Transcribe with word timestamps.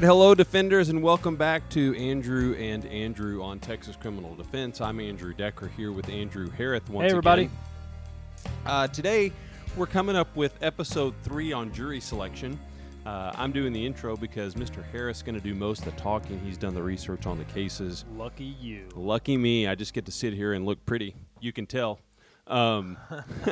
Right, 0.00 0.06
hello, 0.06 0.34
defenders, 0.34 0.88
and 0.88 1.02
welcome 1.02 1.36
back 1.36 1.68
to 1.72 1.94
Andrew 1.94 2.54
and 2.54 2.86
Andrew 2.86 3.42
on 3.42 3.58
Texas 3.58 3.96
Criminal 3.96 4.34
Defense. 4.34 4.80
I'm 4.80 4.98
Andrew 4.98 5.34
Decker 5.34 5.68
here 5.76 5.92
with 5.92 6.08
Andrew 6.08 6.48
Harris 6.48 6.80
once 6.88 7.04
Hey, 7.04 7.10
everybody. 7.10 7.42
again. 7.42 8.52
Uh, 8.64 8.88
today, 8.88 9.30
we're 9.76 9.86
coming 9.86 10.16
up 10.16 10.34
with 10.34 10.54
episode 10.62 11.12
three 11.22 11.52
on 11.52 11.70
jury 11.70 12.00
selection. 12.00 12.58
Uh, 13.04 13.32
I'm 13.34 13.52
doing 13.52 13.74
the 13.74 13.84
intro 13.84 14.16
because 14.16 14.54
Mr. 14.54 14.82
Harris 14.90 15.18
is 15.18 15.22
going 15.22 15.34
to 15.34 15.40
do 15.42 15.54
most 15.54 15.80
of 15.80 15.94
the 15.94 16.00
talking. 16.00 16.40
He's 16.40 16.56
done 16.56 16.72
the 16.72 16.82
research 16.82 17.26
on 17.26 17.36
the 17.36 17.44
cases. 17.44 18.06
Lucky 18.16 18.56
you. 18.58 18.88
Lucky 18.94 19.36
me, 19.36 19.66
I 19.66 19.74
just 19.74 19.92
get 19.92 20.06
to 20.06 20.12
sit 20.12 20.32
here 20.32 20.54
and 20.54 20.64
look 20.64 20.82
pretty. 20.86 21.14
You 21.40 21.52
can 21.52 21.66
tell. 21.66 22.00
Um, 22.46 22.96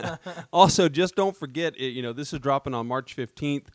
also, 0.51 0.89
just 0.89 1.15
don't 1.15 1.37
forget, 1.37 1.77
it, 1.77 1.91
you 1.91 2.01
know, 2.01 2.15
this 2.15 2.33
is 2.33 2.41
dropping 2.41 2.73
on 2.73 2.87
March 2.87 3.15
15th, 3.15 3.67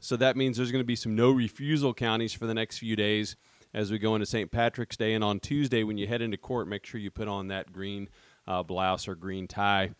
so 0.00 0.16
that 0.16 0.36
means 0.36 0.56
there's 0.56 0.72
going 0.72 0.82
to 0.82 0.86
be 0.86 0.96
some 0.96 1.14
no 1.14 1.30
refusal 1.30 1.94
counties 1.94 2.32
for 2.32 2.46
the 2.46 2.54
next 2.54 2.78
few 2.78 2.96
days 2.96 3.36
as 3.72 3.90
we 3.92 3.98
go 3.98 4.14
into 4.14 4.26
St. 4.26 4.50
Patrick's 4.50 4.96
Day. 4.96 5.14
And 5.14 5.22
on 5.22 5.40
Tuesday, 5.40 5.84
when 5.84 5.98
you 5.98 6.06
head 6.06 6.22
into 6.22 6.36
court, 6.36 6.66
make 6.68 6.84
sure 6.84 7.00
you 7.00 7.10
put 7.10 7.28
on 7.28 7.48
that 7.48 7.72
green 7.72 8.08
uh, 8.46 8.62
blouse 8.62 9.06
or 9.06 9.14
green 9.14 9.46
tie, 9.46 9.90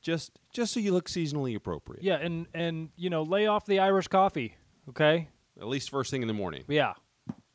just 0.00 0.38
just 0.52 0.72
so 0.72 0.80
you 0.80 0.92
look 0.92 1.08
seasonally 1.08 1.56
appropriate. 1.56 2.02
Yeah, 2.04 2.16
and 2.16 2.46
and 2.54 2.90
you 2.96 3.10
know, 3.10 3.22
lay 3.22 3.46
off 3.46 3.66
the 3.66 3.80
Irish 3.80 4.08
coffee. 4.08 4.54
Okay. 4.90 5.28
At 5.60 5.66
least 5.66 5.90
first 5.90 6.10
thing 6.10 6.22
in 6.22 6.28
the 6.28 6.34
morning, 6.34 6.64
Yeah, 6.68 6.92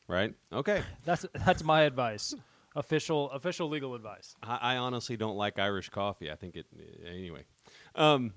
right? 0.07 0.33
Okay. 0.52 0.81
that's 1.05 1.25
that's 1.45 1.63
my 1.63 1.81
advice. 1.83 2.33
Official 2.75 3.29
official 3.31 3.69
legal 3.69 3.95
advice. 3.95 4.35
I, 4.41 4.73
I 4.73 4.77
honestly 4.77 5.16
don't 5.17 5.35
like 5.35 5.59
Irish 5.59 5.89
coffee. 5.89 6.31
I 6.31 6.35
think 6.35 6.55
it 6.55 6.66
anyway. 7.07 7.45
Um, 7.95 8.33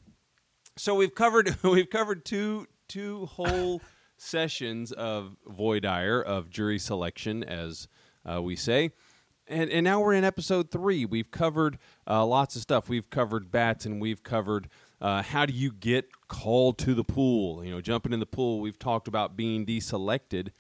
so 0.76 0.94
we've 0.94 1.14
covered 1.14 1.56
we've 1.62 1.88
covered 1.90 2.24
two 2.24 2.66
two 2.88 3.26
whole 3.26 3.82
sessions 4.16 4.92
of 4.92 5.36
voir 5.46 5.80
dire 5.80 6.20
of 6.20 6.50
jury 6.50 6.78
selection, 6.78 7.44
as 7.44 7.88
uh, 8.30 8.40
we 8.42 8.56
say, 8.56 8.90
and 9.46 9.70
and 9.70 9.84
now 9.84 10.00
we're 10.00 10.14
in 10.14 10.24
episode 10.24 10.70
three. 10.70 11.04
We've 11.04 11.30
covered 11.30 11.78
uh, 12.06 12.24
lots 12.24 12.56
of 12.56 12.62
stuff. 12.62 12.88
We've 12.88 13.10
covered 13.10 13.50
bats, 13.50 13.86
and 13.86 14.00
we've 14.00 14.22
covered 14.22 14.68
uh, 15.00 15.22
how 15.22 15.46
do 15.46 15.52
you 15.52 15.72
get 15.72 16.06
called 16.28 16.78
to 16.78 16.94
the 16.94 17.04
pool. 17.04 17.64
You 17.64 17.72
know, 17.72 17.80
jumping 17.80 18.12
in 18.12 18.20
the 18.20 18.26
pool. 18.26 18.60
We've 18.60 18.78
talked 18.78 19.08
about 19.08 19.36
being 19.36 19.66
deselected 19.66 20.50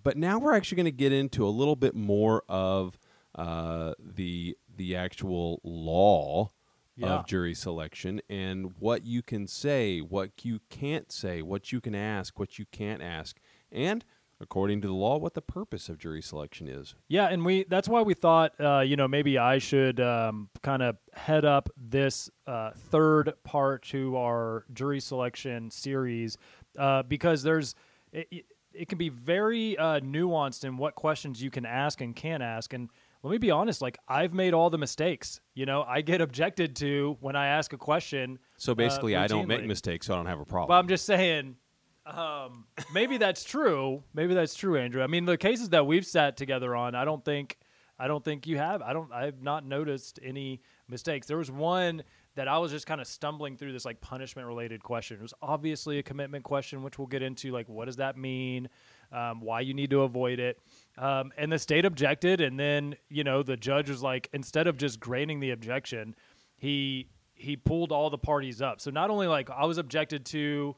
but 0.00 0.16
now 0.16 0.38
we're 0.38 0.54
actually 0.54 0.76
going 0.76 0.84
to 0.86 0.92
get 0.92 1.12
into 1.12 1.46
a 1.46 1.48
little 1.50 1.76
bit 1.76 1.94
more 1.94 2.42
of 2.48 2.98
uh, 3.34 3.94
the 3.98 4.56
the 4.76 4.96
actual 4.96 5.60
law 5.62 6.50
Yeah. 6.96 7.08
of 7.08 7.26
jury 7.26 7.54
selection 7.54 8.20
and 8.28 8.72
what 8.78 9.04
you 9.04 9.22
can 9.22 9.46
say, 9.48 10.00
what 10.00 10.44
you 10.44 10.60
can't 10.70 11.10
say, 11.10 11.42
what 11.42 11.72
you 11.72 11.80
can 11.80 11.94
ask, 11.94 12.38
what 12.38 12.58
you 12.58 12.66
can't 12.70 13.02
ask, 13.02 13.38
and 13.72 14.04
according 14.40 14.80
to 14.82 14.88
the 14.88 14.94
law, 14.94 15.16
what 15.18 15.34
the 15.34 15.40
purpose 15.42 15.88
of 15.88 15.98
jury 15.98 16.22
selection 16.22 16.68
is. 16.68 16.94
Yeah, 17.08 17.26
and 17.28 17.44
we 17.44 17.64
that's 17.64 17.88
why 17.88 18.02
we 18.02 18.14
thought 18.14 18.52
uh, 18.60 18.80
you 18.80 18.94
know 18.94 19.08
maybe 19.08 19.38
I 19.38 19.58
should 19.58 19.98
um, 19.98 20.50
kind 20.62 20.82
of 20.82 20.96
head 21.14 21.44
up 21.44 21.68
this 21.76 22.30
uh, 22.46 22.70
third 22.76 23.32
part 23.42 23.82
to 23.86 24.16
our 24.16 24.64
jury 24.72 25.00
selection 25.00 25.70
series 25.72 26.36
uh, 26.78 27.02
because 27.02 27.42
there's 27.42 27.74
it, 28.12 28.28
it- 28.30 28.44
it 28.76 28.88
can 28.88 28.98
be 28.98 29.08
very 29.08 29.78
uh, 29.78 30.00
nuanced 30.00 30.64
in 30.64 30.76
what 30.76 30.96
questions 30.96 31.40
you 31.40 31.48
can 31.48 31.64
ask 31.64 32.00
and 32.00 32.16
can't 32.16 32.42
ask 32.42 32.72
and 32.72 32.90
let 33.24 33.32
me 33.32 33.38
be 33.38 33.50
honest 33.50 33.82
like 33.82 33.98
I've 34.06 34.32
made 34.32 34.54
all 34.54 34.70
the 34.70 34.78
mistakes 34.78 35.40
you 35.54 35.66
know 35.66 35.82
I 35.82 36.02
get 36.02 36.20
objected 36.20 36.76
to 36.76 37.16
when 37.20 37.34
I 37.34 37.48
ask 37.48 37.72
a 37.72 37.78
question 37.78 38.38
So 38.58 38.74
basically, 38.74 39.16
I 39.16 39.26
don't 39.26 39.48
make 39.48 39.64
mistakes, 39.64 40.06
so 40.06 40.14
I 40.14 40.16
don't 40.16 40.26
have 40.26 40.40
a 40.40 40.44
problem. 40.44 40.68
but 40.68 40.74
I'm 40.78 40.86
just 40.88 41.04
saying, 41.06 41.56
um, 42.06 42.66
maybe 42.92 43.16
that's 43.16 43.44
true. 43.44 44.02
Maybe 44.12 44.34
that's 44.34 44.54
true, 44.54 44.76
Andrew. 44.76 45.02
I 45.02 45.06
mean, 45.06 45.24
the 45.24 45.38
cases 45.38 45.70
that 45.70 45.86
we've 45.86 46.06
sat 46.06 46.36
together 46.36 46.76
on, 46.76 46.94
I 46.94 47.04
don't 47.04 47.24
think, 47.24 47.58
I 47.98 48.08
don't 48.08 48.22
think 48.24 48.46
you 48.46 48.58
have. 48.58 48.82
I 48.82 48.92
don't. 48.92 49.10
I've 49.12 49.42
not 49.42 49.64
noticed 49.64 50.18
any 50.22 50.60
mistakes. 50.88 51.26
There 51.26 51.38
was 51.38 51.50
one 51.50 52.02
that 52.34 52.48
I 52.48 52.58
was 52.58 52.72
just 52.72 52.86
kind 52.86 53.00
of 53.00 53.06
stumbling 53.06 53.56
through 53.56 53.72
this 53.72 53.84
like 53.84 54.00
punishment 54.00 54.46
related 54.48 54.82
question. 54.82 55.16
It 55.16 55.22
was 55.22 55.34
obviously 55.40 55.98
a 55.98 56.02
commitment 56.02 56.44
question, 56.44 56.82
which 56.82 56.98
we'll 56.98 57.06
get 57.06 57.22
into. 57.22 57.52
Like, 57.52 57.68
what 57.68 57.86
does 57.86 57.96
that 57.96 58.18
mean? 58.18 58.68
Um, 59.12 59.40
why 59.40 59.60
you 59.60 59.72
need 59.72 59.90
to 59.90 60.02
avoid 60.02 60.40
it? 60.40 60.58
Um, 60.96 61.32
and 61.36 61.50
the 61.50 61.58
state 61.58 61.84
objected, 61.84 62.40
and 62.40 62.58
then 62.58 62.96
you 63.08 63.24
know 63.24 63.42
the 63.42 63.56
judge 63.56 63.90
was 63.90 64.02
like, 64.02 64.28
instead 64.32 64.66
of 64.66 64.76
just 64.76 65.00
granting 65.00 65.40
the 65.40 65.50
objection, 65.50 66.14
he 66.56 67.08
he 67.34 67.56
pulled 67.56 67.90
all 67.90 68.10
the 68.10 68.18
parties 68.18 68.62
up. 68.62 68.80
So 68.80 68.90
not 68.90 69.10
only 69.10 69.26
like 69.26 69.50
I 69.50 69.64
was 69.64 69.76
objected 69.78 70.24
to, 70.26 70.76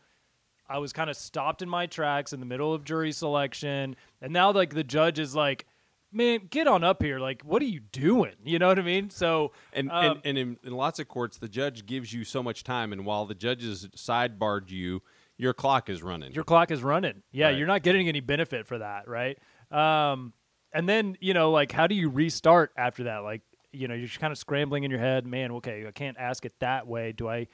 I 0.68 0.78
was 0.78 0.92
kind 0.94 1.10
of 1.10 1.16
stopped 1.16 1.60
in 1.60 1.68
my 1.68 1.86
tracks 1.86 2.32
in 2.32 2.40
the 2.40 2.46
middle 2.46 2.72
of 2.72 2.82
jury 2.82 3.12
selection, 3.12 3.94
and 4.22 4.32
now 4.32 4.52
like 4.52 4.72
the 4.74 4.82
judge 4.84 5.18
is 5.18 5.34
like, 5.36 5.66
"Man, 6.10 6.46
get 6.48 6.66
on 6.66 6.82
up 6.82 7.02
here! 7.02 7.18
Like, 7.18 7.42
what 7.42 7.60
are 7.60 7.66
you 7.66 7.80
doing?" 7.80 8.32
You 8.42 8.58
know 8.58 8.68
what 8.68 8.78
I 8.78 8.82
mean? 8.82 9.10
So 9.10 9.52
And, 9.74 9.90
um, 9.90 10.04
and, 10.04 10.20
and 10.24 10.38
in, 10.38 10.56
in 10.64 10.72
lots 10.72 10.98
of 10.98 11.08
courts, 11.08 11.36
the 11.36 11.48
judge 11.48 11.84
gives 11.84 12.10
you 12.14 12.24
so 12.24 12.42
much 12.42 12.64
time, 12.64 12.90
and 12.90 13.04
while 13.04 13.26
the 13.26 13.34
judges 13.34 13.86
sidebarred 13.94 14.70
you, 14.70 15.02
your 15.36 15.52
clock 15.52 15.90
is 15.90 16.02
running. 16.02 16.32
your 16.32 16.44
clock 16.44 16.70
is 16.70 16.82
running. 16.82 17.22
Yeah, 17.32 17.48
Right. 17.48 17.58
you're 17.58 17.66
not 17.66 17.82
getting 17.82 18.08
any 18.08 18.20
benefit 18.20 18.66
for 18.66 18.78
that, 18.78 19.06
right? 19.06 19.38
Um, 19.76 20.32
and 20.72 20.88
then 20.88 21.16
you 21.20 21.34
know, 21.34 21.50
like, 21.50 21.72
how 21.72 21.86
do 21.86 21.94
you 21.94 22.08
restart 22.08 22.72
after 22.76 23.04
that? 23.04 23.18
Like, 23.18 23.42
you 23.72 23.88
know, 23.88 23.94
you're 23.94 24.06
just 24.06 24.20
kind 24.20 24.32
of 24.32 24.38
scrambling 24.38 24.84
in 24.84 24.90
your 24.90 25.00
head. 25.00 25.26
Man, 25.26 25.52
okay, 25.52 25.84
I 25.86 25.90
can't 25.90 26.16
ask 26.18 26.44
it 26.44 26.52
that 26.60 26.86
way. 26.86 27.12
Do 27.12 27.28
I? 27.28 27.48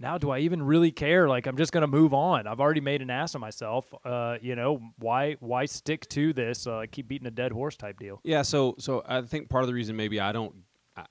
Now, 0.00 0.16
do 0.16 0.30
I 0.30 0.38
even 0.40 0.62
really 0.62 0.92
care? 0.92 1.28
Like, 1.28 1.46
I'm 1.46 1.56
just 1.56 1.72
gonna 1.72 1.88
move 1.88 2.14
on. 2.14 2.46
I've 2.46 2.60
already 2.60 2.80
made 2.80 3.02
an 3.02 3.10
ass 3.10 3.34
of 3.34 3.40
myself. 3.40 3.92
Uh, 4.04 4.38
you 4.40 4.54
know, 4.54 4.80
why 4.98 5.36
why 5.40 5.64
stick 5.66 6.08
to 6.10 6.32
this? 6.32 6.66
Uh, 6.66 6.84
keep 6.90 7.08
beating 7.08 7.26
a 7.26 7.32
dead 7.32 7.50
horse 7.52 7.76
type 7.76 7.98
deal. 7.98 8.20
Yeah, 8.22 8.42
so 8.42 8.76
so 8.78 9.02
I 9.08 9.22
think 9.22 9.48
part 9.48 9.64
of 9.64 9.68
the 9.68 9.74
reason 9.74 9.96
maybe 9.96 10.20
I 10.20 10.30
don't 10.32 10.54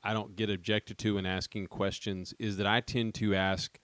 I- 0.03 0.13
don't 0.13 0.35
get 0.35 0.49
objected 0.49 0.97
to 0.99 1.17
in 1.17 1.25
asking 1.25 1.67
questions 1.67 2.33
is 2.39 2.57
that 2.57 2.67
I 2.67 2.79
tend 2.81 3.13
to 3.15 3.35
ask 3.35 3.77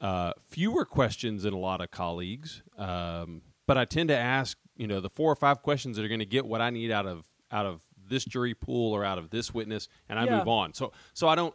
uh, 0.00 0.32
fewer 0.40 0.84
questions 0.84 1.44
than 1.44 1.54
a 1.54 1.58
lot 1.58 1.80
of 1.80 1.90
colleagues, 1.92 2.62
um, 2.76 3.42
but 3.68 3.78
I 3.78 3.84
tend 3.84 4.08
to 4.08 4.16
ask 4.16 4.58
you 4.82 4.88
know 4.88 5.00
the 5.00 5.08
four 5.10 5.30
or 5.32 5.36
five 5.36 5.62
questions 5.62 5.96
that 5.96 6.04
are 6.04 6.08
going 6.08 6.18
to 6.28 6.32
get 6.36 6.44
what 6.44 6.60
I 6.60 6.70
need 6.70 6.90
out 6.90 7.06
of 7.06 7.28
out 7.50 7.66
of 7.66 7.82
this 8.08 8.24
jury 8.24 8.52
pool 8.54 8.92
or 8.92 9.04
out 9.04 9.16
of 9.18 9.30
this 9.30 9.54
witness, 9.54 9.88
and 10.08 10.18
I 10.18 10.24
Yeah. 10.24 10.38
move 10.38 10.48
on. 10.48 10.74
So 10.74 10.92
so 11.14 11.28
I 11.28 11.34
don't 11.36 11.54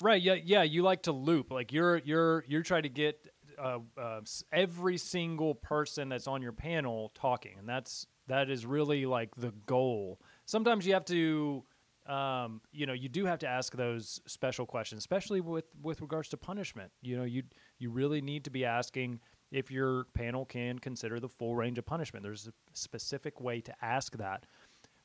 Right. 0.00 0.20
Yeah. 0.22 0.34
Yeah. 0.34 0.62
You 0.62 0.82
like 0.82 1.02
to 1.02 1.12
loop. 1.12 1.50
Like 1.50 1.72
you're 1.72 1.98
you're 1.98 2.44
you're 2.48 2.62
trying 2.62 2.84
to 2.84 2.88
get 2.88 3.14
uh, 3.58 3.78
uh, 3.96 4.20
every 4.52 4.96
single 4.96 5.54
person 5.54 6.08
that's 6.08 6.26
on 6.26 6.40
your 6.42 6.52
panel 6.52 7.10
talking, 7.14 7.56
and 7.58 7.68
that's 7.68 8.06
that 8.28 8.48
is 8.50 8.64
really 8.66 9.04
like 9.06 9.34
the 9.36 9.52
goal. 9.66 10.20
Sometimes 10.44 10.86
you 10.86 10.94
have 10.94 11.04
to, 11.06 11.62
um, 12.06 12.60
you 12.72 12.86
know, 12.86 12.94
you 12.94 13.08
do 13.08 13.26
have 13.26 13.38
to 13.40 13.48
ask 13.48 13.74
those 13.76 14.20
special 14.26 14.66
questions, 14.66 14.98
especially 15.00 15.40
with 15.40 15.66
with 15.80 16.00
regards 16.00 16.28
to 16.30 16.36
punishment. 16.36 16.90
You 17.00 17.16
know, 17.18 17.24
you 17.24 17.42
you 17.78 17.90
really 17.90 18.20
need 18.22 18.44
to 18.44 18.50
be 18.50 18.64
asking 18.64 19.20
if 19.52 19.70
your 19.70 20.04
panel 20.14 20.44
can 20.44 20.78
consider 20.78 21.20
the 21.20 21.28
full 21.28 21.54
range 21.54 21.78
of 21.78 21.86
punishment. 21.86 22.24
There's 22.24 22.48
a 22.48 22.52
specific 22.72 23.40
way 23.40 23.60
to 23.60 23.74
ask 23.84 24.16
that 24.16 24.46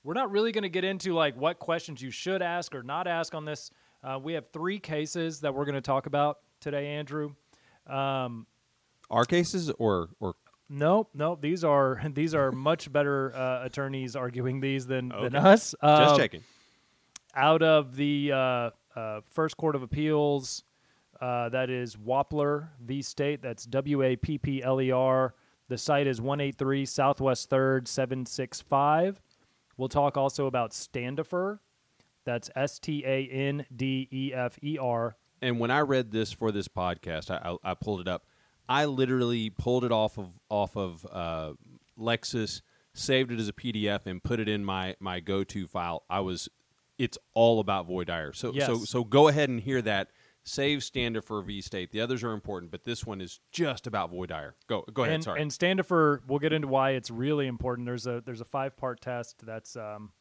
we're 0.03 0.13
not 0.13 0.31
really 0.31 0.51
going 0.53 0.63
to 0.63 0.69
get 0.69 0.83
into 0.85 1.13
like 1.13 1.35
what 1.35 1.59
questions 1.59 2.01
you 2.01 2.09
should 2.11 2.41
ask 2.41 2.73
or 2.73 2.81
not 2.81 3.07
ask 3.07 3.35
on 3.35 3.43
this. 3.45 3.69
Uh, 4.03 4.17
we 4.23 4.33
have 4.33 4.45
three 4.53 4.79
cases 4.79 5.41
that 5.41 5.53
we're 5.53 5.65
going 5.65 5.75
to 5.75 5.81
talk 5.81 6.05
about 6.05 6.39
today, 6.61 6.87
Andrew. 6.87 7.33
Um, 7.85 8.47
our 9.11 9.25
cases 9.25 9.69
or 9.79 10.09
or 10.19 10.35
nope, 10.69 11.09
nope. 11.13 11.41
These 11.41 11.63
are 11.63 12.01
these 12.13 12.33
are 12.33 12.51
much 12.51 12.91
better 12.91 13.35
uh, 13.35 13.65
attorneys 13.65 14.15
arguing 14.15 14.59
these 14.61 14.87
than 14.87 15.09
than 15.09 15.35
Okay. 15.35 15.37
us. 15.37 15.75
just 15.81 16.11
Um, 16.11 16.17
checking. 16.17 16.43
out 17.35 17.61
of 17.61 17.95
the 17.95 18.31
uh, 18.33 18.69
uh, 18.95 19.21
First 19.31 19.57
Court 19.57 19.75
of 19.75 19.83
Appeals, 19.83 20.63
uh, 21.21 21.49
that 21.49 21.69
is 21.69 21.95
Wappler 21.95 22.69
v. 22.81 23.01
State. 23.01 23.41
That's 23.41 23.65
W 23.65 24.03
A 24.03 24.15
P 24.15 24.37
P 24.37 24.63
L 24.63 24.81
E 24.81 24.91
R. 24.91 25.33
The 25.69 25.77
cite 25.77 26.07
is 26.07 26.21
183 26.21 26.85
Southwest 26.85 27.49
3rd 27.49 27.87
765. 27.87 29.21
We'll 29.75 29.89
talk 29.89 30.17
also 30.17 30.45
about 30.47 30.73
Standifer. 30.73 31.61
That's 32.25 32.49
S 32.55 32.79
T 32.79 33.03
A 33.05 33.27
N 33.27 33.65
D 33.75 34.07
E 34.11 34.33
F 34.33 34.57
E 34.61 34.77
R. 34.77 35.15
And 35.41 35.59
when 35.59 35.71
I 35.71 35.79
read 35.81 36.11
this 36.11 36.31
for 36.31 36.51
this 36.51 36.67
podcast, 36.67 37.29
I, 37.29 37.51
I, 37.51 37.71
I 37.71 37.73
pulled 37.73 38.01
it 38.01 38.07
up. 38.07 38.25
I 38.69 38.85
literally 38.85 39.49
pulled 39.49 39.85
it 39.85 39.91
off 39.91 40.17
of 40.17 40.29
off 40.49 40.75
of 40.75 41.05
uh, 41.11 41.53
Lexis, 41.97 42.61
saved 42.93 43.31
it 43.31 43.39
as 43.39 43.47
a 43.47 43.53
PDF, 43.53 44.05
and 44.05 44.21
put 44.21 44.39
it 44.39 44.49
in 44.49 44.65
my 44.65 44.95
my 44.99 45.19
go 45.19 45.43
to 45.45 45.67
file. 45.67 46.03
I 46.09 46.19
was, 46.19 46.49
it's 46.97 47.17
all 47.33 47.59
about 47.59 47.87
voir 47.87 48.03
dire. 48.03 48.33
So 48.33 48.51
so 48.59 48.79
so 48.79 49.03
go 49.03 49.27
ahead 49.27 49.49
and 49.49 49.61
hear 49.61 49.81
that. 49.83 50.09
Save 50.47 50.83
Standifer 50.83 51.41
V 51.41 51.61
State. 51.61 51.91
The 51.91 52.01
others 52.01 52.23
are 52.23 52.31
important, 52.31 52.71
but 52.71 52.85
this 52.85 53.05
one 53.05 53.21
is 53.21 53.39
just 53.51 53.87
about 53.87 54.11
voir 54.11 54.27
dire. 54.27 54.55
Go 54.67 54.83
go 54.93 55.03
ahead. 55.03 55.15
and, 55.15 55.23
sorry. 55.23 55.41
and 55.41 55.51
Standifer, 55.51 56.23
we'll 56.27 56.39
get 56.39 56.53
into 56.53 56.67
why 56.67 56.91
it's 56.91 57.11
really 57.11 57.47
important. 57.47 57.85
There's 57.85 58.07
a 58.07 58.21
there's 58.25 58.41
a 58.41 58.45
five 58.45 58.77
part 58.77 59.01
test 59.01 59.45
that's 59.45 59.75
um 59.75 60.11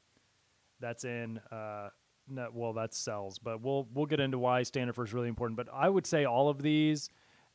that's 0.80 1.04
in 1.04 1.38
uh 1.50 1.90
no, 2.28 2.48
well 2.52 2.72
that's 2.72 2.98
Sells, 2.98 3.38
but 3.38 3.62
we'll 3.62 3.88
we'll 3.94 4.06
get 4.06 4.20
into 4.20 4.38
why 4.38 4.62
Standifer 4.64 5.04
is 5.04 5.14
really 5.14 5.28
important. 5.28 5.56
But 5.56 5.68
I 5.72 5.88
would 5.88 6.06
say 6.06 6.24
all 6.24 6.48
of 6.48 6.60
these 6.60 7.08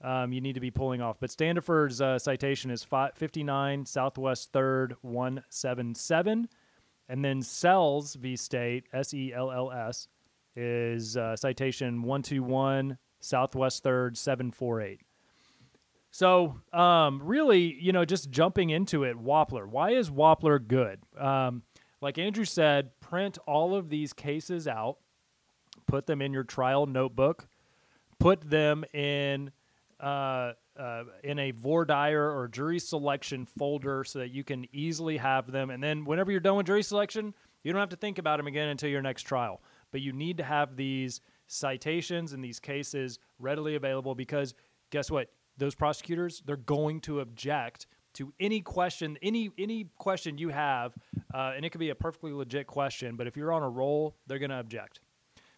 um, 0.03 0.33
you 0.33 0.41
need 0.41 0.53
to 0.53 0.59
be 0.59 0.71
pulling 0.71 1.01
off. 1.01 1.17
But 1.19 1.29
Standifer's 1.29 2.01
uh, 2.01 2.17
citation 2.17 2.71
is 2.71 2.83
fi- 2.83 3.11
59 3.15 3.85
Southwest 3.85 4.51
3rd 4.51 4.93
177. 5.01 6.49
And 7.09 7.25
then 7.25 7.41
Sells 7.41 8.15
v. 8.15 8.35
State, 8.35 8.85
S 8.93 9.13
E 9.13 9.33
L 9.33 9.51
L 9.51 9.71
S, 9.71 10.07
is 10.55 11.17
uh, 11.17 11.35
citation 11.35 12.01
121 12.01 12.97
Southwest 13.19 13.83
3rd 13.83 14.17
748. 14.17 15.01
So, 16.13 16.59
um, 16.73 17.21
really, 17.23 17.73
you 17.79 17.93
know, 17.93 18.03
just 18.03 18.29
jumping 18.29 18.69
into 18.69 19.03
it, 19.03 19.17
Wappler. 19.17 19.65
Why 19.65 19.91
is 19.91 20.09
Wappler 20.09 20.65
good? 20.65 20.99
Um, 21.17 21.63
like 22.01 22.17
Andrew 22.17 22.43
said, 22.43 22.99
print 22.99 23.37
all 23.47 23.75
of 23.75 23.89
these 23.89 24.11
cases 24.11 24.67
out, 24.67 24.97
put 25.87 26.07
them 26.07 26.21
in 26.21 26.33
your 26.33 26.43
trial 26.43 26.85
notebook, 26.85 27.47
put 28.19 28.41
them 28.41 28.83
in 28.93 29.51
uh, 30.01 30.53
uh, 30.77 31.03
in 31.23 31.37
a 31.37 31.51
voir 31.51 31.85
dire 31.85 32.29
or 32.29 32.47
jury 32.47 32.79
selection 32.79 33.45
folder 33.45 34.03
so 34.03 34.19
that 34.19 34.31
you 34.31 34.43
can 34.43 34.65
easily 34.73 35.17
have 35.17 35.51
them. 35.51 35.69
And 35.69 35.81
then 35.81 36.05
whenever 36.05 36.31
you're 36.31 36.39
done 36.39 36.57
with 36.57 36.65
jury 36.65 36.83
selection, 36.83 37.33
you 37.63 37.71
don't 37.71 37.79
have 37.79 37.89
to 37.89 37.95
think 37.95 38.17
about 38.17 38.37
them 38.37 38.47
again 38.47 38.69
until 38.69 38.89
your 38.89 39.01
next 39.01 39.23
trial. 39.23 39.61
But 39.91 40.01
you 40.01 40.13
need 40.13 40.37
to 40.37 40.43
have 40.43 40.75
these 40.75 41.21
citations 41.47 42.33
and 42.33 42.43
these 42.43 42.59
cases 42.59 43.19
readily 43.39 43.75
available 43.75 44.15
because 44.15 44.53
guess 44.89 45.11
what? 45.11 45.29
Those 45.57 45.75
prosecutors, 45.75 46.41
they're 46.45 46.55
going 46.55 47.01
to 47.01 47.19
object 47.19 47.87
to 48.13 48.33
any 48.39 48.61
question, 48.61 49.17
any 49.21 49.51
any 49.57 49.87
question 49.97 50.37
you 50.37 50.49
have, 50.49 50.93
uh, 51.33 51.53
and 51.55 51.65
it 51.65 51.69
could 51.69 51.79
be 51.79 51.89
a 51.89 51.95
perfectly 51.95 52.31
legit 52.31 52.67
question. 52.67 53.15
But 53.15 53.27
if 53.27 53.37
you're 53.37 53.53
on 53.53 53.63
a 53.63 53.69
roll, 53.69 54.15
they're 54.27 54.39
going 54.39 54.49
to 54.49 54.59
object. 54.59 54.99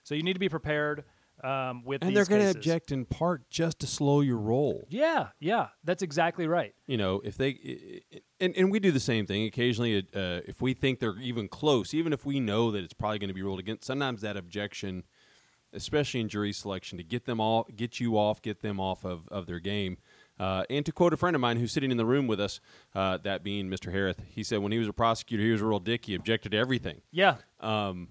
So 0.03 0.15
you 0.15 0.23
need 0.23 0.33
to 0.33 0.39
be 0.39 0.49
prepared 0.49 1.03
um, 1.43 1.83
with 1.83 2.01
and 2.01 2.09
these 2.09 2.15
they're 2.15 2.37
going 2.37 2.51
to 2.51 2.57
object 2.57 2.91
in 2.91 3.05
part 3.05 3.49
just 3.49 3.79
to 3.79 3.87
slow 3.87 4.21
your 4.21 4.37
roll. 4.37 4.85
Yeah, 4.89 5.27
yeah, 5.39 5.67
that's 5.83 6.01
exactly 6.03 6.47
right. 6.47 6.73
You 6.87 6.97
know, 6.97 7.21
if 7.23 7.37
they 7.37 8.01
and 8.39 8.55
and 8.55 8.71
we 8.71 8.79
do 8.79 8.91
the 8.91 8.99
same 8.99 9.25
thing 9.25 9.45
occasionally. 9.45 9.97
Uh, 10.13 10.41
if 10.45 10.61
we 10.61 10.73
think 10.73 10.99
they're 10.99 11.19
even 11.21 11.47
close, 11.47 11.93
even 11.93 12.13
if 12.13 12.25
we 12.25 12.39
know 12.39 12.71
that 12.71 12.83
it's 12.83 12.93
probably 12.93 13.19
going 13.19 13.29
to 13.29 13.33
be 13.33 13.41
ruled 13.41 13.59
against, 13.59 13.85
sometimes 13.85 14.21
that 14.21 14.37
objection, 14.37 15.03
especially 15.73 16.19
in 16.21 16.29
jury 16.29 16.53
selection, 16.53 16.97
to 16.97 17.03
get 17.03 17.25
them 17.25 17.39
all, 17.39 17.67
get 17.75 17.99
you 17.99 18.17
off, 18.17 18.41
get 18.41 18.61
them 18.61 18.79
off 18.79 19.03
of 19.05 19.27
of 19.29 19.45
their 19.45 19.59
game. 19.59 19.97
Uh, 20.39 20.63
and 20.69 20.83
to 20.83 20.91
quote 20.91 21.13
a 21.13 21.17
friend 21.17 21.35
of 21.35 21.41
mine 21.41 21.57
who's 21.57 21.71
sitting 21.71 21.91
in 21.91 21.97
the 21.97 22.05
room 22.05 22.25
with 22.25 22.39
us, 22.39 22.59
uh, 22.95 23.17
that 23.19 23.43
being 23.43 23.69
Mr. 23.69 23.91
Harris, 23.91 24.17
he 24.29 24.41
said 24.43 24.59
when 24.59 24.71
he 24.71 24.79
was 24.79 24.87
a 24.87 24.93
prosecutor, 24.93 25.43
he 25.43 25.51
was 25.51 25.61
a 25.61 25.65
real 25.65 25.79
dick. 25.79 26.05
He 26.05 26.15
objected 26.15 26.53
to 26.53 26.57
everything. 26.57 27.01
Yeah, 27.11 27.35
Um, 27.59 28.07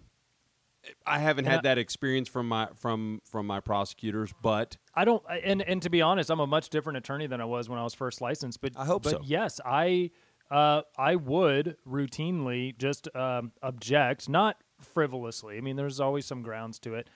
I 1.06 1.19
haven't 1.19 1.44
Yeah. 1.44 1.52
had 1.52 1.62
that 1.62 1.79
experience 1.79 2.29
from 2.29 2.49
my 2.49 2.69
from 2.75 3.20
from 3.25 3.46
my 3.46 3.61
prosecutors, 3.61 4.32
but 4.43 4.76
I 4.94 5.05
don't, 5.05 5.23
and 5.44 5.62
and 5.62 5.81
to 5.82 5.90
be 5.90 6.02
honest, 6.02 6.31
I'm 6.31 6.40
a 6.40 6.46
much 6.46 6.70
different 6.70 6.96
attorney 6.96 7.26
than 7.26 7.40
I 7.40 7.44
was 7.44 7.69
when 7.69 7.79
I 7.79 7.84
was 7.84 7.94
first 7.94 8.20
licensed. 8.20 8.61
But 8.61 8.73
I 8.76 8.84
hope 8.84 9.05
but 9.05 9.11
so. 9.11 9.20
Yes, 9.25 9.61
I 9.64 10.11
uh, 10.50 10.82
I 10.99 11.17
would 11.17 11.76
routinely 11.88 12.76
just 12.76 13.08
um, 13.14 13.52
object, 13.62 14.29
not 14.29 14.56
frivolously. 14.81 15.56
I 15.56 15.61
mean, 15.61 15.76
there's 15.76 16.00
always 16.00 16.26
some 16.26 16.43
grounds 16.43 16.79
to 16.81 16.94
it, 16.94 17.08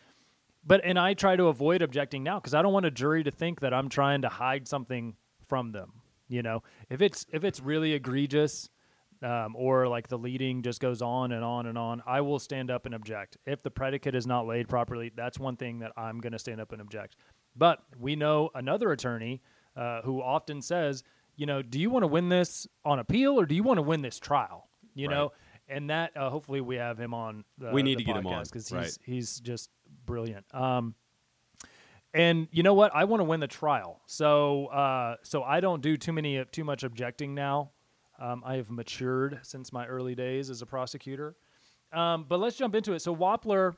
but 0.64 0.80
and 0.84 0.98
I 0.98 1.14
try 1.14 1.36
to 1.36 1.46
avoid 1.46 1.82
objecting 1.82 2.22
now 2.22 2.38
because 2.38 2.54
I 2.54 2.62
don't 2.62 2.72
want 2.72 2.86
a 2.86 2.90
jury 2.90 3.24
to 3.24 3.30
think 3.30 3.60
that 3.60 3.74
I'm 3.74 3.88
trying 3.88 4.22
to 4.22 4.28
hide 4.28 4.68
something 4.68 5.16
from 5.48 5.72
them. 5.72 6.02
You 6.28 6.42
know, 6.42 6.62
if 6.88 7.02
it's 7.02 7.26
if 7.32 7.44
it's 7.44 7.60
really 7.60 7.94
egregious. 7.94 8.70
Um, 9.22 9.56
or 9.56 9.88
like 9.88 10.08
the 10.08 10.18
leading 10.18 10.60
just 10.60 10.78
goes 10.78 11.00
on 11.00 11.32
and 11.32 11.42
on 11.42 11.66
and 11.66 11.78
on, 11.78 12.02
I 12.06 12.20
will 12.20 12.38
stand 12.38 12.70
up 12.70 12.84
and 12.84 12.94
object. 12.94 13.38
If 13.46 13.62
the 13.62 13.70
predicate 13.70 14.14
is 14.14 14.26
not 14.26 14.46
laid 14.46 14.68
properly, 14.68 15.10
that's 15.16 15.38
one 15.38 15.56
thing 15.56 15.78
that 15.78 15.92
I'm 15.96 16.20
going 16.20 16.34
to 16.34 16.38
stand 16.38 16.60
up 16.60 16.72
and 16.72 16.82
object. 16.82 17.16
But 17.56 17.78
we 17.98 18.14
know 18.14 18.50
another 18.54 18.92
attorney 18.92 19.40
uh, 19.74 20.02
who 20.02 20.20
often 20.20 20.60
says, 20.60 21.02
you 21.34 21.46
know, 21.46 21.62
do 21.62 21.80
you 21.80 21.88
want 21.88 22.02
to 22.02 22.08
win 22.08 22.28
this 22.28 22.66
on 22.84 22.98
appeal 22.98 23.40
or 23.40 23.46
do 23.46 23.54
you 23.54 23.62
want 23.62 23.78
to 23.78 23.82
win 23.82 24.02
this 24.02 24.18
trial? 24.18 24.68
You 24.94 25.08
Right. 25.08 25.14
know, 25.14 25.32
and 25.68 25.88
that 25.88 26.14
uh, 26.14 26.28
hopefully 26.28 26.60
we 26.60 26.76
have 26.76 26.98
him 26.98 27.14
on. 27.14 27.44
The, 27.56 27.70
We 27.70 27.82
need 27.82 27.98
to 27.98 28.04
get 28.04 28.16
him 28.16 28.26
on, 28.26 28.44
because 28.44 28.70
right. 28.70 28.84
he's 28.84 28.98
he's 29.02 29.40
just 29.40 29.70
brilliant. 30.04 30.44
Um, 30.54 30.94
and 32.14 32.48
you 32.50 32.62
know 32.62 32.74
what? 32.74 32.94
I 32.94 33.04
want 33.04 33.20
to 33.20 33.24
win 33.24 33.40
the 33.40 33.48
trial, 33.48 34.00
so 34.06 34.66
uh, 34.66 35.16
so 35.22 35.42
I 35.42 35.60
don't 35.60 35.82
do 35.82 35.96
too 35.96 36.12
many 36.12 36.42
too 36.52 36.64
much 36.64 36.82
objecting 36.82 37.34
now. 37.34 37.72
Um, 38.18 38.42
I 38.44 38.56
have 38.56 38.70
matured 38.70 39.40
since 39.42 39.72
my 39.72 39.86
early 39.86 40.14
days 40.14 40.50
as 40.50 40.62
a 40.62 40.66
prosecutor. 40.66 41.36
Um, 41.92 42.24
but 42.28 42.40
let's 42.40 42.56
jump 42.56 42.74
into 42.74 42.92
it. 42.92 43.00
So 43.00 43.14
Wappler 43.14 43.76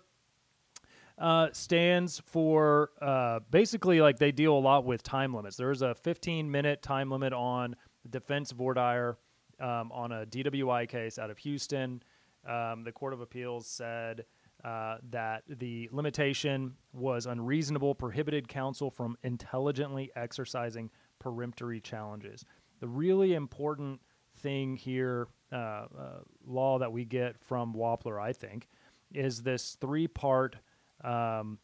uh, 1.18 1.48
stands 1.52 2.20
for 2.26 2.90
uh, 3.00 3.40
basically 3.50 4.00
like 4.00 4.18
they 4.18 4.32
deal 4.32 4.56
a 4.56 4.58
lot 4.58 4.84
with 4.84 5.02
time 5.02 5.34
limits. 5.34 5.56
There's 5.56 5.82
a 5.82 5.94
15 5.94 6.50
minute 6.50 6.82
time 6.82 7.10
limit 7.10 7.32
on 7.32 7.74
defense 8.08 8.52
voir 8.52 8.74
dire 8.74 9.18
um, 9.60 9.90
on 9.92 10.12
a 10.12 10.26
DWI 10.26 10.88
case 10.88 11.18
out 11.18 11.30
of 11.30 11.38
Houston. 11.38 12.02
Um, 12.48 12.84
the 12.84 12.92
Court 12.92 13.12
of 13.12 13.20
Appeals 13.20 13.66
said 13.66 14.24
uh, 14.64 14.98
that 15.10 15.42
the 15.48 15.88
limitation 15.92 16.74
was 16.92 17.26
unreasonable, 17.26 17.94
prohibited 17.94 18.48
counsel 18.48 18.90
from 18.90 19.16
intelligently 19.22 20.10
exercising 20.16 20.90
peremptory 21.18 21.80
challenges. 21.80 22.44
The 22.80 22.88
really 22.88 23.34
important 23.34 24.00
thing 24.38 24.76
here, 24.76 25.28
uh, 25.52 25.56
uh, 25.56 25.86
law 26.46 26.78
that 26.78 26.92
we 26.92 27.04
get 27.04 27.38
from 27.40 27.74
Wappler, 27.74 28.20
I 28.20 28.32
think, 28.32 28.68
is 29.12 29.42
this 29.42 29.76
three 29.80 30.08
part 30.08 30.56
um, 31.02 31.58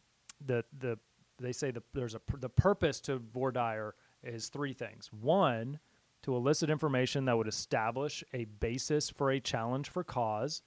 the 0.45 0.63
the 0.79 0.97
they 1.37 1.51
say 1.51 1.71
the, 1.71 1.83
there's 1.93 2.15
a 2.15 2.21
the 2.39 2.49
purpose 2.49 2.99
to 3.01 3.17
voir 3.17 3.51
dire 3.51 3.95
is 4.23 4.49
three 4.49 4.73
things. 4.73 5.09
One, 5.21 5.79
to 6.23 6.35
elicit 6.35 6.69
information 6.69 7.25
that 7.25 7.37
would 7.37 7.47
establish 7.47 8.23
a 8.33 8.45
basis 8.45 9.09
for 9.09 9.31
a 9.31 9.39
challenge 9.39 9.89
for 9.89 10.03
cause, 10.03 10.61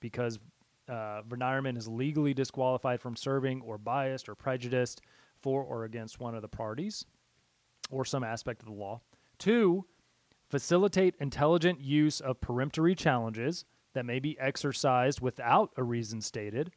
because 0.00 0.38
uh, 0.88 1.22
venireman 1.28 1.76
is 1.76 1.88
legally 1.88 2.34
disqualified 2.34 3.00
from 3.00 3.16
serving 3.16 3.62
or 3.62 3.78
biased 3.78 4.28
or 4.28 4.34
prejudiced 4.34 5.00
for 5.40 5.62
or 5.62 5.84
against 5.84 6.20
one 6.20 6.34
of 6.34 6.42
the 6.42 6.48
parties 6.48 7.04
or 7.90 8.04
some 8.04 8.24
aspect 8.24 8.62
of 8.62 8.66
the 8.66 8.74
law. 8.74 9.00
Two, 9.38 9.84
facilitate 10.54 11.14
intelligent 11.18 11.80
use 11.80 12.20
of 12.20 12.40
peremptory 12.40 12.94
challenges 12.94 13.64
that 13.92 14.04
may 14.04 14.18
be 14.18 14.38
exercised 14.38 15.20
without 15.20 15.70
a 15.76 15.82
reason 15.82 16.20
stated, 16.20 16.70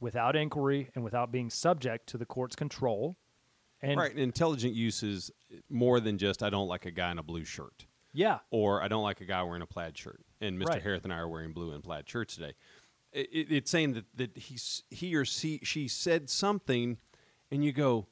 without 0.00 0.36
inquiry, 0.36 0.90
and 0.94 1.04
without 1.04 1.30
being 1.30 1.50
subject 1.50 2.06
to 2.08 2.18
the 2.18 2.26
court's 2.26 2.56
control. 2.56 3.16
And 3.82 3.98
right, 3.98 4.16
intelligent 4.16 4.74
use 4.74 5.02
is 5.02 5.30
more 5.68 6.00
than 6.00 6.18
just 6.18 6.42
I 6.42 6.50
don't 6.50 6.68
like 6.68 6.86
a 6.86 6.90
guy 6.90 7.10
in 7.10 7.18
a 7.18 7.22
blue 7.22 7.44
shirt 7.44 7.86
yeah, 8.12 8.38
or 8.50 8.82
I 8.82 8.88
don't 8.88 9.02
like 9.02 9.20
a 9.20 9.24
guy 9.24 9.42
wearing 9.42 9.62
a 9.62 9.66
plaid 9.66 9.96
shirt. 9.96 10.20
And 10.40 10.58
Mr. 10.58 10.66
Right. 10.66 10.82
Harris 10.82 11.04
and 11.04 11.12
I 11.12 11.18
are 11.18 11.28
wearing 11.28 11.52
blue 11.52 11.72
and 11.72 11.82
plaid 11.82 12.08
shirts 12.08 12.34
today. 12.34 12.54
It, 13.12 13.28
it, 13.32 13.46
it's 13.52 13.70
saying 13.70 13.94
that 13.94 14.04
that 14.16 14.36
he's 14.36 14.82
he 14.90 15.14
or 15.14 15.24
she 15.24 15.60
she 15.62 15.88
said 15.88 16.30
something, 16.30 16.98
and 17.50 17.64
you 17.64 17.72
go, 17.72 18.06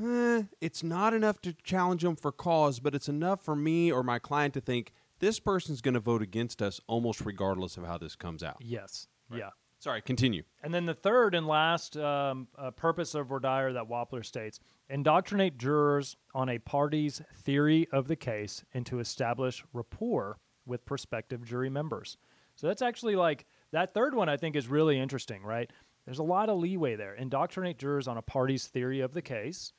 eh, 0.00 0.44
it's 0.60 0.82
not 0.82 1.14
enough 1.14 1.40
to 1.42 1.52
challenge 1.52 2.02
them 2.02 2.16
for 2.16 2.32
cause, 2.32 2.80
but 2.80 2.94
it's 2.94 3.08
enough 3.08 3.42
for 3.44 3.56
me 3.56 3.90
or 3.92 4.02
my 4.02 4.18
client 4.18 4.54
to 4.54 4.60
think 4.60 4.92
this 5.18 5.38
person's 5.38 5.80
going 5.80 5.94
to 5.94 6.00
vote 6.00 6.22
against 6.22 6.62
us 6.62 6.80
almost 6.86 7.20
regardless 7.20 7.76
of 7.76 7.84
how 7.84 7.98
this 7.98 8.16
comes 8.16 8.42
out. 8.42 8.56
yes, 8.60 9.06
yeah. 9.34 9.50
Sorry, 9.80 10.02
continue. 10.02 10.42
And 10.62 10.74
then 10.74 10.84
the 10.84 10.92
third 10.92 11.34
and 11.34 11.46
last 11.46 11.96
um, 11.96 12.48
uh, 12.58 12.70
purpose 12.70 13.14
of 13.14 13.28
voir 13.28 13.40
dire 13.40 13.72
that 13.72 13.88
Wappler 13.88 14.24
states 14.24 14.60
indoctrinate 14.90 15.56
jurors 15.56 16.16
on 16.34 16.50
a 16.50 16.58
party's 16.58 17.22
theory 17.34 17.88
of 17.90 18.06
the 18.06 18.16
case 18.16 18.62
and 18.74 18.84
to 18.84 18.98
establish 18.98 19.64
rapport 19.72 20.38
with 20.66 20.84
prospective 20.84 21.46
jury 21.46 21.70
members. 21.70 22.18
So 22.56 22.66
that's 22.66 22.82
actually 22.82 23.16
like 23.16 23.46
that 23.72 23.94
third 23.94 24.14
one, 24.14 24.28
I 24.28 24.36
think, 24.36 24.54
is 24.54 24.68
really 24.68 24.98
interesting, 24.98 25.42
right? 25.42 25.70
There's 26.04 26.18
a 26.18 26.24
lot 26.24 26.50
of 26.50 26.58
leeway 26.58 26.96
there. 26.96 27.14
Indoctrinate 27.14 27.78
jurors 27.78 28.06
on 28.06 28.18
a 28.18 28.22
party's 28.22 28.66
theory 28.66 29.00
of 29.00 29.14
the 29.14 29.22
case. 29.22 29.72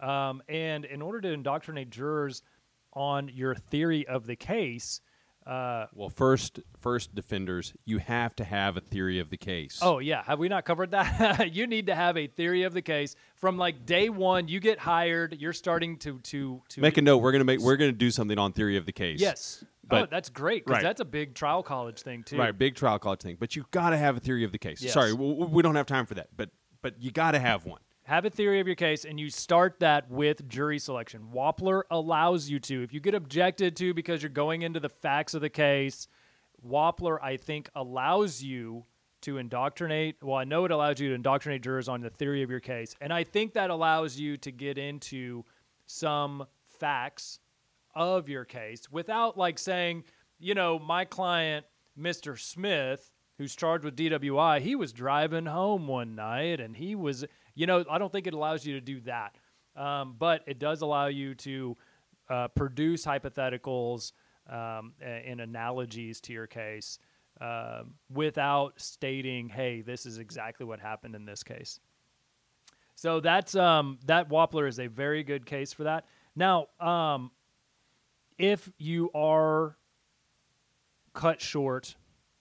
Um, 0.00 0.42
and 0.48 0.84
in 0.84 1.02
order 1.02 1.20
to 1.20 1.32
indoctrinate 1.32 1.90
jurors 1.90 2.42
on 2.92 3.30
your 3.32 3.54
theory 3.54 4.06
of 4.06 4.26
the 4.26 4.36
case, 4.36 5.00
uh, 5.46 5.86
Well, 5.94 6.08
first, 6.08 6.60
first 6.80 7.14
defenders, 7.14 7.74
you 7.84 7.98
have 7.98 8.34
to 8.36 8.44
have 8.44 8.78
a 8.78 8.80
theory 8.80 9.18
of 9.18 9.28
the 9.28 9.36
case. 9.36 9.78
Oh 9.82 9.98
yeah, 9.98 10.22
have 10.22 10.38
we 10.38 10.48
not 10.48 10.64
covered 10.64 10.92
that? 10.92 11.52
you 11.54 11.66
need 11.66 11.86
to 11.86 11.94
have 11.94 12.16
a 12.16 12.26
theory 12.26 12.62
of 12.62 12.72
the 12.72 12.80
case 12.80 13.14
from 13.36 13.58
like 13.58 13.84
day 13.84 14.08
one. 14.08 14.48
You 14.48 14.58
get 14.58 14.78
hired. 14.78 15.36
You're 15.38 15.52
starting 15.52 15.98
to 15.98 16.18
to 16.20 16.62
to 16.70 16.80
make 16.80 16.96
a 16.96 17.02
note. 17.02 17.18
We're 17.18 17.32
gonna 17.32 17.44
make. 17.44 17.60
We're 17.60 17.76
gonna 17.76 17.92
do 17.92 18.10
something 18.10 18.38
on 18.38 18.52
theory 18.52 18.78
of 18.78 18.86
the 18.86 18.92
case. 18.92 19.20
Yes. 19.20 19.62
oh, 19.90 20.06
that's 20.06 20.30
great 20.30 20.64
because 20.64 20.76
right. 20.76 20.82
that's 20.82 21.02
a 21.02 21.04
big 21.04 21.34
trial 21.34 21.62
college 21.62 22.00
thing 22.00 22.22
too. 22.22 22.38
Right, 22.38 22.56
big 22.56 22.74
trial 22.74 22.98
college 22.98 23.20
thing. 23.20 23.36
But 23.38 23.54
you 23.54 23.66
got 23.70 23.90
to 23.90 23.98
have 23.98 24.16
a 24.16 24.20
theory 24.20 24.44
of 24.44 24.52
the 24.52 24.58
case. 24.58 24.80
Yes. 24.80 24.94
Sorry, 24.94 25.12
we, 25.12 25.26
we 25.26 25.62
don't 25.62 25.74
have 25.74 25.86
time 25.86 26.06
for 26.06 26.14
that. 26.14 26.28
But 26.34 26.48
but 26.80 27.02
you 27.02 27.10
got 27.10 27.32
to 27.32 27.38
have 27.38 27.66
one. 27.66 27.80
Have 28.06 28.26
a 28.26 28.30
theory 28.30 28.60
of 28.60 28.66
your 28.66 28.76
case, 28.76 29.06
and 29.06 29.18
you 29.18 29.30
start 29.30 29.80
that 29.80 30.10
with 30.10 30.46
jury 30.46 30.78
selection. 30.78 31.28
Wappler 31.34 31.84
allows 31.90 32.50
you 32.50 32.60
to. 32.60 32.82
If 32.82 32.92
you 32.92 33.00
get 33.00 33.14
objected 33.14 33.76
to 33.76 33.94
because 33.94 34.22
you're 34.22 34.28
going 34.28 34.60
into 34.60 34.78
the 34.78 34.90
facts 34.90 35.32
of 35.32 35.40
the 35.40 35.48
case, 35.48 36.06
Wappler, 36.66 37.18
I 37.22 37.38
think, 37.38 37.70
allows 37.74 38.42
you 38.42 38.84
to 39.22 39.38
indoctrinate. 39.38 40.16
Well, 40.22 40.36
I 40.36 40.44
know 40.44 40.66
it 40.66 40.70
allows 40.70 41.00
you 41.00 41.08
to 41.08 41.14
indoctrinate 41.14 41.62
jurors 41.62 41.88
on 41.88 42.02
the 42.02 42.10
theory 42.10 42.42
of 42.42 42.50
your 42.50 42.60
case, 42.60 42.94
and 43.00 43.10
I 43.10 43.24
think 43.24 43.54
that 43.54 43.70
allows 43.70 44.18
you 44.18 44.36
to 44.36 44.52
get 44.52 44.76
into 44.76 45.44
some 45.86 46.46
facts 46.78 47.38
of 47.94 48.28
your 48.28 48.44
case 48.44 48.90
without 48.90 49.38
like 49.38 49.58
saying, 49.58 50.04
you 50.38 50.54
know, 50.54 50.78
my 50.78 51.06
client, 51.06 51.64
Mr. 51.98 52.38
Smith, 52.38 53.10
who's 53.38 53.56
charged 53.56 53.84
with 53.84 53.96
DWI, 53.96 54.60
he 54.60 54.76
was 54.76 54.92
driving 54.92 55.46
home 55.46 55.86
one 55.86 56.14
night 56.14 56.60
and 56.60 56.76
he 56.76 56.94
was, 56.94 57.24
you 57.54 57.66
know, 57.66 57.84
I 57.90 57.98
don't 57.98 58.12
think 58.12 58.26
it 58.26 58.34
allows 58.34 58.64
you 58.64 58.74
to 58.74 58.80
do 58.80 59.00
that. 59.02 59.36
Um, 59.76 60.14
but 60.18 60.42
it 60.46 60.58
does 60.58 60.82
allow 60.82 61.06
you 61.06 61.34
to 61.36 61.76
uh, 62.30 62.48
produce 62.48 63.04
hypotheticals 63.04 64.12
um, 64.48 64.92
and 65.00 65.40
analogies 65.40 66.20
to 66.22 66.32
your 66.32 66.46
case 66.46 66.98
um, 67.40 67.94
without 68.08 68.80
stating, 68.80 69.48
"Hey, 69.48 69.80
this 69.80 70.06
is 70.06 70.18
exactly 70.18 70.64
what 70.64 70.80
happened 70.80 71.14
in 71.14 71.24
this 71.24 71.42
case." 71.42 71.80
So 72.94 73.20
that's 73.20 73.56
um, 73.56 73.98
that 74.06 74.28
Wappler 74.28 74.68
is 74.68 74.78
a 74.78 74.86
very 74.86 75.24
good 75.24 75.44
case 75.44 75.72
for 75.72 75.84
that. 75.84 76.06
Now, 76.36 76.68
um, 76.78 77.30
if 78.38 78.70
you 78.78 79.10
are 79.14 79.76
cut 81.12 81.40
short 81.40 81.96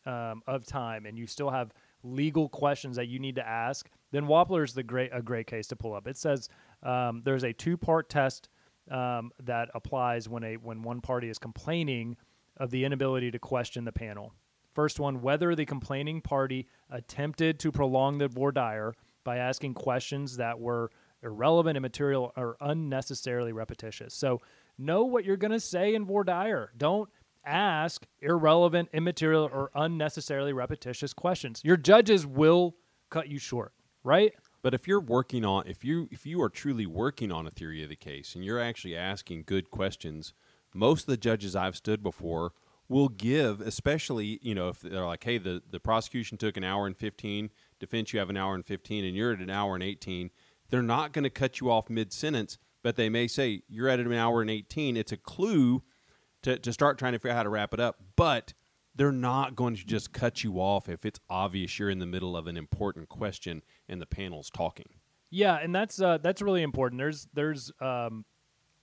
um, 0.06 0.42
of 0.48 0.66
time 0.66 1.06
and 1.06 1.18
you 1.18 1.28
still 1.28 1.50
have 1.50 1.72
legal 2.04 2.50
questions 2.50 2.98
that 2.98 3.08
you 3.08 3.20
need 3.20 3.36
to 3.36 3.48
ask, 3.48 3.90
then 4.14 4.26
Wappler 4.26 4.64
is 4.64 4.74
the 4.74 4.84
great 4.84 5.10
a 5.12 5.22
great 5.22 5.48
case 5.48 5.68
to 5.68 5.76
pull 5.76 5.94
up. 5.94 6.08
It 6.08 6.18
says 6.18 6.48
um, 6.84 7.22
there's 7.26 7.44
a 7.44 7.52
two 7.52 7.76
part 7.76 8.10
test 8.10 8.48
um, 8.90 9.32
that 9.44 9.70
applies 9.74 10.30
when 10.30 10.44
a 10.44 10.56
when 10.56 10.84
one 10.84 11.02
party 11.02 11.30
is 11.30 11.38
complaining 11.38 12.16
of 12.58 12.70
the 12.70 12.86
inability 12.86 13.32
to 13.32 13.40
question 13.40 13.84
the 13.84 13.92
panel. 13.92 14.34
First 14.74 15.00
one, 15.00 15.22
whether 15.22 15.56
the 15.56 15.66
complaining 15.66 16.22
party 16.22 16.68
attempted 16.90 17.60
to 17.60 17.72
prolong 17.72 18.18
the 18.18 18.28
voir 18.28 18.52
dire 18.52 18.94
by 19.24 19.38
asking 19.38 19.74
questions 19.74 20.38
that 20.38 20.60
were 20.60 20.92
irrelevant, 21.24 21.78
immaterial, 21.78 22.34
or 22.36 22.58
unnecessarily 22.62 23.52
repetitious. 23.52 24.14
So 24.14 24.42
know 24.78 25.06
what 25.06 25.26
you're 25.26 25.38
going 25.38 25.52
to 25.52 25.60
say 25.60 25.96
in 25.96 26.06
voir 26.06 26.24
dire. 26.24 26.72
Don't 26.78 27.10
ask 27.46 28.06
irrelevant, 28.22 28.90
immaterial, 28.94 29.50
or 29.52 29.72
unnecessarily 29.76 30.54
repetitious 30.54 31.14
questions. 31.14 31.62
Your 31.64 31.78
judges 31.78 32.26
will 32.26 32.76
cut 33.10 33.30
you 33.30 33.38
short, 33.38 33.74
right? 34.04 34.34
But 34.62 34.74
if 34.74 34.88
you're 34.88 35.02
working 35.02 35.46
on 35.46 35.68
if 35.68 35.84
you 35.84 36.08
if 36.12 36.26
you 36.26 36.42
are 36.42 36.50
truly 36.50 36.86
working 36.86 37.32
on 37.32 37.46
a 37.46 37.52
theory 37.52 37.84
of 37.84 37.90
the 37.90 37.96
case 37.96 38.36
and 38.36 38.44
you're 38.44 38.60
actually 38.60 38.96
asking 38.96 39.44
good 39.46 39.72
questions, 39.72 40.34
most 40.74 41.02
of 41.02 41.08
the 41.08 41.18
judges 41.18 41.56
I've 41.56 41.76
stood 41.76 42.02
before 42.02 42.54
will 42.88 43.10
give, 43.10 43.62
especially 43.62 44.40
you 44.42 44.56
know 44.56 44.70
if 44.70 44.82
they're 44.82 45.06
like, 45.06 45.24
hey, 45.24 45.38
the 45.38 45.62
the 45.70 45.80
prosecution 45.80 46.38
took 46.38 46.58
an 46.58 46.64
hour 46.64 46.86
and 46.88 46.98
fifteen, 46.98 47.50
defense 47.80 48.14
you 48.14 48.20
have 48.20 48.30
an 48.30 48.38
hour 48.38 48.56
and 48.56 48.66
fifteen, 48.66 49.04
and 49.04 49.16
you're 49.16 49.34
at 49.34 49.40
an 49.40 49.50
hour 49.50 49.76
and 49.76 49.84
eighteen. 49.84 50.32
They're 50.70 50.82
not 50.82 51.12
going 51.12 51.24
to 51.24 51.30
cut 51.30 51.60
you 51.60 51.70
off 51.70 51.90
mid 51.90 52.14
sentence, 52.14 52.58
but 52.82 52.96
they 52.96 53.10
may 53.10 53.28
say 53.28 53.64
you're 53.68 53.90
at 53.90 54.00
an 54.00 54.14
hour 54.14 54.42
and 54.42 54.50
eighteen. 54.50 54.96
It's 54.96 55.12
a 55.12 55.18
clue 55.18 55.84
to 56.44 56.58
to 56.58 56.72
start 56.72 56.98
trying 56.98 57.14
to 57.14 57.20
figure 57.20 57.32
out 57.32 57.38
how 57.38 57.44
to 57.44 57.50
wrap 57.50 57.74
it 57.74 57.80
up, 57.80 57.98
but 58.16 58.54
they're 58.96 59.12
not 59.12 59.56
going 59.56 59.76
to 59.76 59.86
just 59.86 60.14
cut 60.14 60.44
you 60.44 60.60
off 60.60 60.88
if 60.88 61.06
it's 61.06 61.20
obvious 61.30 61.80
you're 61.80 61.90
in 61.90 62.00
the 62.00 62.06
middle 62.06 62.38
of 62.38 62.48
an 62.48 62.58
important 62.58 63.10
question 63.10 63.62
and 63.90 64.02
the 64.02 64.06
panel's 64.06 64.50
talking. 64.50 64.88
Yeah, 65.30 65.56
and 65.56 65.74
that's 65.74 66.00
uh, 66.00 66.20
that's 66.20 66.42
really 66.42 66.62
important. 66.62 67.00
There's 67.00 67.28
there's 67.34 67.72
um, 67.82 68.24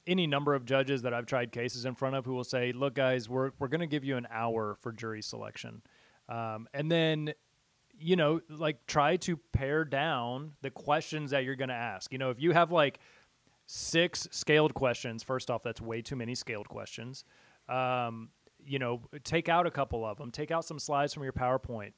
any 0.06 0.26
number 0.26 0.54
of 0.54 0.64
judges 0.64 1.02
that 1.02 1.14
I've 1.14 1.26
tried 1.26 1.52
cases 1.52 1.84
in 1.84 1.94
front 1.94 2.16
of 2.16 2.24
who 2.24 2.34
will 2.34 2.44
say, 2.44 2.72
"Look, 2.72 2.94
guys, 2.94 3.28
we're 3.28 3.52
we're 3.60 3.68
going 3.68 3.82
to 3.82 3.86
give 3.86 4.04
you 4.04 4.16
an 4.16 4.26
hour 4.30 4.76
for 4.80 4.92
jury 4.92 5.22
selection," 5.22 5.82
um, 6.28 6.66
and 6.74 6.90
then 6.90 7.34
you 8.00 8.16
know, 8.16 8.40
like 8.48 8.86
try 8.86 9.16
to 9.16 9.36
pare 9.52 9.84
down 9.84 10.52
the 10.62 10.70
questions 10.70 11.30
that 11.30 11.44
you're 11.44 11.54
going 11.54 11.68
to 11.68 11.74
ask. 11.74 12.12
You 12.12 12.18
know, 12.18 12.30
if 12.30 12.40
you 12.40 12.52
have 12.52 12.72
like 12.72 12.98
six 13.66 14.26
scaled 14.32 14.74
questions, 14.74 15.22
first 15.22 15.50
off, 15.50 15.62
that's 15.62 15.80
way 15.80 16.02
too 16.02 16.16
many 16.16 16.34
scaled 16.34 16.68
questions. 16.68 17.24
Um, 17.68 18.30
you 18.66 18.78
know, 18.78 19.02
take 19.24 19.48
out 19.48 19.66
a 19.66 19.70
couple 19.70 20.04
of 20.04 20.18
them, 20.18 20.30
take 20.30 20.50
out 20.50 20.64
some 20.64 20.78
slides 20.78 21.14
from 21.14 21.22
your 21.24 21.32
PowerPoint, 21.32 21.92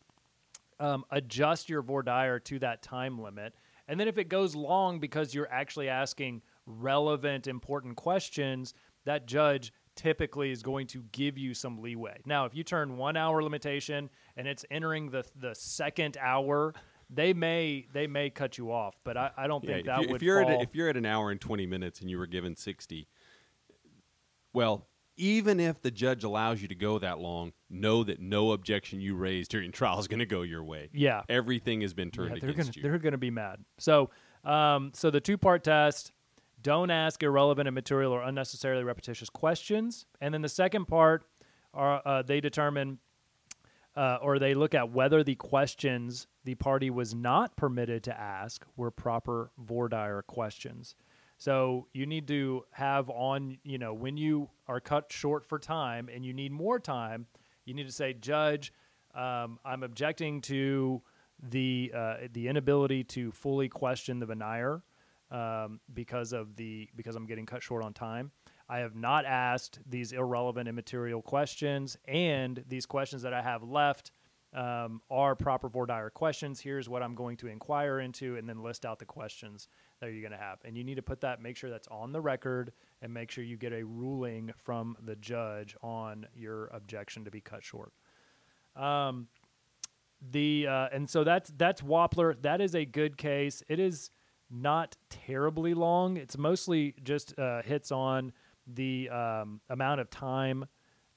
um, 0.80 1.04
adjust 1.10 1.68
your 1.68 1.82
voir 1.82 2.02
dire 2.02 2.38
to 2.40 2.58
that 2.60 2.82
time 2.82 3.20
limit. 3.20 3.54
And 3.88 3.98
then 3.98 4.08
if 4.08 4.18
it 4.18 4.28
goes 4.28 4.54
long 4.54 5.00
because 5.00 5.34
you're 5.34 5.50
actually 5.50 5.88
asking 5.88 6.42
relevant, 6.66 7.46
important 7.46 7.96
questions, 7.96 8.74
that 9.04 9.26
judge 9.26 9.72
typically 9.94 10.50
is 10.50 10.62
going 10.62 10.86
to 10.88 11.04
give 11.12 11.36
you 11.36 11.54
some 11.54 11.82
leeway. 11.82 12.16
Now, 12.24 12.46
if 12.46 12.54
you 12.54 12.64
turn 12.64 12.96
one 12.96 13.16
hour 13.16 13.42
limitation 13.42 14.08
and 14.36 14.46
it's 14.46 14.64
entering 14.70 15.10
the 15.10 15.24
the 15.38 15.54
second 15.54 16.16
hour, 16.20 16.72
they 17.10 17.32
may 17.34 17.86
they 17.92 18.06
may 18.06 18.30
cut 18.30 18.56
you 18.56 18.72
off. 18.72 18.94
But 19.04 19.16
I, 19.16 19.30
I 19.36 19.46
don't 19.46 19.64
think 19.64 19.86
yeah, 19.86 19.96
that 19.96 20.04
if, 20.04 20.10
would. 20.10 20.16
if 20.16 20.22
you're 20.22 20.42
fall. 20.42 20.52
at 20.52 20.60
a, 20.60 20.62
if 20.62 20.74
you're 20.74 20.88
at 20.88 20.96
an 20.96 21.06
hour 21.06 21.30
and 21.30 21.40
twenty 21.40 21.66
minutes 21.66 22.00
and 22.00 22.08
you 22.08 22.18
were 22.18 22.26
given 22.26 22.56
sixty, 22.56 23.08
well, 24.52 24.86
even 25.16 25.60
if 25.60 25.80
the 25.82 25.90
judge 25.90 26.24
allows 26.24 26.62
you 26.62 26.68
to 26.68 26.74
go 26.74 26.98
that 26.98 27.18
long, 27.18 27.52
know 27.70 28.02
that 28.04 28.20
no 28.20 28.52
objection 28.52 29.00
you 29.00 29.14
raise 29.14 29.48
during 29.48 29.70
trial 29.72 29.98
is 29.98 30.08
going 30.08 30.20
to 30.20 30.26
go 30.26 30.42
your 30.42 30.64
way. 30.64 30.88
yeah, 30.92 31.22
Everything 31.28 31.80
has 31.82 31.94
been 31.94 32.10
turned 32.10 32.30
Yeah, 32.34 32.40
they're 32.40 32.50
against 32.50 32.72
gonna 32.74 32.76
you. 32.76 32.90
they're 32.90 32.98
gonna 32.98 33.18
be 33.18 33.30
mad. 33.30 33.60
So, 33.78 34.10
um, 34.44 34.92
so 34.94 35.10
the 35.10 35.20
two 35.20 35.36
part 35.38 35.64
test: 35.64 36.12
don't 36.62 36.90
ask 36.90 37.22
irrelevant, 37.22 37.66
and 37.68 37.74
immaterial, 37.74 38.12
or 38.12 38.22
unnecessarily 38.22 38.84
repetitious 38.84 39.28
questions. 39.30 40.06
And 40.20 40.32
then 40.32 40.42
the 40.42 40.48
second 40.48 40.86
part 40.86 41.24
are 41.74 42.00
uh, 42.04 42.22
they 42.22 42.40
determine 42.40 42.98
uh, 43.96 44.18
or 44.22 44.38
they 44.38 44.54
look 44.54 44.74
at 44.74 44.90
whether 44.90 45.22
the 45.22 45.34
questions 45.34 46.26
the 46.44 46.54
party 46.54 46.88
was 46.90 47.14
not 47.14 47.56
permitted 47.56 48.02
to 48.04 48.18
ask 48.18 48.64
were 48.76 48.90
proper 48.90 49.50
voir 49.58 49.88
dire 49.88 50.22
questions. 50.22 50.94
So 51.42 51.88
you 51.92 52.06
need 52.06 52.28
to 52.28 52.66
have 52.70 53.10
on, 53.10 53.58
you 53.64 53.76
know, 53.76 53.92
when 53.92 54.16
you 54.16 54.48
are 54.68 54.78
cut 54.78 55.10
short 55.10 55.44
for 55.44 55.58
time 55.58 56.08
and 56.08 56.24
you 56.24 56.32
need 56.32 56.52
more 56.52 56.78
time, 56.78 57.26
you 57.64 57.74
need 57.74 57.88
to 57.88 57.92
say, 57.92 58.12
Judge, 58.12 58.72
um, 59.12 59.58
I'm 59.64 59.82
objecting 59.82 60.40
to 60.42 61.02
the 61.42 61.90
uh, 61.92 62.14
the 62.32 62.46
inability 62.46 63.02
to 63.02 63.32
fully 63.32 63.68
question 63.68 64.20
the 64.20 64.26
venire 64.26 64.82
um, 65.32 65.80
because 65.92 66.32
of 66.32 66.54
the 66.54 66.88
because 66.94 67.16
I'm 67.16 67.26
getting 67.26 67.44
cut 67.44 67.60
short 67.60 67.82
on 67.82 67.92
time. 67.92 68.30
I 68.68 68.78
have 68.78 68.94
not 68.94 69.24
asked 69.24 69.80
these 69.84 70.12
irrelevant, 70.12 70.68
and 70.68 70.76
immaterial 70.76 71.22
questions, 71.22 71.96
and 72.06 72.62
these 72.68 72.86
questions 72.86 73.22
that 73.22 73.34
I 73.34 73.42
have 73.42 73.64
left 73.64 74.12
um, 74.54 75.00
are 75.10 75.34
proper 75.34 75.68
voir 75.68 75.86
dire 75.86 76.10
questions. 76.10 76.60
Here's 76.60 76.88
what 76.88 77.02
I'm 77.02 77.14
going 77.14 77.36
to 77.38 77.48
inquire 77.48 78.00
into, 78.00 78.36
and 78.36 78.48
then 78.48 78.62
list 78.62 78.84
out 78.84 78.98
the 78.98 79.04
questions 79.04 79.68
that 80.00 80.12
you're 80.12 80.20
going 80.20 80.32
to 80.32 80.44
have. 80.44 80.58
And 80.64 80.76
you 80.76 80.84
need 80.84 80.96
to 80.96 81.02
put 81.02 81.20
that, 81.22 81.40
make 81.40 81.56
sure 81.56 81.70
that's 81.70 81.88
on 81.88 82.12
the 82.12 82.20
record, 82.20 82.72
and 83.00 83.12
make 83.12 83.30
sure 83.30 83.44
you 83.44 83.56
get 83.56 83.72
a 83.72 83.84
ruling 83.84 84.52
from 84.56 84.96
the 85.04 85.16
judge 85.16 85.76
on 85.82 86.26
your 86.34 86.66
objection 86.66 87.24
to 87.24 87.30
be 87.30 87.40
cut 87.40 87.64
short. 87.64 87.92
Um, 88.76 89.28
the 90.30 90.66
uh, 90.68 90.88
and 90.92 91.08
so 91.08 91.24
that's 91.24 91.52
that's 91.56 91.82
Wappler. 91.82 92.40
That 92.42 92.60
is 92.60 92.74
a 92.74 92.84
good 92.84 93.16
case. 93.16 93.62
It 93.68 93.80
is 93.80 94.10
not 94.50 94.96
terribly 95.08 95.74
long. 95.74 96.16
It's 96.16 96.36
mostly 96.36 96.94
just 97.02 97.36
uh, 97.38 97.62
hits 97.62 97.90
on 97.90 98.32
the 98.66 99.08
um, 99.08 99.60
amount 99.68 100.00
of 100.00 100.10
time 100.10 100.66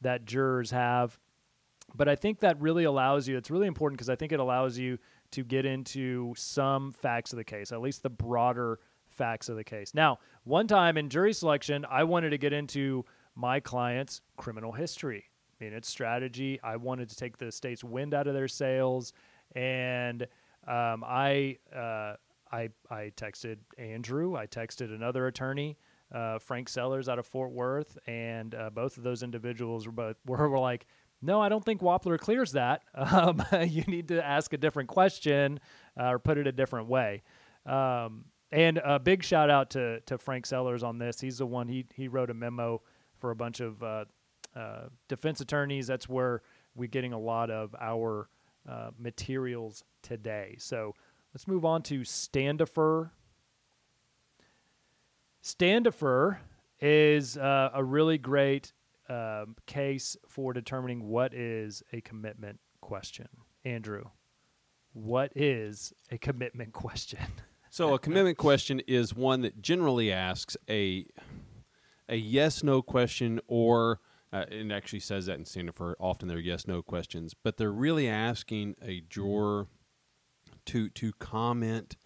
that 0.02 0.26
jurors 0.26 0.72
have. 0.72 1.20
But 1.96 2.08
I 2.10 2.16
think 2.16 2.40
that 2.40 2.60
really 2.60 2.84
allows 2.84 3.28
you. 3.28 3.38
It's 3.38 3.52
really 3.52 3.68
important 3.68 3.98
because 3.98 4.10
I 4.10 4.16
think 4.16 4.32
it 4.32 4.40
allows 4.40 4.78
you 4.78 4.98
to 5.32 5.44
get 5.44 5.66
into 5.66 6.34
some 6.38 6.92
facts 6.94 7.34
of 7.34 7.38
the 7.38 7.44
case, 7.44 7.72
at 7.72 7.82
least 7.82 8.04
the 8.04 8.10
broader 8.10 8.80
facts 9.10 9.50
of 9.50 9.56
the 9.56 9.64
case. 9.64 9.94
Now, 9.94 10.20
one 10.44 10.68
time 10.68 10.98
in 10.98 11.10
jury 11.10 11.34
selection, 11.34 11.86
I 11.90 12.04
wanted 12.04 12.32
to 12.32 12.38
get 12.38 12.54
into 12.54 13.06
my 13.36 13.60
client's 13.60 14.22
criminal 14.38 14.72
history 14.72 15.26
in 15.60 15.74
its 15.74 15.90
strategy. 15.90 16.60
I 16.64 16.76
wanted 16.78 17.10
to 17.10 17.16
take 17.16 17.38
the 17.38 17.52
state's 17.52 17.84
wind 17.84 18.14
out 18.14 18.28
of 18.28 18.34
their 18.34 18.48
sails, 18.48 19.14
and 19.56 20.24
um, 20.68 21.04
I, 21.06 21.58
uh, 21.74 22.16
I 22.52 22.70
I 22.90 23.12
texted 23.16 23.58
Andrew. 23.78 24.36
I 24.36 24.48
texted 24.48 24.94
another 24.94 25.28
attorney, 25.28 25.78
uh, 26.14 26.40
Frank 26.40 26.70
Sellers 26.70 27.10
out 27.10 27.20
of 27.20 27.26
Fort 27.26 27.52
Worth, 27.52 27.98
and 28.08 28.54
uh, 28.54 28.70
both 28.70 28.98
of 28.98 29.04
those 29.04 29.24
individuals 29.24 29.86
were 29.86 29.92
both 29.92 30.18
were, 30.26 30.50
were 30.50 30.60
like. 30.60 30.86
No, 31.22 31.42
I 31.42 31.50
don't 31.50 31.64
think 31.64 31.82
Wappler 31.82 32.20
clears 32.20 32.52
that. 32.54 32.82
Um, 32.96 33.44
you 33.68 33.84
need 33.88 34.10
to 34.10 34.26
ask 34.26 34.54
a 34.54 34.58
different 34.58 34.90
question 34.90 35.60
uh, 36.00 36.12
or 36.12 36.20
put 36.20 36.38
it 36.38 36.48
a 36.48 36.52
different 36.52 36.88
way. 36.88 37.24
Um, 37.66 38.26
and 38.52 38.78
a 38.78 39.00
big 39.00 39.24
shout 39.24 39.50
out 39.50 39.72
to 39.72 40.00
to 40.02 40.18
Frank 40.18 40.46
Sellers 40.46 40.84
on 40.84 40.98
this. 40.98 41.20
He's 41.20 41.40
the 41.40 41.46
one 41.46 41.68
he 41.68 41.86
he 41.94 42.08
wrote 42.08 42.30
a 42.30 42.34
memo 42.34 42.82
for 43.18 43.32
a 43.32 43.36
bunch 43.36 43.60
of 43.60 43.82
uh, 43.84 44.06
uh, 44.56 44.84
defense 45.08 45.42
attorneys. 45.42 45.88
That's 45.88 46.08
where 46.08 46.42
we're 46.76 46.88
getting 46.88 47.14
a 47.14 47.20
lot 47.20 47.50
of 47.50 47.76
our 47.80 48.30
uh, 48.70 48.92
materials 48.98 49.84
today. 50.02 50.56
So 50.60 50.94
let's 51.34 51.48
move 51.48 51.66
on 51.66 51.84
to 51.84 52.04
Standifer. 52.04 53.12
Standifer 55.42 56.40
is 56.80 57.38
uh, 57.38 57.70
a 57.74 57.84
really 57.84 58.18
great 58.18 58.74
um, 59.10 59.56
case 59.66 60.18
for 60.28 60.54
determining 60.54 61.08
what 61.08 61.34
is 61.34 61.84
a 61.94 62.02
commitment 62.02 62.60
question. 62.82 63.28
Andrew, 63.64 64.06
what 64.94 65.32
is 65.36 65.94
a 66.12 66.18
commitment 66.18 66.74
question? 66.74 67.20
So 67.70 67.94
a 67.94 68.00
commitment 68.00 68.38
question 68.38 68.82
is 68.88 69.14
one 69.14 69.42
that 69.42 69.62
generally 69.62 70.12
asks 70.12 70.56
a 70.70 71.06
a 72.08 72.16
yes 72.16 72.64
no 72.64 72.82
question 72.82 73.42
or 73.48 74.00
uh, 74.32 74.46
it 74.50 74.72
actually 74.72 75.00
says 75.00 75.26
that 75.26 75.38
in 75.38 75.46
Standifer 75.46 75.96
often 76.00 76.28
they're 76.28 76.40
yes 76.40 76.68
no 76.68 76.82
questions, 76.82 77.34
but 77.34 77.58
they're 77.58 77.72
really 77.72 78.08
asking 78.08 78.76
a 78.82 79.02
juror 79.10 79.68
to 80.68 80.90
to 80.90 81.12
comment 81.20 81.98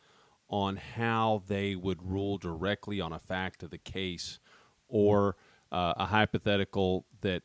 on 0.50 0.77
how 0.77 1.44
they 1.48 1.75
would 1.75 2.01
rule 2.01 2.38
directly 2.38 3.00
on 3.00 3.13
a 3.13 3.20
fact 3.20 3.62
of 3.62 3.70
the 3.70 3.77
case 3.77 4.39
or 4.88 5.36
uh, 5.72 5.94
a 5.98 6.06
hypothetical 6.06 7.06
that 7.22 7.44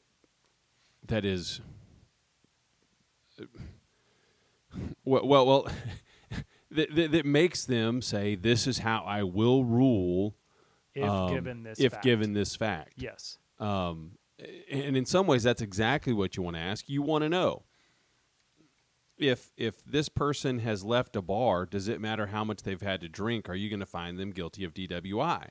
that 1.07 1.25
is 1.25 1.61
well 5.05 5.27
well, 5.27 5.47
well 5.47 5.69
that, 6.71 6.95
that, 6.95 7.13
that 7.13 7.27
makes 7.27 7.65
them 7.65 8.01
say 8.01 8.35
this 8.35 8.67
is 8.67 8.79
how 8.79 9.05
I 9.05 9.23
will 9.23 9.65
rule 9.65 10.37
If 10.95 11.09
um, 11.09 11.35
given 11.35 11.63
this, 11.63 11.81
if 11.81 11.93
fact. 11.93 12.05
given 12.05 12.33
this 12.33 12.57
fact 12.57 12.95
yes, 12.97 13.39
um, 13.59 14.13
and 14.71 14.97
in 14.97 15.07
some 15.07 15.27
ways, 15.27 15.43
that's 15.43 15.63
exactly 15.63 16.13
what 16.13 16.37
you 16.37 16.43
want 16.43 16.57
to 16.57 16.61
ask. 16.63 16.89
You 16.89 17.03
want 17.03 17.23
to 17.23 17.29
know 17.29 17.63
if 19.17 19.53
if 19.57 19.85
this 19.85 20.09
person 20.09 20.59
has 20.59 20.85
left 20.85 21.17
a 21.17 21.23
bar. 21.23 21.67
Does 21.67 21.89
it 21.89 22.01
matter 22.01 22.27
how 22.27 22.45
much 22.45 22.63
they've 22.63 22.81
had 22.81 23.01
to 23.03 23.09
drink? 23.09 23.49
Are 23.49 23.55
you 23.55 23.71
going 23.71 23.81
to 23.81 23.87
find 23.87 24.19
them 24.19 24.31
guilty 24.31 24.65
of 24.65 24.75
DWI? 24.75 25.49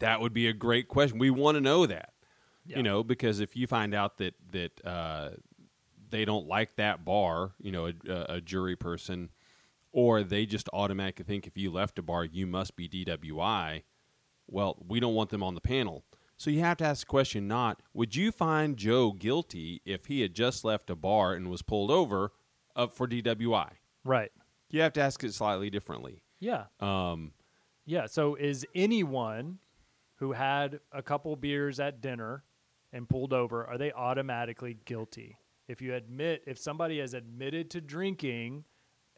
That 0.00 0.20
would 0.20 0.32
be 0.32 0.46
a 0.48 0.52
great 0.52 0.88
question. 0.88 1.18
We 1.18 1.30
want 1.30 1.56
to 1.56 1.60
know 1.60 1.86
that, 1.86 2.12
Yeah. 2.64 2.78
you 2.78 2.82
know, 2.82 3.02
because 3.02 3.40
if 3.40 3.56
you 3.56 3.66
find 3.66 3.94
out 3.94 4.18
that 4.18 4.34
that 4.52 4.84
uh, 4.86 5.30
they 6.10 6.24
don't 6.24 6.46
like 6.46 6.76
that 6.76 7.04
bar, 7.04 7.52
you 7.60 7.72
know, 7.72 7.86
a, 8.08 8.26
a 8.36 8.40
jury 8.40 8.76
person, 8.76 9.30
or 9.92 10.22
they 10.22 10.46
just 10.46 10.68
automatically 10.72 11.24
think 11.24 11.46
if 11.46 11.56
you 11.56 11.70
left 11.70 11.98
a 11.98 12.02
bar, 12.02 12.24
you 12.24 12.46
must 12.46 12.76
be 12.76 12.88
DWI. 12.88 13.82
Well, 14.46 14.76
we 14.86 15.00
don't 15.00 15.14
want 15.14 15.30
them 15.30 15.42
on 15.42 15.54
the 15.54 15.60
panel. 15.60 16.04
So 16.36 16.50
you 16.50 16.60
have 16.60 16.76
to 16.78 16.84
ask 16.84 17.06
the 17.06 17.10
question 17.10 17.48
not, 17.48 17.80
would 17.94 18.14
you 18.14 18.30
find 18.30 18.76
Joe 18.76 19.12
guilty 19.12 19.80
if 19.86 20.06
he 20.06 20.20
had 20.20 20.34
just 20.34 20.64
left 20.64 20.90
a 20.90 20.94
bar 20.94 21.32
and 21.32 21.48
was 21.50 21.62
pulled 21.62 21.90
over 21.90 22.32
up 22.76 22.92
for 22.92 23.08
DWI? 23.08 23.70
right, 24.04 24.30
You 24.70 24.82
have 24.82 24.92
to 24.92 25.00
ask 25.00 25.24
it 25.24 25.32
slightly 25.32 25.70
differently. 25.70 26.22
yeah, 26.38 26.66
Um, 26.78 27.32
yeah. 27.86 28.04
So 28.06 28.34
is 28.34 28.66
anyone 28.74 29.58
who 30.16 30.32
had 30.32 30.80
a 30.92 31.02
couple 31.02 31.34
beers 31.36 31.80
at 31.80 32.00
dinner 32.00 32.44
and 32.92 33.08
pulled 33.08 33.32
over 33.32 33.66
are 33.66 33.78
they 33.78 33.92
automatically 33.92 34.78
guilty? 34.84 35.38
If 35.68 35.82
you 35.82 35.94
admit, 35.94 36.42
if 36.46 36.58
somebody 36.58 37.00
has 37.00 37.14
admitted 37.14 37.70
to 37.70 37.80
drinking 37.80 38.64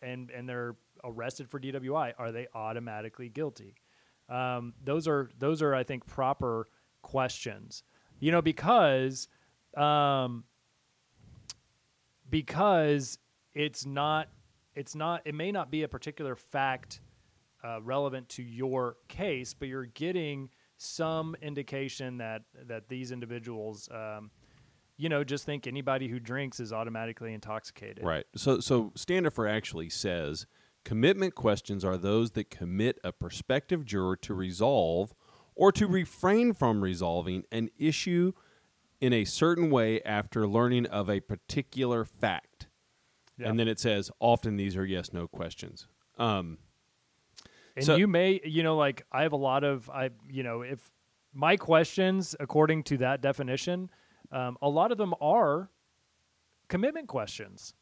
and 0.03 0.31
and 0.31 0.49
they're 0.49 0.77
arrested 1.05 1.49
for 1.49 1.61
DWI, 1.61 2.15
are 2.19 2.33
they 2.33 2.49
automatically 2.55 3.29
guilty? 3.29 3.75
Um, 4.29 4.75
those 4.83 5.07
are 5.09 5.31
those 5.39 5.63
are 5.63 5.75
I 5.75 5.85
think 5.85 6.07
proper 6.07 6.69
questions. 7.03 7.83
You 8.21 8.33
know 8.33 8.43
because 8.43 9.29
um, 9.77 10.45
because 12.29 13.19
it's 13.55 13.87
not 13.87 14.29
it's 14.75 14.95
not 14.95 15.23
it 15.25 15.35
may 15.35 15.53
not 15.53 15.71
be 15.71 15.83
a 15.83 15.89
particular 15.89 16.37
fact 16.37 17.01
uh, 17.65 17.81
relevant 17.83 18.29
to 18.31 18.43
your 18.43 18.97
case, 19.09 19.55
but 19.55 19.69
you're 19.69 19.87
getting 19.87 20.51
some 20.79 21.37
indication 21.43 22.19
that 22.19 22.43
that 22.67 22.89
these 22.89 23.13
individuals, 23.13 23.89
um, 23.93 24.31
you 24.97 25.09
know, 25.09 25.23
just 25.25 25.45
think 25.45 25.67
anybody 25.67 26.09
who 26.09 26.19
drinks 26.19 26.61
is 26.61 26.73
automatically 26.73 27.35
intoxicated. 27.35 28.03
Right. 28.03 28.25
So 28.35 28.61
so 28.61 28.93
Standifer 28.95 29.47
actually 29.47 29.91
says 29.91 30.47
commitment 30.85 31.35
questions 31.35 31.85
are 31.85 31.99
those 31.99 32.31
that 32.31 32.49
commit 32.49 32.99
a 33.05 33.13
prospective 33.13 33.85
juror 33.85 34.17
to 34.17 34.33
resolve 34.33 35.13
or 35.55 35.73
to 35.73 35.87
refrain 35.87 36.55
from 36.55 36.81
resolving 36.81 37.43
an 37.51 37.69
issue 37.77 38.33
in 39.01 39.13
a 39.13 39.25
certain 39.25 39.71
way 39.71 40.01
after 40.03 40.47
learning 40.47 40.87
of 40.87 41.11
a 41.11 41.21
particular 41.21 42.05
fact. 42.05 42.69
Yeah. 43.37 43.49
And 43.49 43.59
then 43.59 43.69
it 43.69 43.79
says 43.79 44.11
often 44.21 44.57
these 44.57 44.77
are 44.77 44.87
yes 44.87 45.13
no 45.13 45.27
questions. 45.27 45.89
Um, 46.17 46.59
And 47.79 47.87
So- 47.87 47.97
you 47.97 48.09
may, 48.09 48.41
you 48.45 48.65
know, 48.65 48.77
like 48.77 49.07
I 49.13 49.23
have 49.23 49.33
a 49.33 49.37
lot 49.37 49.63
of, 49.63 49.89
I, 49.89 50.11
you 50.29 50.43
know, 50.43 50.63
if 50.63 50.91
my 51.33 51.57
questions, 51.57 52.35
according 52.41 52.83
to 52.85 52.97
that 52.99 53.21
definition, 53.21 53.89
um, 54.33 54.59
a 54.61 54.69
lot 54.69 54.91
of 54.91 54.99
them 54.99 55.15
are 55.21 55.71
commitment 56.67 57.07
questions, 57.07 57.75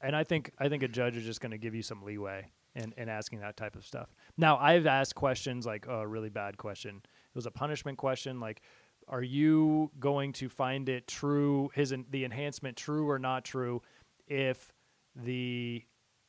and 0.00 0.14
I 0.14 0.22
think 0.22 0.52
I 0.58 0.68
think 0.68 0.82
a 0.82 0.88
judge 0.88 1.16
is 1.16 1.24
just 1.24 1.40
going 1.40 1.52
to 1.52 1.58
give 1.58 1.74
you 1.74 1.82
some 1.82 2.02
leeway 2.02 2.52
in, 2.74 2.92
in 2.96 3.08
asking 3.08 3.40
that 3.40 3.56
type 3.56 3.74
of 3.74 3.84
stuff. 3.86 4.14
Now, 4.36 4.58
I've 4.58 4.86
asked 4.86 5.14
questions 5.14 5.64
like 5.64 5.86
oh, 5.88 6.00
a 6.00 6.06
really 6.06 6.28
bad 6.28 6.58
question. 6.58 6.96
It 6.96 7.34
was 7.34 7.46
a 7.46 7.50
punishment 7.50 7.96
question, 7.98 8.38
like, 8.40 8.60
are 9.08 9.22
you 9.22 9.90
going 9.98 10.32
to 10.34 10.48
find 10.48 10.88
it 10.88 11.06
true, 11.06 11.70
his 11.74 11.94
the 12.10 12.24
enhancement 12.24 12.76
true 12.76 13.08
or 13.08 13.18
not 13.18 13.44
true, 13.44 13.80
if 14.26 14.72
the 15.16 15.84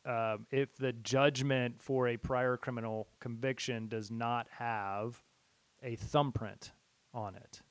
um, 0.06 0.46
if 0.52 0.76
the 0.78 0.94
judgment 0.94 1.82
for 1.82 2.08
a 2.08 2.18
prior 2.18 2.58
criminal 2.58 3.08
conviction 3.20 3.88
does 3.88 4.10
not 4.10 4.48
have 4.58 5.22
a 5.84 5.96
thumbprint 5.96 6.72
on 7.14 7.36
it. 7.36 7.62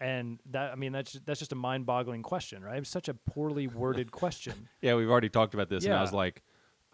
And 0.00 0.40
that 0.50 0.72
I 0.72 0.74
mean 0.74 0.92
that's 0.92 1.12
that's 1.24 1.38
just 1.38 1.52
a 1.52 1.56
mind-boggling 1.56 2.22
question, 2.22 2.62
right? 2.62 2.78
It's 2.78 2.90
such 2.90 3.08
a 3.08 3.14
poorly 3.14 3.66
worded 3.68 4.10
question. 4.10 4.68
yeah, 4.82 4.94
we've 4.94 5.08
already 5.08 5.28
talked 5.28 5.54
about 5.54 5.68
this, 5.68 5.84
and 5.84 5.94
I 5.94 6.02
was 6.02 6.12
like, 6.12 6.42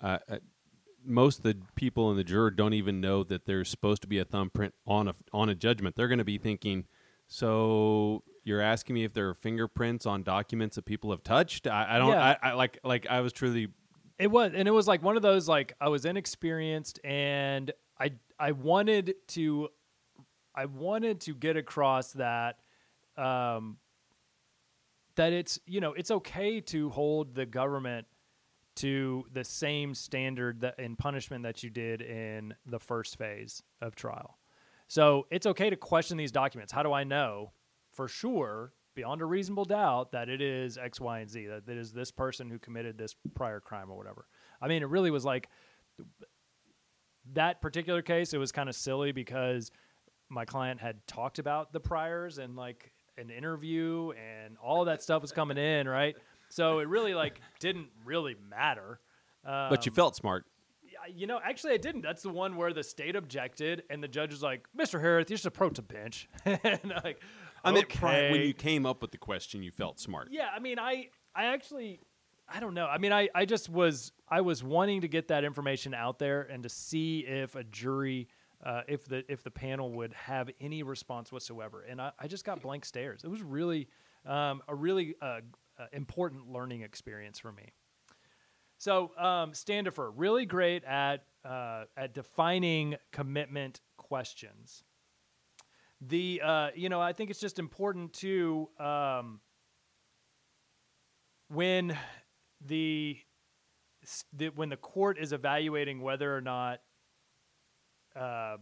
uh, 0.03 0.19
uh, 0.29 0.39
most 1.05 1.39
of 1.39 1.45
the 1.45 1.57
people 1.75 2.11
in 2.11 2.17
the 2.17 2.25
juror 2.25 2.51
don't 2.51 2.75
even 2.75 3.01
know 3.01 3.25
that 3.25 3.47
there's 3.47 3.69
supposed 3.71 4.03
to 4.03 4.09
be 4.09 4.19
a 4.19 4.25
thumbprint 4.25 4.75
on 4.87 5.09
a 5.09 5.15
on 5.33 5.49
a 5.49 5.55
judgment. 5.55 5.97
They're 5.97 6.09
going 6.09 6.19
to 6.19 6.25
be 6.25 6.39
thinking, 6.39 6.85
so 7.27 8.23
you're 8.45 8.61
asking 8.61 8.95
me 8.95 9.05
if 9.05 9.13
there 9.15 9.29
are 9.29 9.35
fingerprints 9.35 10.07
on 10.07 10.23
documents 10.23 10.77
that 10.77 10.85
people 10.85 11.11
have 11.11 11.23
touched? 11.23 11.67
I, 11.67 11.97
I 11.97 11.99
don't. 11.99 12.11
Yeah. 12.11 12.37
I, 12.43 12.51
I 12.51 12.53
like 12.53 12.79
like 12.85 13.07
I 13.09 13.23
was 13.23 13.33
truly 13.33 13.69
It 14.21 14.31
was, 14.31 14.53
and 14.55 14.69
it 14.69 14.71
was 14.71 14.87
like 14.87 15.03
one 15.03 15.17
of 15.17 15.23
those 15.23 15.49
like 15.49 15.73
I 15.81 15.89
was 15.89 16.05
inexperienced, 16.05 17.01
and 17.03 17.73
I 17.99 18.13
I 18.39 18.53
wanted 18.53 19.15
to, 19.29 19.71
I 20.55 20.67
wanted 20.67 21.23
to 21.23 21.35
get 21.35 21.57
across 21.57 22.13
that, 22.13 22.59
um, 23.17 23.79
that 25.17 25.33
it's 25.33 25.59
you 25.67 25.81
know 25.81 25.95
it's 25.95 26.11
okay 26.11 26.61
to 26.61 26.91
hold 26.91 27.35
the 27.35 27.47
government 27.47 28.07
to 28.77 29.25
the 29.33 29.43
same 29.43 29.95
standard 29.95 30.61
that 30.61 30.79
in 30.79 30.97
punishment 30.97 31.43
that 31.45 31.63
you 31.63 31.71
did 31.71 32.03
in 32.03 32.55
the 32.67 32.79
first 32.79 33.17
phase 33.17 33.63
of 33.81 33.95
trial. 33.95 34.39
So 34.87 35.27
it's 35.31 35.47
okay 35.47 35.71
to 35.71 35.77
question 35.77 36.19
these 36.19 36.33
documents. 36.33 36.73
How 36.73 36.83
do 36.83 36.93
I 36.93 37.05
know 37.05 37.53
for 37.91 38.07
sure, 38.07 38.75
beyond 38.95 39.23
a 39.23 39.25
reasonable 39.25 39.65
doubt, 39.65 40.13
that 40.13 40.29
it 40.29 40.41
is 40.41 40.79
X, 40.79 41.01
Y, 41.01 41.21
and 41.21 41.31
Z, 41.31 41.47
that 41.47 41.69
it 41.69 41.79
is 41.79 41.93
this 41.93 42.11
person 42.11 42.49
who 42.51 42.59
committed 42.59 42.99
this 42.99 43.15
prior 43.35 43.61
crime 43.61 43.91
or 43.91 43.97
whatever? 43.97 44.27
I 44.61 44.69
mean, 44.69 44.83
it 44.83 44.89
really 44.89 45.11
was 45.11 45.25
like 45.25 45.49
that 47.33 47.61
particular 47.61 48.03
case, 48.03 48.35
it 48.35 48.39
was 48.39 48.53
kind 48.53 48.69
of 48.69 48.75
silly 48.75 49.13
because 49.13 49.71
my 50.29 50.45
client 50.45 50.81
had 50.81 51.07
talked 51.07 51.39
about 51.39 51.73
the 51.73 51.81
priors 51.81 52.39
and 52.39 52.57
like 52.57 52.93
an 53.19 53.31
interview 53.31 54.13
and 54.13 54.57
all 54.63 54.85
that 54.87 55.03
stuff 55.03 55.23
was 55.23 55.33
coming 55.33 55.59
in, 55.59 55.89
right? 55.89 56.17
So 56.49 56.79
it 56.81 56.89
really 56.89 57.15
like 57.15 57.41
didn't 57.59 57.89
really 58.05 58.37
matter. 58.49 59.01
Um, 59.45 59.71
but 59.71 59.87
you 59.87 59.93
felt 59.93 60.17
smart. 60.17 60.47
You 61.15 61.27
know, 61.27 61.41
actually, 61.43 61.73
I 61.73 61.79
didn't. 61.79 62.03
That's 62.03 62.23
the 62.23 62.29
one 62.29 62.57
where 62.57 62.75
the 62.75 62.83
state 62.83 63.17
objected, 63.17 63.85
and 63.89 64.03
the 64.03 64.09
judge 64.09 64.33
was 64.33 64.43
like, 64.43 64.67
"Mr. 64.79 65.01
Harris, 65.01 65.31
you 65.31 65.37
should 65.39 65.47
approach 65.47 65.77
the 65.77 65.83
bench." 65.83 66.29
and 66.45 66.93
like, 67.03 67.23
I 67.65 67.73
mean, 67.73 67.85
okay. 67.85 68.31
when 68.31 68.43
you 68.43 68.55
came 68.55 68.87
up 68.87 69.03
with 69.03 69.11
the 69.11 69.19
question, 69.19 69.63
you 69.63 69.71
felt 69.71 70.01
smart. 70.01 70.29
yeah, 70.31 70.49
I 70.55 70.61
mean, 70.61 70.79
I, 70.79 71.09
I 71.35 71.47
actually, 71.47 72.01
I 72.49 72.61
don't 72.61 72.75
know. 72.75 72.87
I 72.87 72.99
mean, 72.99 73.13
I, 73.13 73.29
I 73.35 73.45
just 73.45 73.69
was, 73.69 74.13
I 74.29 74.41
was 74.41 74.65
wanting 74.65 75.03
to 75.03 75.09
get 75.09 75.29
that 75.29 75.45
information 75.45 75.95
out 75.95 76.19
there 76.19 76.43
and 76.43 76.63
to 76.63 76.69
see 76.69 77.21
if 77.21 77.55
a 77.55 77.65
jury, 77.65 78.29
uh, 78.65 78.83
if 78.89 79.07
the 79.07 79.25
if 79.31 79.43
the 79.43 79.51
panel 79.51 79.91
would 79.93 80.13
have 80.13 80.51
any 80.61 80.83
response 80.83 81.33
whatsoever, 81.33 81.83
and 81.89 82.01
I, 82.01 82.13
I 82.19 82.27
just 82.27 82.45
got 82.45 82.61
blank 82.61 82.85
stares. 82.85 83.25
It 83.25 83.29
was 83.29 83.43
really 83.43 83.89
um, 84.27 84.63
a 84.69 84.75
really 84.75 85.15
uh, 85.23 85.41
uh, 85.79 85.87
important 85.93 86.51
learning 86.51 86.83
experience 86.83 87.39
for 87.39 87.53
me. 87.53 87.73
So, 88.79 89.13
um, 89.19 89.53
Standifer, 89.55 90.11
really 90.11 90.47
great 90.47 90.85
at 90.85 91.25
uh, 91.45 91.85
at 91.97 92.15
defining 92.15 92.97
commitment 93.13 93.81
questions. 93.97 94.85
The 96.01 96.41
uh, 96.43 96.69
you 96.75 96.89
know, 96.89 97.01
I 97.01 97.13
think 97.13 97.31
it's 97.31 97.41
just 97.41 97.59
important 97.59 98.15
to 98.15 98.69
um, 98.79 99.41
when 101.49 101.97
the, 102.65 103.19
the 104.33 104.49
when 104.51 104.71
the 104.71 104.77
court 104.77 105.19
is 105.19 105.33
evaluating 105.33 106.01
whether 106.01 106.35
or 106.35 106.41
not 106.41 106.81
uh, 108.17 108.57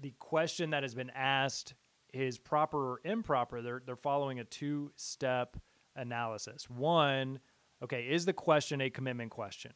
the 0.00 0.12
question 0.18 0.70
that 0.70 0.82
has 0.82 0.94
been 0.94 1.10
asked 1.10 1.74
is 2.12 2.38
proper 2.38 2.92
or 2.92 3.00
improper, 3.04 3.62
they're 3.62 3.82
they're 3.84 3.96
following 3.96 4.40
a 4.40 4.44
two 4.44 4.90
step 4.96 5.56
analysis. 5.94 6.68
One, 6.68 7.38
okay, 7.82 8.02
is 8.02 8.24
the 8.24 8.32
question 8.32 8.80
a 8.80 8.90
commitment 8.90 9.30
question? 9.30 9.72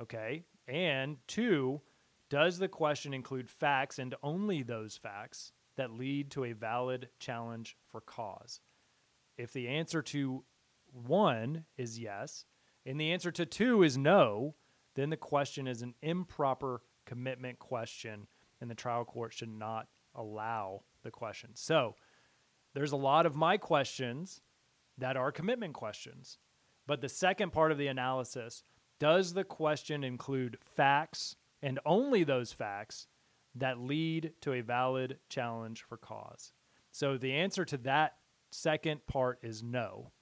Okay, 0.00 0.44
and 0.66 1.16
two, 1.26 1.80
does 2.28 2.58
the 2.58 2.68
question 2.68 3.14
include 3.14 3.48
facts 3.48 3.98
and 3.98 4.14
only 4.22 4.62
those 4.62 4.96
facts 4.96 5.52
that 5.80 5.98
lead 5.98 6.30
to 6.30 6.44
a 6.44 6.52
valid 6.52 7.08
challenge 7.18 7.74
for 7.90 8.02
cause. 8.02 8.60
If 9.38 9.54
the 9.54 9.66
answer 9.66 10.02
to 10.02 10.44
one 10.92 11.64
is 11.78 11.98
yes, 11.98 12.44
and 12.84 13.00
the 13.00 13.12
answer 13.12 13.32
to 13.32 13.46
two 13.46 13.82
is 13.82 13.96
no, 13.96 14.56
then 14.94 15.08
the 15.08 15.16
question 15.16 15.66
is 15.66 15.80
an 15.80 15.94
improper 16.02 16.82
commitment 17.06 17.58
question, 17.58 18.26
and 18.60 18.70
the 18.70 18.74
trial 18.74 19.06
court 19.06 19.32
should 19.32 19.48
not 19.48 19.88
allow 20.14 20.82
the 21.02 21.10
question. 21.10 21.52
So 21.54 21.94
there's 22.74 22.92
a 22.92 22.96
lot 22.96 23.24
of 23.24 23.34
my 23.34 23.56
questions 23.56 24.42
that 24.98 25.16
are 25.16 25.32
commitment 25.32 25.72
questions. 25.72 26.36
But 26.86 27.00
the 27.00 27.08
second 27.08 27.54
part 27.54 27.72
of 27.72 27.78
the 27.78 27.86
analysis 27.86 28.64
does 28.98 29.32
the 29.32 29.44
question 29.44 30.04
include 30.04 30.58
facts 30.76 31.36
and 31.62 31.78
only 31.86 32.22
those 32.22 32.52
facts 32.52 33.06
that 33.54 33.78
lead 33.78 34.32
to 34.42 34.52
a 34.52 34.60
valid 34.60 35.18
challenge 35.28 35.82
for 35.82 35.96
cause? 35.96 36.52
So 36.92 37.16
the 37.16 37.32
answer 37.32 37.64
to 37.64 37.76
that 37.78 38.14
second 38.50 39.06
part 39.06 39.38
is 39.42 39.62
no. 39.62 40.12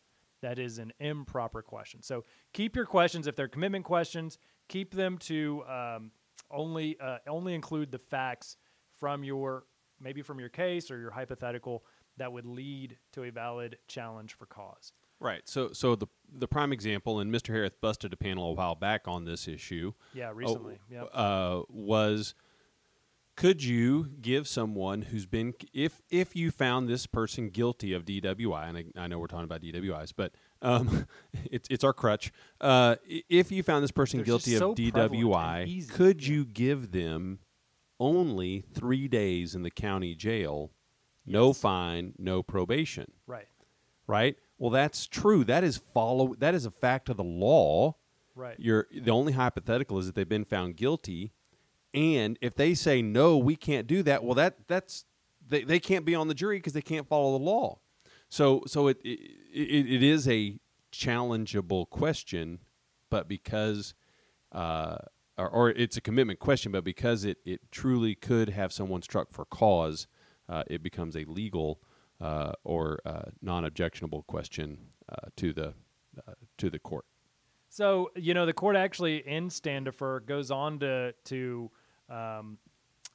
That 0.41 0.59
is 0.59 0.79
an 0.79 0.93
improper 1.01 1.63
question. 1.63 2.03
So 2.03 2.25
keep 2.53 2.77
your 2.77 2.87
questions 2.87 3.27
if 3.27 3.35
they're 3.35 3.49
commitment 3.49 3.85
questions. 3.85 4.39
Keep 4.69 4.95
them 4.95 5.19
to 5.19 5.65
um, 5.69 6.11
only 6.51 6.97
uh, 7.01 7.19
only 7.27 7.55
include 7.55 7.91
the 7.91 7.99
facts 7.99 8.57
from 8.99 9.25
your 9.25 9.65
maybe 10.01 10.23
from 10.23 10.39
your 10.39 10.49
case 10.49 10.91
or 10.91 10.99
your 10.99 11.11
hypothetical 11.11 11.85
that 12.19 12.33
would 12.33 12.47
lead 12.47 12.99
to 13.13 13.25
a 13.25 13.31
valid 13.31 13.79
challenge 13.89 14.35
for 14.35 14.47
cause. 14.47 14.93
Right. 15.21 15.49
So, 15.49 15.73
so 15.73 15.97
the 15.97 16.07
the 16.33 16.47
prime 16.47 16.73
example, 16.73 17.19
and 17.19 17.33
Mr. 17.33 17.49
Harris 17.49 17.73
busted 17.81 18.13
a 18.13 18.17
panel 18.17 18.51
a 18.51 18.53
while 18.53 18.75
back 18.75 19.09
on 19.09 19.25
this 19.25 19.49
issue. 19.49 19.93
Yeah, 20.15 20.31
recently. 20.33 20.75
uh, 20.75 20.95
yep. 20.95 21.11
uh, 21.13 21.63
was 21.69 22.35
could 23.39 23.63
you 23.63 24.09
give 24.21 24.49
someone 24.49 25.03
who's 25.03 25.25
been 25.25 25.55
if 25.73 26.03
if 26.11 26.35
you 26.35 26.51
found 26.51 26.89
this 26.89 27.07
person 27.07 27.51
guilty 27.51 27.93
of 27.93 28.05
DWI, 28.05 28.69
and 28.69 28.79
I, 28.79 28.85
I 28.97 29.07
know 29.07 29.21
we're 29.21 29.29
talking 29.29 29.45
about 29.45 29.63
DWIs, 29.63 30.13
but 30.17 30.33
um, 30.61 31.07
it's 31.45 31.69
it's 31.71 31.85
our 31.85 31.93
crutch. 31.93 32.33
Uh, 32.61 32.97
if 33.07 33.53
you 33.53 33.63
found 33.63 33.85
this 33.85 33.93
person 33.93 34.19
They're 34.19 34.25
guilty 34.27 34.55
of 34.55 34.59
so 34.59 34.75
DWI, 34.75 35.89
could 35.89 36.27
you 36.27 36.45
give 36.45 36.91
them 36.91 37.39
only 38.01 38.65
three 38.75 39.07
days 39.07 39.55
in 39.55 39.63
the 39.63 39.71
county 39.71 40.17
jail, 40.17 40.73
no 41.25 41.49
Yes. 41.49 41.61
fine, 41.61 42.15
no 42.19 42.43
probation? 42.43 43.13
right. 43.27 43.47
Right. 44.09 44.37
Well, 44.59 44.71
that's 44.71 45.07
true. 45.07 45.45
That 45.45 45.63
is 45.63 45.77
follow. 45.95 46.35
That 46.39 46.57
is 46.57 46.67
a 46.67 46.73
fact 46.73 47.09
of 47.09 47.17
the 47.17 47.25
law. 47.25 47.95
Right. 48.35 48.57
You're 48.59 48.89
the 48.93 49.13
only 49.13 49.35
hypothetical 49.35 49.99
is 49.99 50.07
that 50.07 50.17
they've 50.17 50.29
been 50.29 50.45
found 50.45 50.77
guilty, 50.77 51.33
and 51.95 52.39
if 52.41 52.55
they 52.55 52.75
say 52.75 53.03
no, 53.03 53.37
we 53.37 53.57
can't 53.57 53.87
do 53.87 54.03
that. 54.03 54.25
Well, 54.25 54.35
that 54.35 54.69
that's 54.69 55.05
they, 55.47 55.65
they 55.65 55.81
can't 55.81 56.05
be 56.05 56.15
on 56.15 56.29
the 56.29 56.35
jury 56.35 56.59
because 56.59 56.73
they 56.73 56.83
can't 56.83 57.09
follow 57.09 57.39
the 57.39 57.45
law. 57.45 57.79
So 58.29 58.63
so 58.67 58.89
it 58.89 58.99
it, 59.05 59.17
it 59.53 60.03
is 60.03 60.29
a 60.29 60.59
challengeable 60.93 61.89
question, 61.89 62.61
but 63.11 63.29
because 63.29 63.95
uh, 64.53 64.99
or, 65.37 65.49
or 65.49 65.71
it's 65.71 65.97
a 65.97 66.01
commitment 66.01 66.39
question, 66.39 66.73
but 66.73 66.85
because 66.85 67.25
it 67.25 67.39
it 67.45 67.61
truly 67.71 68.15
could 68.15 68.51
have 68.51 68.73
someone 68.73 69.03
struck 69.03 69.33
for 69.33 69.45
cause, 69.45 70.07
uh, 70.49 70.65
it 70.67 70.83
becomes 70.83 71.17
a 71.17 71.25
legal 71.25 71.81
uh, 72.21 72.53
or 72.65 73.01
uh, 73.07 73.31
non-objectionable 73.41 74.23
question 74.25 74.79
uh, 75.11 75.29
to 75.37 75.53
the 75.53 75.75
uh, 76.27 76.33
to 76.59 76.69
the 76.69 76.79
court. 76.79 77.07
So 77.71 78.11
you 78.15 78.35
know 78.35 78.47
the 78.47 78.53
court 78.53 78.77
actually 78.77 79.27
in 79.27 79.51
Standifer 79.51 80.21
goes 80.27 80.51
on 80.51 80.79
to 80.81 81.13
to 81.27 81.71
um, 82.09 82.59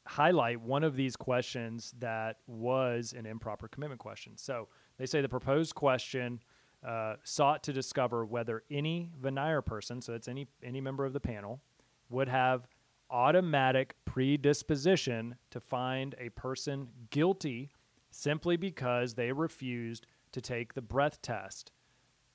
highlight 0.06 0.62
one 0.62 0.84
of 0.84 0.96
these 0.96 1.16
questions 1.16 1.94
that 2.00 2.38
was 2.48 3.14
an 3.18 3.26
improper 3.26 3.68
commitment 3.68 4.00
question. 4.00 4.34
So 4.38 4.68
they 4.98 5.06
say 5.06 5.22
the 5.22 5.30
proposed 5.30 5.76
question 5.76 6.42
uh, 6.86 7.16
sought 7.24 7.64
to 7.64 7.74
discover 7.74 8.26
whether 8.26 8.64
any 8.70 9.10
venire 9.22 9.66
person, 9.66 10.02
so 10.02 10.14
it's 10.14 10.28
any 10.28 10.48
any 10.62 10.82
member 10.82 11.06
of 11.06 11.14
the 11.14 11.20
panel, 11.20 11.62
would 12.10 12.28
have 12.28 12.68
automatic 13.10 13.96
predisposition 14.06 15.36
to 15.52 15.60
find 15.60 16.16
a 16.20 16.30
person 16.30 16.90
guilty 17.10 17.70
simply 18.12 18.58
because 18.58 19.14
they 19.14 19.32
refused 19.32 20.08
to 20.32 20.42
take 20.42 20.74
the 20.74 20.82
breath 20.82 21.22
test. 21.22 21.72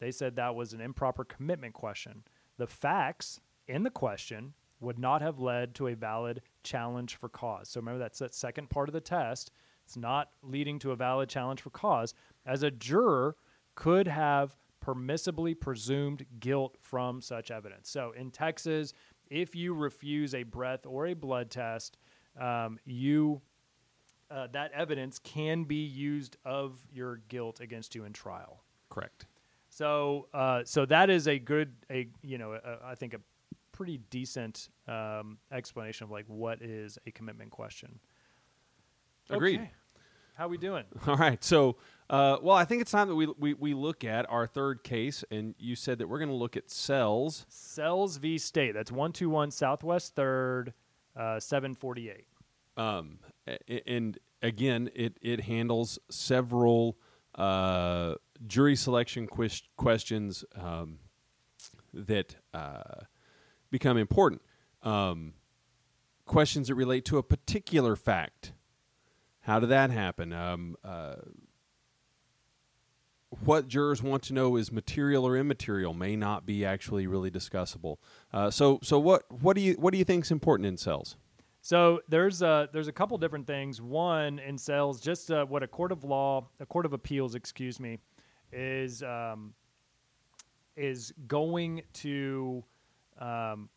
They 0.01 0.11
said 0.11 0.37
that 0.37 0.55
was 0.55 0.73
an 0.73 0.81
improper 0.81 1.25
commitment 1.25 1.75
question. 1.75 2.23
The 2.57 2.67
facts 2.67 3.41
in 3.67 3.83
the 3.83 3.91
question 3.91 4.55
would 4.81 4.99
not 4.99 5.23
have 5.23 5.39
led 5.39 5.75
to 5.77 5.89
a 5.89 5.95
valid 5.95 6.43
challenge 6.63 7.17
for 7.17 7.29
cause. 7.29 7.69
So 7.69 7.81
remember 7.81 7.99
that's 7.99 8.19
that 8.21 8.35
second 8.35 8.71
part 8.71 8.89
of 8.89 8.93
the 8.93 9.01
test. 9.01 9.51
It's 9.85 9.97
not 9.97 10.31
leading 10.43 10.79
to 10.81 10.93
a 10.93 10.97
valid 10.97 11.29
challenge 11.29 11.63
for 11.63 11.71
cause. 11.71 12.15
As 12.47 12.63
a 12.63 12.71
juror 12.71 13.37
could 13.75 14.07
have 14.07 14.57
permissibly 14.85 15.59
presumed 15.59 16.27
guilt 16.41 16.77
from 16.81 17.21
such 17.21 17.51
evidence. 17.51 17.89
So 17.91 18.13
in 18.17 18.31
Texas, 18.31 18.93
if 19.29 19.55
you 19.55 19.75
refuse 19.75 20.35
a 20.35 20.43
breath 20.43 20.87
or 20.87 21.07
a 21.07 21.15
blood 21.15 21.51
test, 21.51 21.99
um, 22.41 22.79
you 22.85 23.41
uh, 24.31 24.47
that 24.53 24.71
evidence 24.73 25.19
can 25.19 25.65
be 25.65 25.87
used 25.87 26.37
of 26.45 26.79
your 26.93 27.23
guilt 27.29 27.61
against 27.61 27.95
you 27.95 28.05
in 28.05 28.13
trial. 28.13 28.63
Correct. 28.91 29.27
So, 29.71 30.29
uh, 30.35 30.63
so 30.65 30.85
that 30.87 31.09
is 31.09 31.29
a 31.29 31.39
good, 31.39 31.73
a 31.91 32.09
you 32.23 32.37
know, 32.37 32.53
a, 32.53 32.79
I 32.85 32.95
think 32.95 33.15
a 33.15 33.21
pretty 33.79 33.99
decent 34.11 34.71
um, 34.89 35.39
explanation 35.53 36.03
of 36.03 36.11
like 36.11 36.25
what 36.27 36.61
is 36.61 36.99
a 37.07 37.13
commitment 37.13 37.53
question. 37.53 38.01
Agreed. 39.31 39.61
Okay. 39.61 39.71
How 40.35 40.49
we 40.49 40.59
doing? 40.59 40.83
All 41.07 41.15
right. 41.15 41.43
So, 41.45 41.77
uh, 42.11 42.39
well, 42.43 42.57
I 42.57 42.65
think 42.65 42.83
it's 42.83 42.91
time 42.91 43.07
that 43.07 43.15
we, 43.15 43.29
we, 43.39 43.55
we 43.55 43.75
look 43.75 44.03
at 44.03 44.29
our 44.29 44.49
third 44.49 44.83
case, 44.83 45.23
and 45.31 45.55
you 45.61 45.77
said 45.77 45.99
that 45.99 46.09
we're 46.09 46.19
going 46.19 46.29
to 46.29 46.35
look 46.35 46.57
at 46.57 46.71
Sells. 46.71 47.47
Sells 47.49 48.17
v. 48.17 48.37
State. 48.37 48.73
That's 48.75 48.91
one 48.91 49.13
two 49.13 49.31
one 49.31 49.53
Southwest 49.53 50.17
Third, 50.17 50.75
uh, 51.17 51.39
seven 51.39 51.77
forty 51.77 52.11
eight. 52.11 52.27
Um, 52.77 53.21
and 53.87 54.19
again, 54.43 54.91
it, 54.93 55.19
it 55.23 55.43
handles 55.43 56.01
several 56.11 56.99
uh, 57.37 58.15
jury 58.45 58.75
selection 58.75 59.29
ques- 59.29 59.63
questions 59.77 60.45
um, 60.61 60.99
that 61.95 62.35
uh, 62.53 63.05
become 63.71 63.97
important. 63.97 64.43
Um, 64.83 65.35
questions 66.25 66.69
that 66.69 66.75
relate 66.75 67.05
to 67.07 67.19
a 67.19 67.23
particular 67.23 67.97
fact. 67.97 68.53
How 69.41 69.59
did 69.61 69.71
that 69.71 69.91
happen? 69.91 70.33
Um, 70.33 70.77
uh, 70.85 71.17
what 73.45 73.69
jurors 73.69 74.03
want 74.03 74.23
to 74.25 74.33
know 74.33 74.57
is 74.57 74.73
material 74.73 75.27
or 75.27 75.37
immaterial 75.37 75.93
may 75.93 76.17
not 76.17 76.47
be 76.47 76.65
actually 76.65 77.07
really 77.07 77.31
discussable. 77.31 77.97
Uh, 78.33 78.51
so, 78.51 78.79
so 78.83 78.99
what 78.99 79.25
what 79.43 79.55
do 79.55 79.63
you 79.63 79.75
what 79.75 79.93
do 79.93 79.99
you 79.99 80.05
think 80.05 80.25
is 80.25 80.31
important 80.31 80.67
in 80.67 80.77
Sells? 80.77 81.17
So 81.61 82.01
there's 82.09 82.41
a 82.41 82.69
there's 82.73 82.89
a 82.89 82.93
couple 82.93 83.19
different 83.19 83.47
things. 83.47 83.83
One 83.83 84.39
in 84.39 84.57
Sells, 84.57 85.01
just 85.01 85.31
uh, 85.31 85.45
what 85.45 85.63
a 85.63 85.67
court 85.67 85.93
of 85.93 86.05
law, 86.05 86.49
a 86.61 86.67
court 86.67 86.87
of 86.87 86.93
appeals, 86.93 87.35
excuse 87.35 87.79
me, 87.79 87.99
is 88.53 89.03
um, 89.03 89.53
is 90.77 91.13
going 91.27 91.83
to 91.95 92.65
um, 93.19 93.69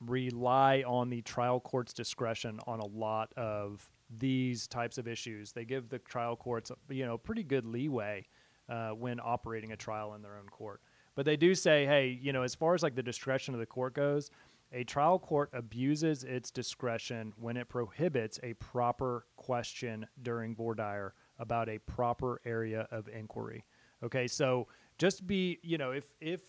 rely 0.00 0.82
on 0.86 1.10
the 1.10 1.22
trial 1.22 1.60
court's 1.60 1.92
discretion 1.92 2.60
on 2.66 2.80
a 2.80 2.86
lot 2.86 3.32
of 3.36 3.90
these 4.18 4.66
types 4.66 4.98
of 4.98 5.08
issues. 5.08 5.52
They 5.52 5.64
give 5.64 5.88
the 5.88 5.98
trial 5.98 6.36
courts, 6.36 6.70
you 6.88 7.06
know, 7.06 7.18
pretty 7.18 7.42
good 7.42 7.64
leeway 7.64 8.26
uh, 8.68 8.90
when 8.90 9.20
operating 9.20 9.72
a 9.72 9.76
trial 9.76 10.14
in 10.14 10.22
their 10.22 10.36
own 10.36 10.48
court. 10.48 10.80
But 11.14 11.26
they 11.26 11.36
do 11.36 11.54
say, 11.54 11.86
hey, 11.86 12.18
you 12.20 12.32
know, 12.32 12.42
as 12.42 12.54
far 12.54 12.74
as 12.74 12.82
like 12.82 12.94
the 12.94 13.02
discretion 13.02 13.54
of 13.54 13.60
the 13.60 13.66
court 13.66 13.94
goes, 13.94 14.30
a 14.72 14.82
trial 14.82 15.18
court 15.18 15.50
abuses 15.52 16.24
its 16.24 16.50
discretion 16.50 17.32
when 17.38 17.56
it 17.56 17.68
prohibits 17.68 18.40
a 18.42 18.54
proper 18.54 19.26
question 19.36 20.06
during 20.22 20.56
voir 20.56 20.74
dire 20.74 21.14
about 21.38 21.68
a 21.68 21.78
proper 21.78 22.40
area 22.44 22.88
of 22.90 23.08
inquiry. 23.08 23.64
Okay, 24.02 24.26
so 24.26 24.66
just 24.98 25.26
be, 25.26 25.58
you 25.62 25.78
know, 25.78 25.92
if 25.92 26.04
if 26.20 26.40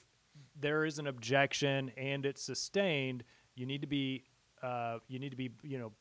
there 0.59 0.85
is 0.85 0.99
an 0.99 1.07
objection 1.07 1.91
and 1.97 2.25
it's 2.25 2.41
sustained, 2.41 3.23
you 3.55 3.65
need 3.65 3.81
to 3.81 3.87
be, 3.87 4.23
uh, 4.61 4.99
you 5.07 5.19
need 5.19 5.29
to 5.29 5.35
be, 5.35 5.51
you 5.63 5.77
know, 5.77 5.91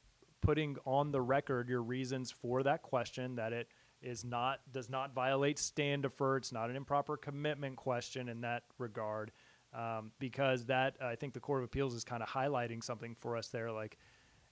putting 0.40 0.76
on 0.84 1.10
the 1.10 1.20
record 1.20 1.68
your 1.68 1.82
reasons 1.82 2.30
for 2.30 2.62
that 2.62 2.82
question 2.82 3.36
that 3.36 3.52
it 3.52 3.68
is 4.02 4.24
not 4.24 4.60
does 4.72 4.90
not 4.90 5.14
violate 5.14 5.58
stand 5.58 6.02
Standifer. 6.02 6.36
It's 6.36 6.52
not 6.52 6.68
an 6.70 6.76
improper 6.76 7.16
commitment 7.16 7.76
question 7.76 8.28
in 8.28 8.42
that 8.42 8.64
regard, 8.78 9.32
um, 9.72 10.12
because 10.18 10.66
that 10.66 10.96
I 11.00 11.14
think 11.14 11.32
the 11.32 11.40
Court 11.40 11.62
of 11.62 11.64
Appeals 11.64 11.94
is 11.94 12.04
kind 12.04 12.22
of 12.22 12.28
highlighting 12.28 12.84
something 12.84 13.14
for 13.14 13.36
us 13.36 13.48
there, 13.48 13.72
like. 13.72 13.98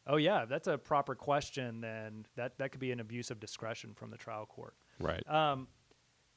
Oh 0.04 0.16
yeah, 0.16 0.42
if 0.42 0.48
that's 0.48 0.66
a 0.66 0.76
proper 0.76 1.14
question. 1.14 1.80
Then 1.80 2.26
that, 2.34 2.58
that 2.58 2.72
could 2.72 2.80
be 2.80 2.90
an 2.90 2.98
abuse 2.98 3.30
of 3.30 3.38
discretion 3.38 3.94
from 3.94 4.10
the 4.10 4.16
trial 4.16 4.46
court. 4.46 4.74
Right. 4.98 5.22
Um, 5.30 5.68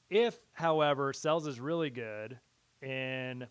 if, 0.07 0.37
however, 0.53 1.13
Sells 1.13 1.47
is 1.47 1.59
really 1.59 1.89
good 1.89 2.37
in 2.85 3.47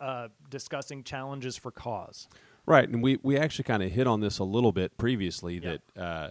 uh, 0.00 0.28
discussing 0.48 1.02
challenges 1.04 1.56
for 1.56 1.70
cause, 1.70 2.28
Right, 2.66 2.88
and 2.88 3.02
we, 3.02 3.18
we 3.22 3.36
actually 3.36 3.64
kind 3.64 3.82
of 3.82 3.90
hit 3.90 4.06
on 4.06 4.20
this 4.20 4.38
a 4.38 4.44
little 4.44 4.70
bit 4.72 4.96
previously 4.96 5.58
Yeah. 5.58 5.76
that 5.96 6.00
uh, 6.00 6.28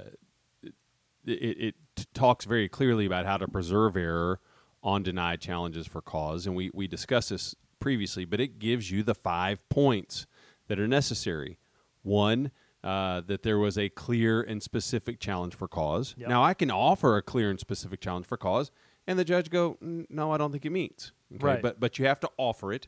it, 1.25 1.31
it 1.59 1.75
t- 1.95 2.05
talks 2.13 2.45
very 2.45 2.69
clearly 2.69 3.05
about 3.05 3.25
how 3.25 3.38
to 3.38 3.47
preserve 3.47 3.97
error 3.97 4.39
on 4.81 5.03
denied 5.03 5.41
challenges 5.41 5.85
for 5.85 6.01
cause, 6.01 6.47
and 6.47 6.55
we 6.55 6.71
we 6.73 6.88
discussed 6.88 7.29
this 7.31 7.55
previously, 7.79 8.23
but 8.25 8.39
it 8.39 8.57
gives 8.59 8.89
you 8.89 9.03
the 9.03 9.15
five 9.15 9.67
points 9.69 10.25
that 10.67 10.79
are 10.79 10.88
necessary. 10.88 11.59
One. 12.01 12.51
Uh, 12.81 13.19
that 13.27 13.43
there 13.43 13.57
was 13.59 13.77
a 13.77 13.89
clear 13.89 14.41
and 14.41 14.63
specific 14.63 15.19
challenge 15.19 15.53
for 15.53 15.67
cause. 15.67 16.15
Yep. 16.17 16.29
Now 16.29 16.41
I 16.41 16.53
can 16.53 16.71
offer 16.71 17.17
a 17.17 17.21
clear 17.21 17.49
and 17.49 17.59
specific 17.59 17.99
challenge 17.99 18.25
for 18.25 18.38
cause, 18.38 18.71
and 19.05 19.19
the 19.19 19.25
judge 19.25 19.49
go, 19.49 19.77
"No, 19.81 20.31
I 20.31 20.38
don't 20.38 20.53
think 20.53 20.65
it 20.65 20.69
meets." 20.69 21.12
Okay? 21.35 21.43
Right. 21.45 21.61
But 21.61 21.79
but 21.79 21.99
you 21.99 22.05
have 22.05 22.19
to 22.21 22.29
offer 22.37 22.71
it. 22.73 22.87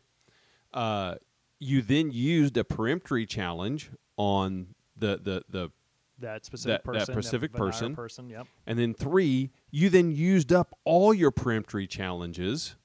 Uh, 0.73 1.15
you 1.59 1.81
then 1.81 2.11
used 2.11 2.57
a 2.57 2.63
peremptory 2.63 3.25
challenge 3.25 3.91
on 4.17 4.73
the 4.97 5.17
the 5.21 5.43
the 5.49 5.71
that 6.19 6.45
specific 6.45 6.83
that- 6.83 6.93
that 6.93 7.07
specific 7.07 7.51
person. 7.53 7.95
person. 7.95 8.29
Yep. 8.29 8.47
and 8.67 8.77
then 8.77 8.93
three, 8.93 9.51
you 9.71 9.89
then 9.89 10.11
used 10.11 10.53
up 10.53 10.77
all 10.85 11.13
your 11.13 11.31
peremptory 11.31 11.87
challenges. 11.87 12.75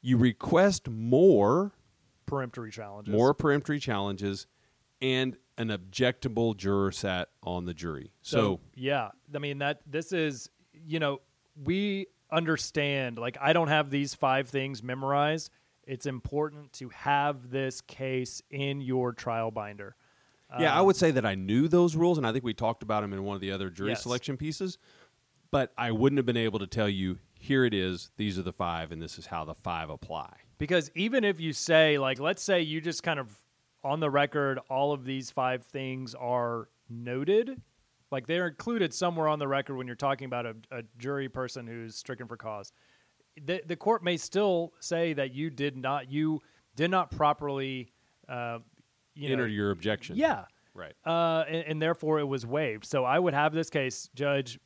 You 0.00 0.16
request 0.16 0.88
more, 0.88 1.72
Peremptory 2.26 2.72
challenges. 2.72 3.12
more 3.12 3.34
peremptory 3.34 3.78
challenges, 3.78 4.46
and 5.00 5.36
an 5.58 5.68
objectable 5.68 6.56
juror 6.56 6.90
sat 6.92 7.28
on 7.42 7.66
the 7.66 7.74
jury. 7.74 8.12
So, 8.22 8.60
yeah, 8.74 9.10
I 9.34 9.38
mean 9.38 9.58
that 9.58 9.80
this 9.86 10.12
is 10.12 10.50
you 10.72 10.98
know 10.98 11.20
we 11.62 12.06
understand 12.32 13.18
like 13.18 13.36
I 13.40 13.52
don't 13.52 13.68
have 13.68 13.90
these 13.90 14.14
five 14.14 14.48
things 14.48 14.82
memorized. 14.82 15.50
It's 15.84 16.06
important 16.06 16.72
to 16.74 16.88
have 16.90 17.50
this 17.50 17.80
case 17.80 18.42
in 18.50 18.80
your 18.80 19.12
trial 19.12 19.50
binder. 19.50 19.94
yeah, 20.58 20.74
I 20.74 20.80
Um, 20.80 20.86
would 20.86 20.96
say 20.96 21.10
that 21.12 21.24
I 21.26 21.34
knew 21.34 21.66
those 21.68 21.96
rules, 21.96 22.18
and 22.18 22.26
I 22.26 22.32
think 22.32 22.44
we 22.44 22.52
talked 22.54 22.82
about 22.82 23.00
them 23.02 23.12
in 23.12 23.24
one 23.24 23.34
of 23.34 23.40
the 23.40 23.50
other 23.52 23.70
jury 23.70 23.90
Yes. 23.90 24.02
selection 24.02 24.36
pieces. 24.36 24.78
But 25.50 25.72
I 25.76 25.92
wouldn't 25.92 26.18
have 26.18 26.26
been 26.26 26.36
able 26.36 26.58
to 26.60 26.66
tell 26.66 26.88
you 26.88 27.18
here 27.38 27.64
it 27.64 27.74
is. 27.74 28.10
These 28.16 28.38
are 28.38 28.42
the 28.42 28.52
five, 28.52 28.92
and 28.92 29.02
this 29.02 29.18
is 29.18 29.26
how 29.26 29.44
the 29.44 29.54
five 29.54 29.90
apply. 29.90 30.32
Because 30.58 30.90
even 30.94 31.24
if 31.24 31.40
you 31.40 31.52
say, 31.52 31.98
like, 31.98 32.20
let's 32.20 32.42
say 32.42 32.62
you 32.62 32.80
just 32.80 33.02
kind 33.02 33.18
of 33.18 33.38
on 33.82 34.00
the 34.00 34.08
record, 34.10 34.58
all 34.70 34.92
of 34.92 35.04
these 35.04 35.30
five 35.30 35.64
things 35.64 36.14
are 36.14 36.68
noted, 36.88 37.60
like 38.12 38.26
they're 38.26 38.46
included 38.46 38.92
somewhere 38.94 39.26
on 39.26 39.38
the 39.38 39.48
record 39.48 39.76
when 39.76 39.86
you're 39.86 39.96
talking 39.96 40.26
about 40.26 40.46
a, 40.46 40.54
a 40.70 40.82
jury 40.98 41.28
person 41.28 41.66
who's 41.66 41.96
stricken 41.96 42.28
for 42.28 42.36
cause. 42.36 42.72
The, 43.44 43.62
the 43.66 43.76
court 43.76 44.04
may 44.04 44.18
still 44.18 44.74
say 44.80 45.14
that 45.14 45.32
you 45.34 45.48
did 45.50 45.76
not, 45.76 46.10
you 46.12 46.40
did 46.76 46.90
not 46.90 47.10
properly, 47.10 47.90
uh, 48.28 48.58
you 49.14 49.32
Enter 49.32 49.44
know, 49.48 49.52
your 49.52 49.70
objection. 49.70 50.16
yeah, 50.16 50.44
Right. 50.74 50.92
uh, 51.06 51.44
and, 51.48 51.64
and 51.66 51.82
therefore 51.82 52.20
it 52.20 52.24
was 52.28 52.44
waived. 52.46 52.84
So 52.84 53.04
I 53.04 53.18
would 53.18 53.32
have 53.34 53.54
this 53.54 53.70
case, 53.70 54.10
Judge, 54.14 54.60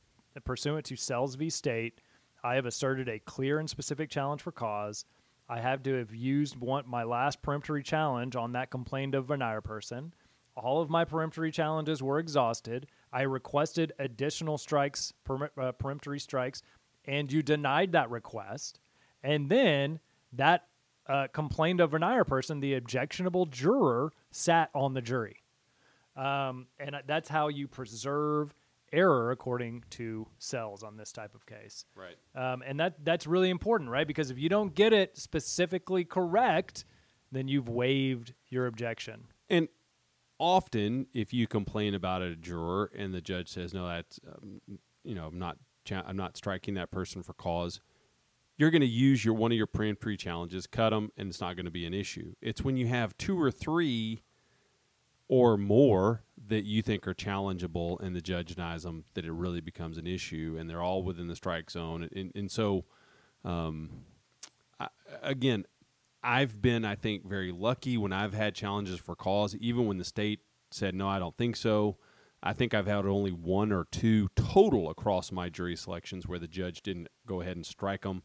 pursuant 0.45 0.85
to 0.87 0.97
Sells 0.97 1.37
v. 1.37 1.49
State, 1.49 2.01
I 2.43 2.57
have 2.57 2.67
asserted 2.67 3.09
a 3.09 3.21
clear 3.21 3.61
and 3.61 3.71
specific 3.71 4.11
challenge 4.11 4.43
for 4.43 4.53
cause. 4.53 5.05
I 5.49 5.61
have 5.61 5.85
to 5.85 5.95
have 5.95 6.13
used 6.13 6.57
one, 6.57 6.85
my 6.89 7.05
last 7.05 7.41
peremptory 7.43 7.85
challenge 7.85 8.35
on 8.35 8.53
that 8.53 8.71
complained 8.71 9.15
of 9.15 9.27
Venire 9.27 9.63
person. 9.63 10.13
All 10.57 10.81
of 10.83 10.91
my 10.91 11.05
peremptory 11.05 11.53
challenges 11.53 12.03
were 12.03 12.19
exhausted. 12.19 12.89
I 13.13 13.23
requested 13.23 13.93
additional 13.99 14.59
strikes, 14.59 15.13
perm- 15.25 15.51
uh, 15.61 15.73
peremptory 15.73 16.21
strikes, 16.21 16.63
and 17.05 17.31
you 17.31 17.43
denied 17.43 17.93
that 17.93 18.11
request. 18.11 18.81
And 19.23 19.49
then 19.49 20.01
that 20.33 20.67
uh, 21.09 21.29
complained 21.33 21.81
of 21.81 21.93
Venire 21.93 22.27
person, 22.27 22.61
the 22.61 22.75
objectionable 22.75 23.47
juror, 23.47 24.13
sat 24.31 24.71
on 24.75 24.95
the 24.95 25.03
jury. 25.03 25.43
Um, 26.17 26.67
and 26.79 26.97
that's 27.07 27.29
how 27.29 27.49
you 27.49 27.69
preserve 27.69 28.55
error 28.93 29.31
according 29.31 29.85
to 29.91 30.27
Sells 30.39 30.83
on 30.83 30.97
this 30.97 31.13
type 31.13 31.35
of 31.35 31.45
case. 31.47 31.85
Right. 31.95 32.17
Um, 32.35 32.63
and 32.67 32.81
that 32.81 33.05
that's 33.05 33.27
really 33.27 33.51
important, 33.51 33.91
right? 33.91 34.07
Because 34.07 34.31
if 34.31 34.39
you 34.39 34.49
don't 34.49 34.75
get 34.75 34.93
it 34.93 35.17
specifically 35.19 36.05
correct, 36.05 36.85
then 37.33 37.49
you've 37.49 37.69
waived 37.69 38.33
your 38.49 38.67
objection. 38.67 39.27
And 39.51 39.69
often, 40.39 41.07
if 41.15 41.33
you 41.33 41.47
complain 41.47 41.95
about 41.95 42.23
a 42.23 42.37
juror 42.37 42.91
and 42.97 43.15
the 43.15 43.21
judge 43.21 43.49
says, 43.49 43.73
"No, 43.73 43.87
that's 43.87 44.21
um, 44.27 44.61
you 45.05 45.15
know, 45.15 45.27
I'm 45.27 45.39
not, 45.39 45.59
cha- 45.85 46.05
I'm 46.07 46.17
not 46.17 46.37
striking 46.37 46.75
that 46.75 46.91
person 46.91 47.23
for 47.23 47.33
cause," 47.33 47.81
you're 48.57 48.71
going 48.71 48.81
to 48.81 48.87
use 48.87 49.25
your 49.25 49.35
one 49.35 49.53
of 49.53 49.59
your 49.59 49.67
peremptory 49.67 50.17
challenges, 50.17 50.67
cut 50.67 50.91
them, 50.91 51.11
and 51.17 51.29
it's 51.29 51.41
not 51.41 51.57
going 51.57 51.67
to 51.67 51.71
be 51.71 51.87
an 51.87 51.95
issue. 51.95 52.35
It's 52.41 52.63
when 52.63 52.77
you 52.77 52.87
have 52.87 53.17
two 53.19 53.41
or 53.41 53.51
three 53.51 54.23
or 55.29 55.57
more 55.57 56.23
that 56.47 56.65
you 56.65 56.83
think 56.83 57.07
are 57.07 57.15
challengeable 57.15 58.01
and 58.01 58.15
the 58.15 58.21
judge 58.21 58.55
denies 58.55 58.85
them 58.85 59.05
that 59.15 59.25
it 59.25 59.33
really 59.33 59.61
becomes 59.61 59.99
an 59.99 60.07
issue, 60.07 60.57
and 60.59 60.71
they're 60.71 60.83
all 60.83 61.03
within 61.03 61.29
the 61.29 61.37
strike 61.37 61.71
zone, 61.71 62.09
and, 62.15 62.33
and 62.35 62.51
so. 62.51 62.85
Um, 63.45 63.91
I, 64.81 64.89
again, 65.23 65.67
I've 66.27 66.61
been, 66.61 66.85
I 66.85 66.97
think, 66.97 67.25
very 67.25 67.53
lucky 67.53 67.97
when 67.97 68.13
I've 68.13 68.35
had 68.35 68.55
challenges 68.55 68.99
for 68.99 69.15
cause, 69.15 69.55
even 69.57 69.87
when 69.87 69.99
the 69.99 70.05
state 70.05 70.41
said, 70.71 70.95
no, 70.95 71.09
I 71.09 71.19
don't 71.19 71.37
think 71.37 71.57
so. 71.57 71.99
I 72.43 72.53
think 72.53 72.75
I've 72.75 72.87
had 72.87 73.07
only 73.07 73.31
one 73.31 73.73
or 73.73 73.87
two 73.91 74.29
total 74.37 74.91
across 74.91 75.33
my 75.33 75.49
jury 75.49 75.77
selections 75.77 76.27
where 76.27 76.39
the 76.39 76.49
judge 76.49 76.83
didn't 76.83 77.09
go 77.27 77.41
ahead 77.41 77.57
and 77.57 77.65
strike 77.65 78.03
them. 78.03 78.23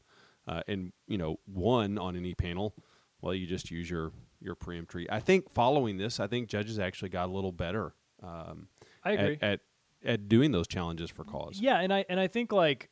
Uh, 0.48 0.62
and, 0.68 0.92
you 1.08 1.18
know, 1.18 1.40
one 1.46 1.98
on 1.98 2.16
any 2.16 2.34
panel, 2.34 2.74
well, 3.22 3.34
you 3.34 3.46
just 3.46 3.70
use 3.70 3.90
your, 3.90 4.12
your 4.40 4.56
peremptory. 4.56 5.10
I 5.10 5.20
think 5.20 5.54
following 5.54 5.98
this, 5.98 6.20
I 6.20 6.28
think 6.28 6.50
judges 6.50 6.80
actually 6.80 7.10
got 7.10 7.30
a 7.30 7.32
little 7.32 7.52
better 7.52 7.94
um, 8.24 8.68
I 9.04 9.12
agree. 9.14 9.38
At, 9.42 9.44
at, 9.44 9.60
at 10.04 10.30
doing 10.30 10.52
those 10.52 10.68
challenges 10.68 11.10
for 11.10 11.24
cause. 11.24 11.60
Yeah, 11.60 11.80
and 11.80 11.94
I 11.94 12.06
and 12.10 12.20
I 12.20 12.28
think 12.28 12.52
like 12.52 12.90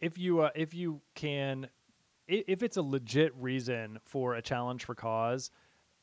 if 0.00 0.18
you 0.18 0.40
uh, 0.40 0.50
if 0.54 0.74
you 0.74 1.02
can 1.14 1.68
if 2.28 2.62
it's 2.62 2.76
a 2.76 2.82
legit 2.82 3.34
reason 3.36 3.98
for 4.04 4.34
a 4.34 4.42
challenge 4.42 4.84
for 4.84 4.94
cause, 4.94 5.50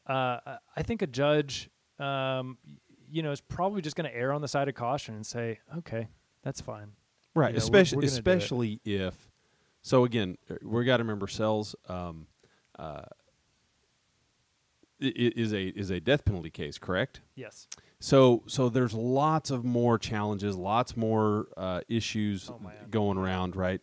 uh, 0.07 0.37
I 0.75 0.83
think 0.83 1.01
a 1.01 1.07
judge, 1.07 1.69
um, 1.99 2.57
you 3.09 3.21
know, 3.23 3.31
is 3.31 3.41
probably 3.41 3.81
just 3.81 3.95
going 3.95 4.09
to 4.09 4.15
err 4.15 4.31
on 4.31 4.41
the 4.41 4.47
side 4.47 4.67
of 4.69 4.75
caution 4.75 5.15
and 5.15 5.25
say, 5.25 5.59
okay, 5.79 6.07
that's 6.43 6.61
fine. 6.61 6.91
right 7.35 7.53
You 7.53 7.59
know, 7.59 7.65
we're- 7.65 7.81
especially 7.81 7.97
we're 7.97 8.03
it. 8.03 8.11
especially 8.11 8.79
if 8.85 9.29
so 9.83 10.03
again 10.05 10.37
uh, 10.49 10.55
we 10.63 10.85
got 10.85 10.97
to 10.97 11.03
remember 11.03 11.27
Sells 11.27 11.75
um, 11.89 12.27
uh, 12.77 13.01
is 14.99 15.51
a 15.53 15.63
is 15.69 15.89
a 15.89 15.99
death 15.99 16.23
penalty 16.25 16.51
case 16.51 16.77
correct 16.77 17.21
Yes. 17.35 17.67
so 17.99 18.43
so 18.45 18.69
there's 18.69 18.93
lots 18.93 19.49
of 19.49 19.65
more 19.65 19.97
challenges 19.97 20.55
lots 20.55 20.95
more 20.95 21.47
uh, 21.57 21.81
issues 21.89 22.49
Oh, 22.51 22.59
going 22.91 23.17
around 23.17 23.55
right 23.55 23.81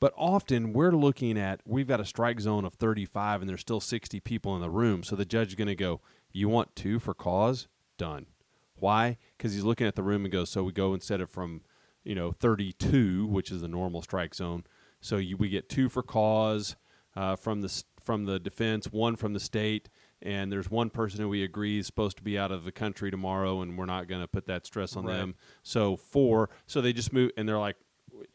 but 0.00 0.12
often 0.16 0.72
we're 0.72 0.92
looking 0.92 1.38
at 1.38 1.60
we've 1.64 1.88
got 1.88 2.00
a 2.00 2.04
strike 2.04 2.40
zone 2.40 2.64
of 2.64 2.74
35 2.74 3.40
and 3.40 3.48
there's 3.48 3.60
still 3.60 3.80
60 3.80 4.20
people 4.20 4.54
in 4.54 4.60
the 4.62 4.70
room. 4.70 5.02
So 5.02 5.16
the 5.16 5.24
judge 5.24 5.48
is 5.48 5.54
going 5.54 5.68
to 5.68 5.74
go 5.74 6.00
you 6.32 6.48
want 6.48 6.76
two 6.76 6.98
for 6.98 7.14
cause? 7.14 7.68
Done. 7.98 8.26
Why? 8.74 9.16
Because 9.36 9.54
he's 9.54 9.64
looking 9.64 9.86
at 9.86 9.94
the 9.94 10.02
room 10.02 10.24
and 10.24 10.32
goes 10.32 10.50
so 10.50 10.62
we 10.64 10.72
go 10.72 10.92
instead 10.94 11.20
of 11.20 11.30
from 11.30 11.62
you 12.04 12.14
know 12.14 12.30
32 12.32 13.26
which 13.26 13.50
is 13.50 13.62
the 13.62 13.68
normal 13.68 14.02
strike 14.02 14.34
zone 14.34 14.64
so 15.00 15.16
you, 15.16 15.36
we 15.36 15.48
get 15.48 15.68
two 15.68 15.88
for 15.88 16.02
cause 16.02 16.76
uh, 17.16 17.36
from 17.36 17.62
the 17.62 17.82
from 18.02 18.24
the 18.26 18.38
defense 18.38 18.86
one 18.92 19.16
from 19.16 19.32
the 19.32 19.40
state 19.40 19.88
and 20.22 20.50
there's 20.52 20.70
one 20.70 20.88
person 20.90 21.20
who 21.20 21.28
we 21.28 21.42
agree 21.42 21.78
is 21.78 21.86
supposed 21.86 22.16
to 22.16 22.22
be 22.22 22.38
out 22.38 22.52
of 22.52 22.64
the 22.64 22.72
country 22.72 23.10
tomorrow 23.10 23.60
and 23.62 23.76
we're 23.76 23.86
not 23.86 24.06
going 24.08 24.20
to 24.20 24.28
put 24.28 24.46
that 24.46 24.64
stress 24.66 24.96
on 24.96 25.04
Right. 25.04 25.16
them. 25.16 25.34
So 25.62 25.96
four 25.96 26.48
so 26.66 26.80
they 26.80 26.92
just 26.92 27.12
move 27.12 27.30
and 27.36 27.48
they're 27.48 27.58
like 27.58 27.76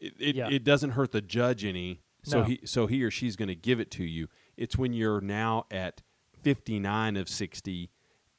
it, 0.00 0.14
it, 0.18 0.36
Yeah. 0.36 0.48
it 0.50 0.64
doesn't 0.64 0.90
hurt 0.90 1.12
the 1.12 1.20
judge 1.22 1.64
any 1.64 2.00
so 2.24 2.38
No. 2.40 2.44
he 2.44 2.60
so 2.64 2.86
he 2.86 3.02
or 3.02 3.10
she's 3.10 3.36
going 3.36 3.48
to 3.48 3.54
give 3.54 3.80
it 3.80 3.90
to 3.92 4.04
you 4.04 4.28
it's 4.56 4.76
when 4.78 4.92
you're 4.92 5.20
now 5.20 5.66
at 5.70 6.02
59 6.42 7.16
of 7.16 7.28
60 7.28 7.90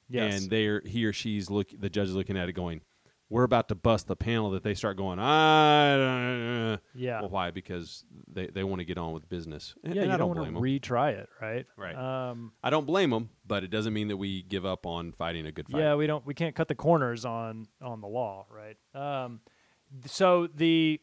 Yes. 0.10 0.42
and 0.42 0.50
they're 0.52 0.82
he 0.86 1.06
or 1.06 1.14
she's 1.14 1.50
look 1.50 1.70
the 1.78 1.90
judge 1.90 2.08
is 2.10 2.16
looking 2.16 2.38
at 2.38 2.48
it 2.50 2.54
going 2.54 2.82
we're 3.30 3.44
about 3.44 3.68
to 3.70 3.76
bust 3.76 4.06
the 4.08 4.16
panel 4.16 4.52
that 4.52 4.62
they 4.64 4.74
start 4.76 4.96
going 4.98 5.18
ah 5.20 6.78
Yeah. 6.94 7.22
well 7.22 7.30
why 7.30 7.52
because 7.52 8.04
they, 8.28 8.48
they 8.48 8.64
want 8.64 8.80
to 8.80 8.86
get 8.86 8.98
on 8.98 9.14
with 9.14 9.28
business 9.30 9.76
and, 9.84 9.96
yeah, 9.96 10.02
and 10.04 10.10
you 10.10 10.14
I 10.14 10.18
don't 10.18 10.30
don't 10.36 10.38
want 10.38 10.54
blame 10.54 10.80
to 10.80 10.90
them 10.90 10.98
retry 11.04 11.14
it, 11.18 11.30
right? 11.42 11.66
Right. 11.78 11.96
Um, 12.30 12.54
I 12.64 12.70
don't 12.70 12.86
blame 12.86 13.10
them 13.10 13.30
but 13.48 13.64
it 13.64 13.70
doesn't 13.70 13.94
mean 13.94 14.10
that 14.10 14.18
we 14.18 14.44
give 14.44 14.66
up 14.66 14.86
on 14.86 15.12
fighting 15.12 15.46
a 15.46 15.52
good 15.52 15.68
fight 15.70 15.82
Yeah, 15.82 15.96
we 15.96 16.08
don't. 16.08 16.26
We 16.26 16.34
can't 16.34 16.56
cut 16.56 16.68
the 16.68 16.76
corners 16.76 17.26
on 17.26 17.68
on 17.82 18.02
the 18.02 18.08
law, 18.08 18.46
right? 18.50 18.78
Um, 18.94 19.42
so 20.06 20.48
the 20.48 21.00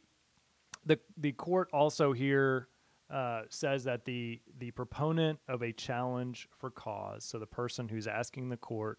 the 0.84 0.98
the 1.16 1.32
court 1.32 1.68
also 1.72 2.12
here 2.12 2.68
uh, 3.10 3.42
says 3.48 3.84
that 3.84 4.04
the 4.04 4.40
the 4.58 4.70
proponent 4.70 5.38
of 5.48 5.62
a 5.62 5.72
challenge 5.72 6.48
for 6.58 6.70
cause, 6.70 7.24
so 7.24 7.38
the 7.38 7.46
person 7.46 7.88
who's 7.88 8.06
asking 8.06 8.48
the 8.48 8.56
court 8.56 8.98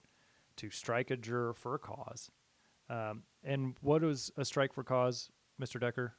to 0.58 0.70
strike 0.70 1.12
a 1.12 1.18
juror 1.18 1.54
for 1.54 1.76
a 1.76 1.80
cause, 1.80 2.30
um, 2.90 3.24
and 3.44 3.76
what 3.82 4.04
is 4.04 4.32
a 4.38 4.46
strike 4.46 4.74
for 4.74 4.84
cause, 4.84 5.30
Mister 5.58 5.80
Decker? 5.80 6.16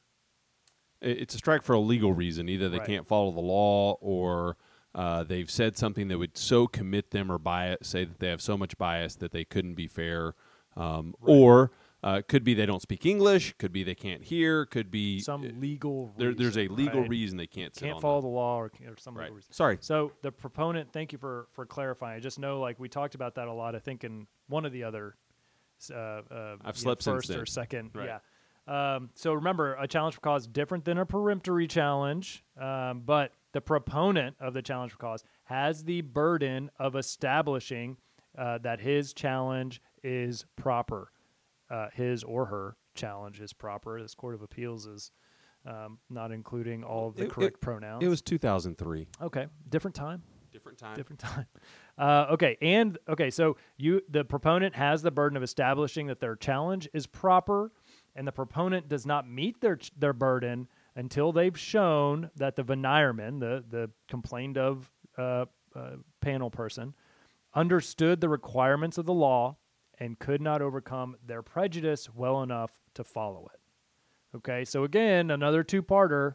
It's 1.01 1.35
a 1.35 1.37
strike 1.37 1.63
for 1.63 1.73
a 1.73 1.79
legal 1.79 2.13
reason 2.13 2.47
either 2.47 2.69
they 2.69 2.77
Right. 2.77 2.87
can't 2.87 3.07
follow 3.07 3.31
the 3.31 3.41
law 3.41 3.97
or 3.99 4.55
uh, 4.95 5.23
they've 5.23 5.51
said 5.51 5.77
something 5.77 6.07
that 6.07 6.17
would 6.17 6.37
so 6.37 6.65
commit 6.65 7.11
them 7.11 7.29
or 7.31 7.37
bias 7.37 7.87
say 7.87 8.05
that 8.05 8.19
they 8.19 8.29
have 8.29 8.41
so 8.41 8.57
much 8.57 8.77
bias 8.77 9.15
that 9.15 9.31
they 9.33 9.43
couldn't 9.43 9.73
be 9.73 9.87
fair 9.87 10.33
um, 10.77 11.13
or 11.19 11.71
Uh, 12.03 12.21
could 12.27 12.43
be 12.43 12.53
they 12.53 12.65
don't 12.65 12.81
speak 12.81 13.05
English. 13.05 13.55
Could 13.57 13.71
be 13.71 13.83
they 13.83 13.95
can't 13.95 14.23
hear. 14.23 14.65
Could 14.65 14.91
be 14.91 15.19
Some 15.21 15.43
uh, 15.43 15.59
legal 15.59 16.13
there, 16.17 16.33
there's 16.33 16.57
a 16.57 16.67
legal 16.67 17.01
right? 17.01 17.09
reason 17.09 17.37
they 17.37 17.47
can't 17.47 17.73
sit 17.73 17.85
Can't 17.85 18.01
follow 18.01 18.21
the, 18.21 18.27
the 18.27 18.33
law 18.33 18.57
or, 18.57 18.65
or 18.65 18.97
some 18.97 19.15
right. 19.15 19.23
legal 19.23 19.37
reason. 19.37 19.53
Sorry. 19.53 19.77
So 19.79 20.11
the 20.21 20.31
proponent, 20.31 20.91
thank 20.91 21.13
you 21.13 21.17
for 21.17 21.47
for 21.53 21.65
clarifying. 21.65 22.17
I 22.17 22.19
just 22.19 22.39
know 22.39 22.59
like 22.59 22.79
we 22.79 22.89
talked 22.89 23.15
about 23.15 23.35
that 23.35 23.47
a 23.47 23.53
lot. 23.53 23.75
I 23.75 23.79
think 23.79 24.03
in 24.03 24.27
one 24.47 24.65
of 24.65 24.73
the 24.73 24.83
other, 24.83 25.15
uh, 25.91 25.95
uh, 25.95 26.55
I've 26.61 26.65
know, 26.65 26.71
slept 26.73 27.03
since 27.03 27.27
first 27.27 27.29
or 27.29 27.45
second. 27.45 27.91
Right. 27.93 28.07
Yeah. 28.07 28.19
Um, 28.65 29.09
so 29.15 29.33
remember, 29.33 29.75
a 29.75 29.87
challenge 29.87 30.15
for 30.15 30.21
cause 30.21 30.47
different 30.47 30.85
than 30.85 30.97
a 30.97 31.05
peremptory 31.05 31.67
challenge, 31.67 32.43
um, 32.59 33.01
but 33.05 33.31
the 33.51 33.61
proponent 33.61 34.35
of 34.39 34.53
the 34.53 34.61
challenge 34.61 34.91
for 34.93 34.97
cause 34.97 35.23
has 35.45 35.83
the 35.83 36.01
burden 36.01 36.69
of 36.79 36.95
establishing 36.95 37.97
uh, 38.37 38.57
that 38.59 38.79
his 38.79 39.13
challenge 39.13 39.81
is 40.03 40.45
proper, 40.55 41.11
uh, 41.73 41.87
his 41.93 42.23
or 42.23 42.45
her 42.45 42.75
challenge 42.95 43.41
is 43.41 43.51
proper. 43.53 44.01
This 44.01 44.13
court 44.15 44.35
of 44.35 44.41
appeals 44.41 44.85
is 44.85 45.11
um, 45.65 45.97
not 46.09 46.31
including 46.31 46.83
all 46.83 47.07
of 47.09 47.15
the 47.15 47.23
It- 47.23 47.25
it- 47.27 47.31
correct 47.31 47.61
pronouns. 47.61 48.03
It 48.03 48.09
was 48.09 48.21
2003. 48.21 49.07
okay, 49.21 49.47
different 49.69 49.95
time 49.95 50.21
Different 50.51 50.77
time. 50.77 50.95
different 50.95 51.19
time. 51.19 51.45
Uh, 51.97 52.27
okay, 52.33 52.57
and 52.61 52.97
okay, 53.09 53.29
so 53.31 53.57
you 53.77 54.01
the 54.09 54.23
proponent 54.23 54.75
has 54.75 55.01
the 55.01 55.09
burden 55.11 55.35
of 55.37 55.41
establishing 55.43 56.07
that 56.07 56.19
their 56.19 56.35
challenge 56.35 56.87
is 56.93 57.07
proper, 57.07 57.71
and 58.15 58.27
the 58.27 58.31
proponent 58.31 58.87
does 58.87 59.05
not 59.05 59.27
meet 59.27 59.61
their 59.61 59.75
ch- 59.77 59.91
their 59.97 60.13
burden 60.13 60.67
until 60.95 61.31
they've 61.31 61.57
shown 61.57 62.29
that 62.35 62.55
the 62.55 62.63
venireman, 62.63 63.39
the 63.39 63.63
the 63.67 63.89
complained 64.07 64.57
of 64.59 64.91
uh, 65.17 65.45
uh, 65.75 65.95
panel 66.21 66.51
person, 66.51 66.93
understood 67.55 68.21
the 68.21 68.29
requirements 68.29 68.97
of 68.99 69.05
the 69.07 69.13
law 69.13 69.57
and 70.03 70.19
could 70.19 70.41
not 70.41 70.61
overcome 70.61 71.15
their 71.25 71.41
prejudice 71.41 72.09
well 72.13 72.43
enough 72.43 72.71
to 72.93 73.05
follow 73.05 73.49
it. 73.53 73.59
Okay, 74.35 74.65
so 74.65 74.83
again, 74.83 75.31
another 75.31 75.63
two 75.63 75.81
parter, 75.81 76.33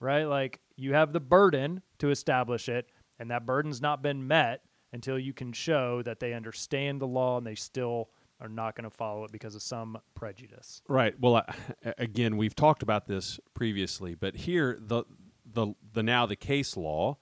right? 0.00 0.24
Like 0.24 0.60
you 0.76 0.94
have 0.94 1.12
the 1.12 1.20
burden 1.20 1.82
to 1.98 2.08
establish 2.08 2.66
it, 2.70 2.88
and 3.18 3.30
that 3.30 3.44
burden's 3.44 3.82
not 3.82 4.02
been 4.02 4.26
met 4.26 4.62
until 4.94 5.18
you 5.18 5.34
can 5.34 5.52
show 5.52 6.00
that 6.02 6.18
they 6.18 6.32
understand 6.32 6.98
the 6.98 7.06
law 7.06 7.36
and 7.36 7.46
they 7.46 7.54
still 7.54 8.08
are 8.40 8.48
not 8.48 8.74
going 8.74 8.88
to 8.88 8.96
follow 8.96 9.24
it 9.24 9.32
because 9.32 9.54
of 9.54 9.60
some 9.60 9.98
prejudice. 10.14 10.80
Right. 10.88 11.14
Well, 11.20 11.36
I, 11.36 11.54
again, 11.98 12.38
we've 12.38 12.54
talked 12.54 12.82
about 12.82 13.06
this 13.06 13.38
previously, 13.52 14.14
but 14.14 14.34
here 14.34 14.78
the 14.80 15.04
the 15.44 15.74
the 15.92 16.02
now 16.02 16.24
the 16.24 16.36
case 16.36 16.74
law 16.74 17.18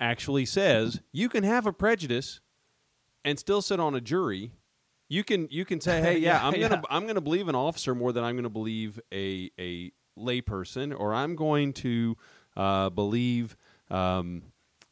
actually 0.00 0.46
says 0.46 1.02
you 1.12 1.28
can 1.28 1.44
have 1.44 1.66
a 1.66 1.74
prejudice 1.74 2.40
and 3.22 3.38
still 3.38 3.60
sit 3.60 3.78
on 3.78 3.94
a 3.94 4.00
jury. 4.00 4.52
You 5.12 5.24
can 5.24 5.48
you 5.50 5.64
can 5.64 5.80
say, 5.80 6.00
"Hey, 6.06 6.18
yeah, 6.18 6.40
Yeah, 6.40 6.46
I'm 6.46 6.52
gonna 6.60 6.76
yeah. 6.76 6.82
I'm 6.96 7.06
gonna 7.06 7.20
believe 7.20 7.48
an 7.48 7.54
officer 7.54 7.94
more 7.94 8.12
than 8.12 8.24
I'm 8.24 8.34
gonna 8.36 8.48
believe 8.48 8.98
a 9.12 9.50
a 9.58 9.92
layperson, 10.18 10.98
or 10.98 11.12
I'm 11.14 11.36
going 11.36 11.72
to 11.74 12.16
uh, 12.56 12.90
believe." 12.90 13.56
Um, 13.90 14.42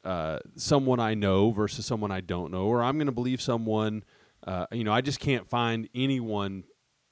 uh, 0.05 0.39
someone 0.57 0.99
I 0.99 1.15
know 1.15 1.51
versus 1.51 1.85
someone 1.85 2.11
I 2.11 2.21
don't 2.21 2.51
know, 2.51 2.65
or 2.65 2.83
I'm 2.83 2.97
going 2.97 3.07
to 3.07 3.13
believe 3.13 3.41
someone. 3.43 4.03
Uh, 4.47 4.67
you 4.73 4.83
know, 4.83 4.93
I 4.93 5.03
just 5.03 5.21
can't 5.21 5.47
find 5.47 5.89
anyone 5.95 6.65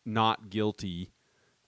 not 0.07 0.49
guilty 0.49 1.13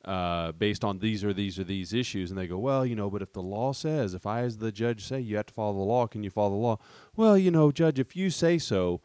uh, 0.04 0.52
based 0.52 0.82
on 0.82 0.98
these 0.98 1.22
or 1.22 1.34
these 1.34 1.58
or 1.58 1.64
these 1.64 1.92
issues. 1.92 2.30
And 2.30 2.38
they 2.38 2.46
go, 2.46 2.58
well, 2.58 2.86
you 2.86 2.96
know, 2.96 3.10
but 3.10 3.20
if 3.20 3.32
the 3.34 3.42
law 3.42 3.72
says, 3.72 4.14
if 4.14 4.26
I 4.26 4.40
as 4.42 4.58
the 4.58 4.72
judge 4.72 5.04
say 5.04 5.20
you 5.20 5.36
have 5.36 5.46
to 5.46 5.54
follow 5.54 5.74
the 5.74 5.80
law, 5.80 6.06
can 6.06 6.22
you 6.22 6.30
follow 6.30 6.50
the 6.50 6.56
law? 6.56 6.78
Well, 7.16 7.36
you 7.36 7.50
know, 7.50 7.70
judge, 7.70 7.98
if 7.98 8.16
you 8.16 8.30
say 8.30 8.56
so, 8.56 9.02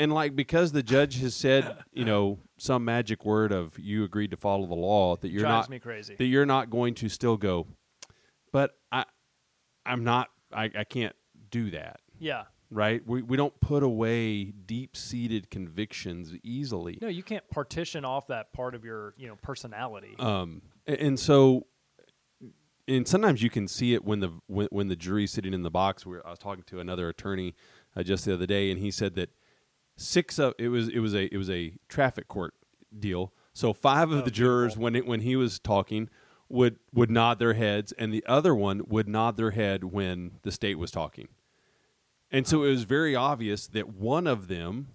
and 0.00 0.12
like 0.12 0.34
because 0.34 0.72
the 0.72 0.82
judge 0.82 1.20
has 1.20 1.34
said, 1.34 1.76
you 1.92 2.04
know, 2.04 2.38
some 2.58 2.84
magic 2.84 3.24
word 3.24 3.52
of 3.52 3.78
you 3.78 4.02
agreed 4.02 4.32
to 4.32 4.36
follow 4.36 4.66
the 4.66 4.74
law, 4.74 5.16
that 5.16 5.28
you're 5.28 5.42
Drives 5.42 5.64
not 5.64 5.70
me 5.70 5.78
crazy. 5.78 6.16
that 6.16 6.24
you're 6.24 6.46
not 6.46 6.70
going 6.70 6.94
to 6.94 7.08
still 7.08 7.36
go. 7.36 7.66
But 8.52 8.76
I, 8.90 9.04
I'm 9.86 10.02
not. 10.02 10.28
I, 10.52 10.70
I 10.76 10.84
can't 10.84 11.14
do 11.50 11.70
that 11.70 12.00
yeah. 12.20 12.44
right? 12.70 13.02
We 13.06 13.22
we 13.22 13.36
don't 13.36 13.58
put 13.60 13.82
away 13.82 14.44
deep 14.44 14.96
seated 14.96 15.50
convictions 15.50 16.32
easily. 16.42 16.98
No, 17.00 17.08
you 17.08 17.22
can't 17.22 17.48
partition 17.50 18.04
off 18.04 18.28
that 18.28 18.52
part 18.52 18.74
of 18.74 18.84
your, 18.84 19.14
you 19.16 19.26
know, 19.26 19.36
personality. 19.42 20.14
Um, 20.18 20.62
a- 20.86 21.02
and 21.02 21.18
so, 21.18 21.66
and 22.86 23.06
sometimes 23.08 23.42
you 23.42 23.50
can 23.50 23.66
see 23.68 23.94
it 23.94 24.04
when 24.04 24.20
the 24.20 24.30
when, 24.46 24.68
when 24.70 24.88
the 24.88 24.96
jury's 24.96 25.32
sitting 25.32 25.54
in 25.54 25.62
the 25.62 25.70
box. 25.70 26.06
Where 26.06 26.24
I 26.26 26.30
was 26.30 26.38
talking 26.38 26.64
to 26.64 26.80
another 26.80 27.08
attorney 27.08 27.54
uh, 27.96 28.02
just 28.02 28.24
the 28.24 28.34
other 28.34 28.46
day, 28.46 28.70
and 28.70 28.78
he 28.78 28.90
said 28.90 29.14
that 29.16 29.30
six 30.00 30.38
of 30.38 30.54
it 30.58 30.68
was 30.68 30.88
it 30.88 31.00
was 31.00 31.14
a 31.14 31.32
it 31.32 31.36
was 31.36 31.50
a 31.50 31.74
traffic 31.88 32.26
court 32.28 32.54
deal. 32.98 33.32
So 33.52 33.72
five 33.72 34.10
of 34.10 34.20
Oh, 34.20 34.22
the 34.22 34.30
jurors 34.30 34.74
beautiful. 34.74 34.82
when 34.84 34.96
it, 34.96 35.06
when 35.06 35.20
he 35.20 35.36
was 35.36 35.58
talking 35.58 36.08
would 36.48 36.78
would 36.92 37.10
nod 37.10 37.38
their 37.38 37.54
heads, 37.54 37.92
and 37.92 38.12
the 38.12 38.24
other 38.26 38.54
one 38.54 38.82
would 38.88 39.08
nod 39.08 39.36
their 39.36 39.50
head 39.50 39.84
when 39.84 40.32
the 40.42 40.50
state 40.52 40.78
was 40.78 40.90
talking. 40.90 41.28
And 42.32 42.46
so 42.46 42.62
it 42.64 42.70
was 42.70 42.84
very 42.84 43.14
obvious 43.16 43.66
that 43.68 43.88
one 43.88 44.26
of 44.26 44.48
them 44.48 44.88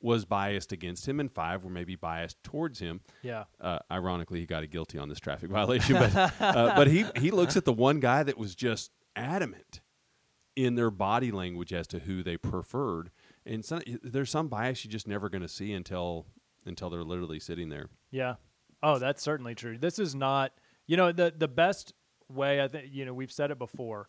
was 0.00 0.26
biased 0.26 0.70
against 0.70 1.08
him, 1.08 1.18
and 1.18 1.32
five 1.32 1.64
were 1.64 1.70
maybe 1.70 1.96
biased 1.96 2.42
towards 2.42 2.78
him. 2.78 3.00
yeah. 3.22 3.44
Uh, 3.58 3.78
ironically, 3.90 4.38
he 4.40 4.44
got 4.46 4.62
a 4.62 4.66
guilty 4.66 4.98
on 4.98 5.08
this 5.08 5.18
traffic 5.18 5.48
violation, 5.58 5.94
but 5.96 6.14
uh, 6.40 6.74
but 6.76 6.86
he 6.88 7.06
he 7.16 7.30
looks 7.30 7.56
at 7.56 7.64
the 7.64 7.72
one 7.72 8.00
guy 8.00 8.22
that 8.22 8.36
was 8.38 8.54
just 8.54 8.90
adamant 9.16 9.80
in 10.56 10.74
their 10.74 10.90
body 10.90 11.30
language 11.32 11.72
as 11.72 11.86
to 11.88 11.98
who 12.00 12.22
they 12.22 12.36
preferred, 12.36 13.10
and 13.46 13.64
some, 13.64 13.80
there's 14.02 14.30
some 14.30 14.48
bias 14.48 14.84
you're 14.84 14.92
just 14.92 15.08
never 15.08 15.28
going 15.28 15.42
to 15.42 15.48
see 15.48 15.72
until 15.72 16.26
until 16.66 16.88
they're 16.90 17.04
literally 17.04 17.38
sitting 17.38 17.68
there. 17.68 17.88
Yeah. 18.10 18.34
Oh, 18.82 18.98
that's 18.98 19.22
certainly 19.22 19.54
true. 19.54 19.78
This 19.78 19.98
is 19.98 20.14
not, 20.14 20.52
you 20.86 20.96
know, 20.96 21.12
the 21.12 21.32
the 21.36 21.48
best 21.48 21.94
way 22.28 22.62
I 22.62 22.68
think, 22.68 22.88
you 22.90 23.04
know, 23.04 23.14
we've 23.14 23.32
said 23.32 23.50
it 23.50 23.58
before. 23.58 24.08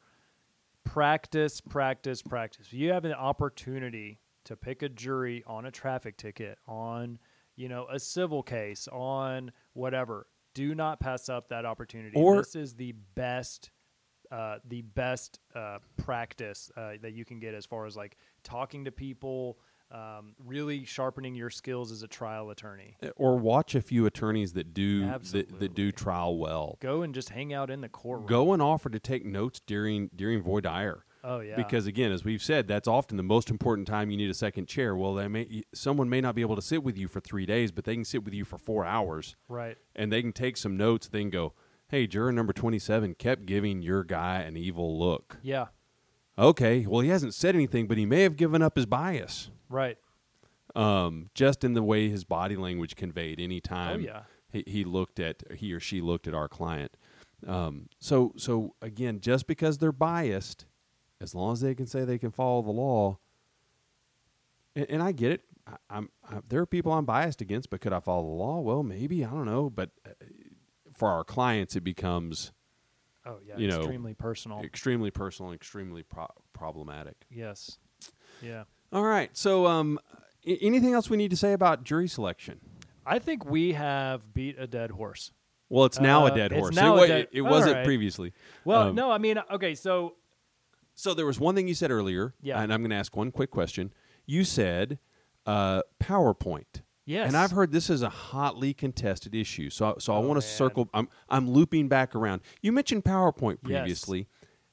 Practice, 0.84 1.62
practice, 1.62 2.22
practice. 2.22 2.72
You 2.72 2.92
have 2.92 3.06
an 3.06 3.14
opportunity 3.14 4.20
to 4.46 4.56
pick 4.56 4.84
a 4.84 4.90
jury 4.90 5.44
on 5.48 5.66
a 5.66 5.72
traffic 5.72 6.16
ticket, 6.16 6.60
on, 6.68 7.18
you 7.56 7.68
know, 7.68 7.88
a 7.92 8.00
civil 8.00 8.44
case, 8.44 8.88
on 8.92 9.52
whatever. 9.74 10.28
Do 10.54 10.76
not 10.76 11.00
pass 11.00 11.28
up 11.28 11.50
that 11.50 11.66
opportunity. 11.66 12.16
Or- 12.16 12.38
this 12.38 12.56
is 12.56 12.76
the 12.76 12.94
best 13.16 13.72
uh, 14.32 14.58
the 14.68 14.82
best 14.82 15.40
uh, 15.56 15.78
practice 15.98 16.72
uh, 16.76 16.94
that 17.02 17.14
you 17.14 17.24
can 17.26 17.40
get 17.40 17.54
as 17.54 17.66
far 17.66 17.86
as 17.86 17.96
like 17.96 18.18
talking 18.46 18.86
to 18.86 18.92
people, 18.92 19.58
um, 19.92 20.36
really 20.40 20.86
sharpening 20.86 21.36
your 21.36 21.50
skills 21.50 21.92
as 21.92 22.02
a 22.02 22.08
trial 22.08 22.50
attorney. 22.50 22.96
Or 23.18 23.38
watch 23.38 23.76
a 23.76 23.82
few 23.82 24.06
attorneys 24.06 24.54
that 24.54 24.74
do 24.74 25.06
that, 25.06 25.60
that 25.60 25.74
do 25.76 25.92
trial 25.92 26.38
well. 26.38 26.78
Go 26.80 27.02
and 27.02 27.14
just 27.14 27.30
hang 27.30 27.54
out 27.54 27.70
in 27.70 27.82
the 27.82 27.90
courtroom. 27.90 28.28
Go 28.28 28.54
and 28.54 28.62
offer 28.62 28.90
to 28.90 29.00
take 29.00 29.26
notes 29.26 29.60
during 29.66 30.10
during 30.16 30.42
voir 30.42 30.62
dire. 30.62 31.06
Oh 31.24 31.40
yeah. 31.40 31.56
Because 31.56 31.88
again, 31.88 32.12
as 32.12 32.24
we've 32.24 32.42
said, 32.42 32.68
that's 32.68 32.88
often 32.88 33.18
the 33.18 33.24
most 33.24 33.50
important 33.50 33.88
time 33.88 34.12
you 34.12 34.18
need 34.18 34.30
a 34.30 34.36
second 34.36 34.68
chair. 34.68 34.96
Well, 34.96 35.16
they 35.16 35.28
may 35.28 35.64
someone 35.74 36.08
may 36.08 36.22
not 36.22 36.36
be 36.36 36.42
able 36.42 36.56
to 36.56 36.62
sit 36.62 36.84
with 36.84 36.98
you 36.98 37.08
for 37.08 37.20
three 37.20 37.48
days, 37.48 37.72
but 37.72 37.84
they 37.84 37.96
can 37.96 38.06
sit 38.06 38.24
with 38.24 38.34
you 38.34 38.46
for 38.46 38.60
four 38.60 38.86
hours, 38.86 39.36
right. 39.50 39.78
and 39.96 40.12
they 40.12 40.22
can 40.22 40.34
take 40.34 40.56
some 40.56 40.78
notes. 40.78 41.08
They 41.08 41.22
can 41.22 41.32
go, 41.32 41.54
"Hey, 41.88 42.06
juror 42.06 42.32
number 42.32 42.54
twenty-seven 42.54 43.16
kept 43.16 43.48
giving 43.48 43.82
your 43.82 44.04
guy 44.04 44.42
an 44.42 44.56
evil 44.56 45.00
look." 45.00 45.38
Yeah. 45.42 45.68
Okay, 46.38 46.86
well, 46.86 47.02
he 47.02 47.10
hasn't 47.10 47.34
said 47.34 47.56
anything, 47.56 47.88
but 47.88 47.98
he 47.98 48.06
may 48.06 48.22
have 48.24 48.36
given 48.36 48.62
up 48.62 48.76
his 48.76 48.86
bias, 48.86 49.50
Right. 49.70 49.98
um, 50.76 51.30
just 51.34 51.64
in 51.64 51.74
the 51.74 51.84
way 51.84 52.10
his 52.10 52.24
body 52.26 52.56
language 52.58 52.96
conveyed. 52.96 53.40
Any 53.40 53.62
time 53.62 54.00
Oh 54.02 54.04
yeah. 54.04 54.24
he, 54.52 54.64
he 54.68 54.84
looked 54.84 55.20
at 55.20 55.44
he 55.56 55.72
or 55.74 55.80
she 55.80 56.02
looked 56.02 56.28
at 56.28 56.34
our 56.34 56.50
client. 56.50 56.98
Um, 57.48 57.88
so 58.00 58.34
so 58.38 58.76
again, 58.82 59.20
just 59.22 59.48
because 59.48 59.78
they're 59.78 59.92
biased, 59.94 60.66
as 61.22 61.34
long 61.34 61.54
as 61.54 61.62
they 61.62 61.74
can 61.76 61.86
say 61.86 62.04
they 62.04 62.18
can 62.18 62.32
follow 62.32 62.62
the 62.62 62.72
law, 62.72 63.18
and, 64.76 64.86
and 64.90 65.02
I 65.04 65.12
get 65.14 65.32
it. 65.32 65.42
I, 65.68 65.76
I'm 65.90 66.10
I, 66.30 66.40
there 66.48 66.60
are 66.62 66.66
people 66.66 66.92
I'm 66.92 67.06
biased 67.06 67.40
against, 67.40 67.70
but 67.70 67.80
could 67.82 67.94
I 67.94 68.00
follow 68.02 68.24
the 68.24 68.36
law? 68.36 68.60
Well, 68.60 68.84
maybe 68.84 69.24
I 69.24 69.30
don't 69.30 69.46
know, 69.46 69.70
but 69.70 69.92
uh, 70.06 70.10
for 70.94 71.10
our 71.10 71.24
clients, 71.24 71.76
it 71.78 71.82
becomes 71.84 72.52
Oh 73.26 73.40
yeah. 73.46 73.58
You 73.58 73.68
know, 73.68 73.78
extremely 73.80 74.14
personal. 74.14 74.62
extremely 74.62 75.12
personal, 75.12 75.52
and 75.52 75.56
extremely 75.60 76.04
pro- 76.04 76.28
problematic. 76.54 77.26
yes. 77.30 77.78
Yeah. 78.42 78.64
All 78.94 79.04
right. 79.04 79.36
So, 79.36 79.66
um, 79.66 80.00
a- 80.46 80.58
anything 80.62 80.94
else 80.94 81.10
we 81.10 81.18
need 81.18 81.32
to 81.32 81.38
say 81.38 81.54
about 81.54 81.84
jury 81.84 82.08
selection? 82.08 82.60
I 83.06 83.20
think 83.20 83.46
we 83.46 83.74
have 83.74 84.34
beat 84.34 84.58
a 84.60 84.68
dead 84.68 84.92
horse. 84.92 85.32
Well, 85.70 85.86
it's 85.86 86.00
now 86.00 86.26
Uh, 86.26 86.30
a 86.32 86.36
dead 86.36 86.52
horse. 86.52 86.76
now 86.76 86.94
it, 86.94 86.98
a 86.98 87.00
wa- 87.00 87.06
dead- 87.08 87.20
it, 87.22 87.30
it 87.34 87.42
wasn't 87.42 87.76
right. 87.78 87.86
previously. 87.86 88.34
Well, 88.64 88.90
Um, 88.90 88.96
no, 88.96 89.12
I 89.12 89.18
mean, 89.18 89.40
okay, 89.52 89.74
so 89.76 90.16
So 90.98 91.14
there 91.14 91.26
was 91.26 91.40
one 91.40 91.56
thing 91.56 91.68
you 91.68 91.74
said 91.74 91.92
earlier, 91.92 92.34
Yeah. 92.42 92.62
and 92.62 92.72
I'm 92.72 92.80
going 92.82 92.92
to 92.92 92.96
ask 92.96 93.16
one 93.18 93.30
quick 93.32 93.52
question. 93.52 93.92
You 94.26 94.44
said 94.46 94.98
uh, 95.46 95.82
PowerPoint. 96.02 96.82
Yes, 97.06 97.28
And 97.28 97.38
I've 97.38 97.52
heard 97.52 97.72
this 97.72 97.90
is 97.90 98.02
a 98.02 98.10
hotly 98.10 98.74
contested 98.74 99.34
issue. 99.36 99.70
So, 99.70 99.96
so 100.00 100.14
I 100.14 100.18
Oh, 100.18 100.22
want 100.22 100.42
to 100.42 100.48
circle. 100.48 100.90
I'm, 100.94 101.08
I'm 101.30 101.50
looping 101.50 101.88
back 101.88 102.16
around. 102.16 102.42
You 102.62 102.72
mentioned 102.72 103.04
PowerPoint 103.04 103.62
previously. 103.64 104.20
Yes. 104.20 104.28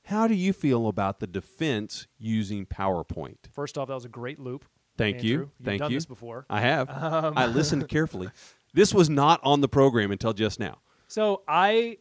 How 0.06 0.26
do 0.26 0.34
you 0.34 0.52
feel 0.52 0.88
about 0.88 1.20
the 1.20 1.26
defense 1.28 2.06
using 2.18 2.66
PowerPoint? 2.66 3.36
First 3.52 3.78
off, 3.78 3.88
that 3.88 3.94
was 3.94 4.04
a 4.04 4.08
great 4.08 4.38
loop. 4.40 4.64
Thank 4.98 5.16
Andrew. 5.16 5.28
you. 5.30 5.38
You've 5.38 5.50
Thank 5.64 5.78
done 5.80 5.90
you. 5.92 5.96
this 5.96 6.06
before. 6.06 6.44
I 6.50 6.60
have. 6.60 6.90
Um, 6.90 7.34
I 7.36 7.46
listened 7.46 7.88
carefully. 7.90 8.28
This 8.74 8.92
was 8.92 9.08
not 9.08 9.40
on 9.44 9.60
the 9.60 9.68
program 9.68 10.10
until 10.10 10.32
just 10.32 10.58
now. 10.58 10.78
So 11.06 11.42
I 11.46 11.98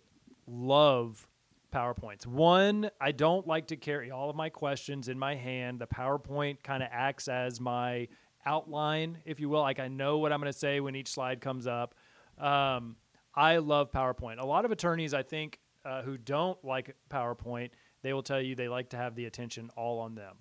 love 0.48 1.28
PowerPoints. 1.74 2.26
One, 2.26 2.90
I 3.00 3.12
don't 3.12 3.48
like 3.48 3.68
to 3.68 3.78
carry 3.78 4.12
all 4.12 4.30
of 4.30 4.36
my 4.36 4.50
questions 4.50 5.08
in 5.08 5.18
my 5.18 5.36
hand. 5.36 5.80
The 5.80 5.88
PowerPoint 5.88 6.64
kind 6.64 6.84
of 6.84 6.90
acts 6.92 7.28
as 7.28 7.62
my 7.62 8.08
outline, 8.46 9.20
if 9.26 9.40
you 9.40 9.50
will. 9.50 9.62
Like 9.62 9.80
I 9.80 9.88
know 9.88 10.18
what 10.20 10.32
I'm 10.32 10.40
going 10.40 10.52
to 10.52 10.58
say 10.58 10.80
when 10.80 10.96
each 10.96 11.10
slide 11.10 11.42
comes 11.42 11.68
up. 11.68 11.96
Um, 12.38 12.96
I 13.36 13.58
love 13.58 13.92
PowerPoint. 13.92 14.40
A 14.40 14.46
lot 14.46 14.66
of 14.66 14.72
attorneys, 14.72 15.14
I 15.14 15.24
think, 15.24 15.60
uh, 15.86 16.02
who 16.02 16.18
don't 16.18 16.64
like 16.64 16.96
PowerPoint, 17.10 17.70
they 18.02 18.14
will 18.14 18.24
tell 18.24 18.42
you 18.42 18.56
they 18.56 18.68
like 18.68 18.90
to 18.90 18.98
have 18.98 19.16
the 19.16 19.26
attention 19.26 19.70
all 19.78 20.00
on 20.00 20.16
them, 20.16 20.38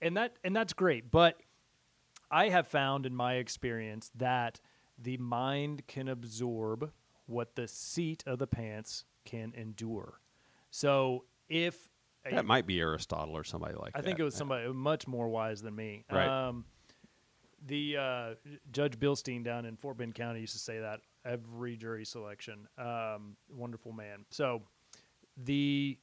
and 0.00 0.16
that 0.16 0.36
and 0.44 0.54
that's 0.56 0.72
great. 0.72 1.10
But 1.10 1.40
I 2.30 2.48
have 2.48 2.66
found 2.66 3.06
in 3.06 3.14
my 3.14 3.34
experience 3.34 4.10
that 4.16 4.60
the 4.98 5.16
mind 5.18 5.86
can 5.86 6.08
absorb 6.08 6.90
what 7.26 7.54
the 7.54 7.68
seat 7.68 8.24
of 8.26 8.38
the 8.38 8.46
pants 8.46 9.04
can 9.24 9.52
endure. 9.56 10.20
So 10.70 11.24
if 11.48 11.88
a- 12.24 12.34
That 12.34 12.46
might 12.46 12.66
be 12.66 12.80
Aristotle 12.80 13.36
or 13.36 13.44
somebody 13.44 13.74
like 13.74 13.92
I 13.94 14.00
that. 14.00 14.04
I 14.04 14.06
think 14.06 14.18
it 14.18 14.24
was 14.24 14.34
somebody 14.34 14.68
much 14.72 15.06
more 15.06 15.28
wise 15.28 15.62
than 15.62 15.74
me. 15.76 16.04
Right. 16.10 16.26
Um, 16.48 16.64
the 17.64 17.96
uh, 17.96 18.34
Judge 18.72 18.98
Bilstein 18.98 19.44
down 19.44 19.64
in 19.64 19.76
Fort 19.76 19.98
Bend 19.98 20.14
County 20.14 20.40
used 20.40 20.52
to 20.52 20.58
say 20.58 20.78
that 20.78 21.00
every 21.24 21.76
jury 21.76 22.04
selection. 22.04 22.68
Um, 22.78 23.36
wonderful 23.48 23.92
man. 23.92 24.24
So 24.30 24.62
the 25.36 25.98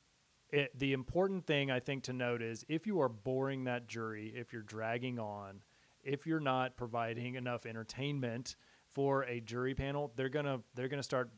it, 0.50 0.78
the 0.78 0.94
important 0.94 1.48
thing 1.48 1.72
I 1.72 1.80
think 1.80 2.04
to 2.04 2.14
note 2.14 2.42
is 2.42 2.64
if 2.70 2.86
you 2.86 3.02
are 3.02 3.10
boring 3.10 3.64
that 3.64 3.88
jury, 3.88 4.32
if 4.36 4.54
you're 4.54 4.62
dragging 4.62 5.20
on, 5.20 5.62
if 6.04 6.28
you're 6.28 6.40
not 6.40 6.78
providing 6.78 7.36
enough 7.36 7.66
entertainment 7.66 8.56
for 8.92 9.24
a 9.24 9.40
jury 9.40 9.74
panel, 9.74 10.12
they're 10.16 10.30
gonna 10.30 10.60
they're 10.76 10.88
gonna 10.88 11.02
start 11.02 11.32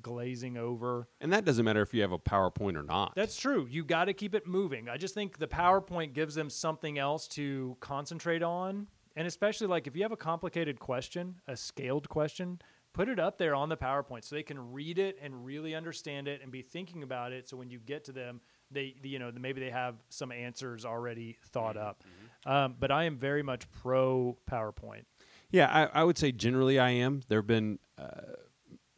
glazing 0.00 0.56
over. 0.56 1.08
And 1.20 1.32
that 1.32 1.44
doesn't 1.44 1.64
matter 1.64 1.82
if 1.82 1.94
you 1.94 2.02
have 2.02 2.12
a 2.12 2.18
PowerPoint 2.18 2.76
or 2.76 2.82
not. 2.82 3.14
That's 3.14 3.36
true. 3.36 3.66
You 3.70 3.84
got 3.84 4.06
to 4.06 4.12
keep 4.12 4.34
it 4.34 4.46
moving. 4.46 4.88
I 4.88 4.96
just 4.96 5.14
think 5.14 5.38
the 5.38 5.46
PowerPoint 5.46 6.12
gives 6.12 6.34
them 6.34 6.50
something 6.50 6.98
else 6.98 7.28
to 7.28 7.76
concentrate 7.80 8.42
on. 8.42 8.88
And 9.16 9.26
especially 9.26 9.66
like 9.66 9.86
if 9.86 9.96
you 9.96 10.02
have 10.02 10.12
a 10.12 10.16
complicated 10.16 10.78
question, 10.78 11.36
a 11.48 11.56
scaled 11.56 12.08
question, 12.08 12.60
put 12.92 13.08
it 13.08 13.18
up 13.18 13.38
there 13.38 13.54
on 13.54 13.68
the 13.68 13.76
PowerPoint 13.76 14.24
so 14.24 14.36
they 14.36 14.42
can 14.42 14.72
read 14.72 14.98
it 14.98 15.18
and 15.22 15.44
really 15.44 15.74
understand 15.74 16.28
it 16.28 16.40
and 16.42 16.52
be 16.52 16.62
thinking 16.62 17.02
about 17.02 17.32
it. 17.32 17.48
So 17.48 17.56
when 17.56 17.70
you 17.70 17.78
get 17.78 18.04
to 18.04 18.12
them, 18.12 18.40
they, 18.70 18.94
you 19.02 19.18
know, 19.18 19.32
maybe 19.38 19.60
they 19.60 19.70
have 19.70 19.96
some 20.08 20.30
answers 20.32 20.84
already 20.84 21.38
thought 21.50 21.76
up. 21.76 22.04
Um, 22.44 22.76
but 22.78 22.90
I 22.90 23.04
am 23.04 23.16
very 23.16 23.42
much 23.42 23.70
pro 23.70 24.36
PowerPoint. 24.50 25.04
Yeah, 25.50 25.68
I, 25.72 26.00
I 26.00 26.04
would 26.04 26.18
say 26.18 26.32
generally 26.32 26.78
I 26.78 26.90
am. 26.90 27.22
There 27.28 27.38
have 27.38 27.46
been 27.46 27.78
uh, 27.98 28.34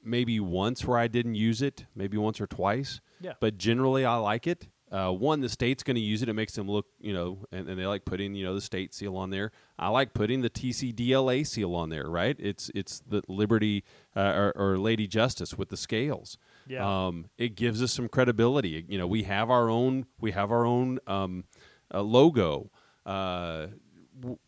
maybe 0.02 0.40
once 0.40 0.84
where 0.84 0.98
I 0.98 1.06
didn't 1.06 1.34
use 1.34 1.62
it, 1.62 1.86
maybe 1.94 2.16
once 2.16 2.40
or 2.40 2.46
twice. 2.46 3.00
Yeah. 3.20 3.34
But 3.40 3.58
generally 3.58 4.04
I 4.04 4.16
like 4.16 4.46
it. 4.46 4.68
Uh, 4.90 5.10
one, 5.10 5.40
the 5.40 5.48
state's 5.48 5.82
going 5.82 5.96
to 5.96 6.00
use 6.00 6.22
it. 6.22 6.28
It 6.28 6.32
makes 6.32 6.54
them 6.54 6.68
look, 6.68 6.86
you 6.98 7.12
know, 7.12 7.44
and, 7.52 7.68
and 7.68 7.78
they 7.78 7.86
like 7.86 8.04
putting, 8.04 8.34
you 8.34 8.44
know, 8.44 8.54
the 8.54 8.60
state 8.60 8.94
seal 8.94 9.16
on 9.16 9.30
there. 9.30 9.52
I 9.78 9.88
like 9.88 10.14
putting 10.14 10.40
the 10.40 10.48
TCDLA 10.48 11.46
seal 11.46 11.74
on 11.74 11.90
there, 11.90 12.08
right? 12.08 12.36
It's 12.38 12.70
it's 12.74 13.00
the 13.06 13.22
Liberty 13.28 13.84
uh, 14.16 14.20
or, 14.20 14.52
or 14.56 14.78
Lady 14.78 15.06
Justice 15.06 15.58
with 15.58 15.68
the 15.68 15.76
scales. 15.76 16.38
Yeah. 16.66 17.06
Um, 17.06 17.26
it 17.36 17.54
gives 17.54 17.82
us 17.82 17.92
some 17.92 18.08
credibility. 18.08 18.84
You 18.88 18.98
know, 18.98 19.06
we 19.06 19.24
have 19.24 19.50
our 19.50 19.68
own 19.68 20.06
we 20.20 20.32
have 20.32 20.50
our 20.50 20.64
own 20.64 21.00
um, 21.06 21.44
uh, 21.92 22.00
logo. 22.00 22.70
Uh, 23.04 23.68
w- 24.18 24.38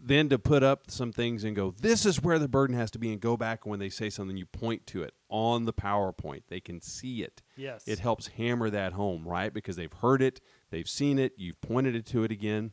then 0.00 0.28
to 0.28 0.38
put 0.38 0.62
up 0.62 0.90
some 0.90 1.12
things 1.12 1.42
and 1.44 1.56
go, 1.56 1.74
this 1.80 2.06
is 2.06 2.22
where 2.22 2.38
the 2.38 2.48
burden 2.48 2.76
has 2.76 2.90
to 2.92 2.98
be, 2.98 3.12
and 3.12 3.20
go 3.20 3.36
back 3.36 3.66
when 3.66 3.78
they 3.80 3.88
say 3.90 4.08
something, 4.08 4.36
you 4.36 4.46
point 4.46 4.86
to 4.86 5.02
it 5.02 5.12
on 5.28 5.64
the 5.64 5.72
PowerPoint. 5.72 6.42
They 6.48 6.60
can 6.60 6.80
see 6.80 7.22
it. 7.22 7.42
Yes. 7.56 7.86
It 7.86 7.98
helps 7.98 8.28
hammer 8.28 8.70
that 8.70 8.92
home, 8.92 9.26
right? 9.26 9.52
Because 9.52 9.76
they've 9.76 9.92
heard 9.92 10.22
it, 10.22 10.40
they've 10.70 10.88
seen 10.88 11.18
it, 11.18 11.32
you've 11.36 11.60
pointed 11.60 11.94
it 11.94 12.06
to 12.06 12.24
it 12.24 12.32
again. 12.32 12.72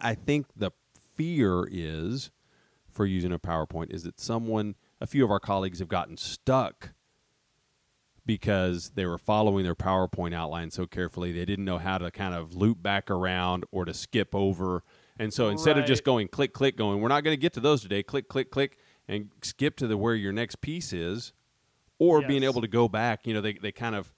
I 0.00 0.14
think 0.14 0.46
the 0.56 0.72
fear 1.14 1.68
is 1.70 2.30
for 2.90 3.06
using 3.06 3.32
a 3.32 3.38
PowerPoint 3.38 3.92
is 3.92 4.02
that 4.04 4.20
someone, 4.20 4.74
a 5.00 5.06
few 5.06 5.24
of 5.24 5.30
our 5.30 5.40
colleagues 5.40 5.78
have 5.78 5.88
gotten 5.88 6.16
stuck 6.16 6.90
because 8.24 8.90
they 8.90 9.06
were 9.06 9.18
following 9.18 9.64
their 9.64 9.74
PowerPoint 9.74 10.34
outline 10.34 10.70
so 10.70 10.86
carefully 10.86 11.32
they 11.32 11.44
didn't 11.44 11.64
know 11.64 11.78
how 11.78 11.98
to 11.98 12.10
kind 12.10 12.34
of 12.34 12.54
loop 12.54 12.82
back 12.82 13.10
around 13.10 13.64
or 13.72 13.84
to 13.84 13.94
skip 13.94 14.34
over. 14.34 14.84
And 15.18 15.32
so 15.32 15.48
instead 15.48 15.76
of 15.78 15.84
just 15.84 16.04
going 16.04 16.28
click 16.28 16.52
click 16.52 16.76
going, 16.76 17.00
we're 17.00 17.08
not 17.08 17.24
going 17.24 17.36
to 17.36 17.40
get 17.40 17.52
to 17.54 17.60
those 17.60 17.82
today, 17.82 18.02
click 18.02 18.28
click 18.28 18.50
click 18.50 18.78
and 19.08 19.30
skip 19.42 19.76
to 19.76 19.86
the 19.86 19.96
where 19.96 20.14
your 20.14 20.32
next 20.32 20.60
piece 20.60 20.92
is 20.92 21.32
or 22.02 22.22
being 22.22 22.42
able 22.42 22.60
to 22.60 22.68
go 22.68 22.88
back, 22.88 23.26
you 23.26 23.34
know, 23.34 23.40
they 23.40 23.54
they 23.54 23.72
kind 23.72 23.94
of 23.94 24.12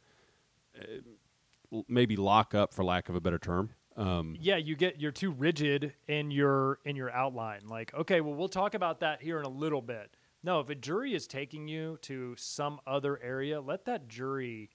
uh, 0.79 1.83
maybe 1.89 2.17
lock 2.17 2.55
up 2.55 2.73
for 2.73 2.85
lack 2.85 3.09
of 3.09 3.15
a 3.15 3.21
better 3.21 3.39
term. 3.39 3.71
Um, 3.97 4.37
yeah 4.41 4.57
you 4.57 4.75
get 4.75 5.01
you're 5.01 5.13
too 5.13 5.31
rigid 5.31 5.93
in 6.09 6.31
your 6.31 6.81
in 6.85 6.97
your 6.97 7.13
outline. 7.13 7.69
Like 7.69 7.95
okay 7.95 8.21
well 8.21 8.35
we'll 8.35 8.49
talk 8.49 8.75
about 8.75 9.01
that 9.01 9.23
here 9.23 9.39
in 9.39 9.45
a 9.45 9.51
little 9.51 9.83
bit. 9.83 10.17
No 10.43 10.61
if 10.61 10.69
a 10.69 10.75
jury 10.75 11.15
is 11.15 11.27
taking 11.29 11.69
you 11.69 11.99
to 12.03 12.35
some 12.37 12.81
other 12.87 13.21
area 13.23 13.61
let 13.61 13.85
that 13.85 14.09
jury 14.09 14.71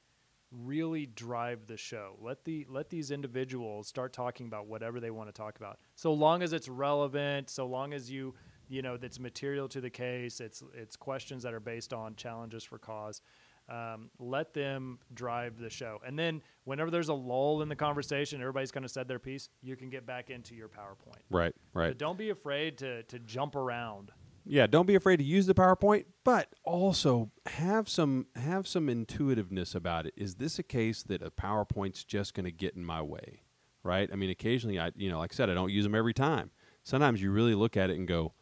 really 0.51 1.05
drive 1.05 1.67
the 1.67 1.75
show. 1.75 2.15
Let 2.21 2.45
the 2.45 2.65
let 2.69 2.89
these 2.89 3.11
individuals 3.11 3.89
start 3.89 4.13
talking 4.13 4.47
about 4.47 4.67
whatever 4.67 5.01
they 5.01 5.11
want 5.11 5.27
to 5.27 5.33
talk 5.33 5.57
about. 5.57 5.79
So 5.95 6.13
long 6.13 6.41
as 6.41 6.53
it's 6.53 6.69
relevant 6.69 7.49
so 7.49 7.65
long 7.65 7.93
as 7.93 8.09
you 8.09 8.35
you 8.69 8.81
know 8.81 8.95
that's 8.95 9.19
material 9.19 9.67
to 9.67 9.81
the 9.81 9.89
case 9.89 10.39
it's 10.39 10.63
it's 10.73 10.95
questions 10.95 11.43
that 11.43 11.53
are 11.53 11.59
based 11.59 11.91
on 11.93 12.15
challenges 12.15 12.63
for 12.63 12.77
cause 12.77 13.21
um, 13.69 14.09
let 14.19 14.53
them 14.53 14.99
drive 15.13 15.59
the 15.59 15.69
show. 15.69 16.01
And 16.05 16.17
then 16.17 16.41
whenever 16.63 16.89
there's 16.89 17.09
a 17.09 17.13
lull 17.13 17.61
in 17.61 17.69
the 17.69 17.75
conversation, 17.75 18.41
everybody's 18.41 18.71
kind 18.71 18.83
of 18.83 18.91
said 18.91 19.07
their 19.07 19.19
piece, 19.19 19.49
you 19.61 19.75
can 19.75 19.89
get 19.89 20.05
back 20.05 20.29
into 20.29 20.55
your 20.55 20.69
PowerPoint. 20.69 21.21
right, 21.29 21.53
right. 21.73 21.89
But 21.89 21.99
don't 21.99 22.17
be 22.17 22.31
afraid 22.31 22.79
to, 22.79 23.03
to 23.03 23.19
jump 23.19 23.55
around. 23.55 24.11
yeah 24.45 24.65
don't 24.65 24.87
be 24.87 24.95
afraid 24.95 25.17
to 25.17 25.23
use 25.23 25.45
the 25.45 25.53
powerpoint 25.53 26.05
but 26.23 26.47
also 26.63 27.29
have 27.45 27.87
some 27.89 28.25
have 28.35 28.67
some 28.67 28.89
intuitiveness 28.89 29.75
about 29.75 30.05
it 30.07 30.13
is 30.17 30.35
this 30.35 30.57
a 30.57 30.63
case 30.63 31.03
that 31.03 31.21
a 31.21 31.29
powerpoint's 31.29 32.03
just 32.03 32.33
going 32.33 32.45
to 32.45 32.51
get 32.51 32.73
in 32.75 32.83
my 32.83 33.01
way 33.01 33.43
right 33.83 34.09
i 34.11 34.15
mean 34.15 34.29
occasionally 34.29 34.79
i 34.79 34.91
you 34.95 35.09
know 35.09 35.19
like 35.19 35.33
i 35.33 35.35
said 35.35 35.49
i 35.49 35.53
don't 35.53 35.71
use 35.71 35.83
them 35.83 35.93
every 35.93 36.13
time 36.13 36.49
sometimes 36.83 37.21
you 37.21 37.29
really 37.31 37.53
look 37.53 37.75
at 37.77 37.89
it 37.89 37.97
and 37.97 38.07
go 38.07 38.33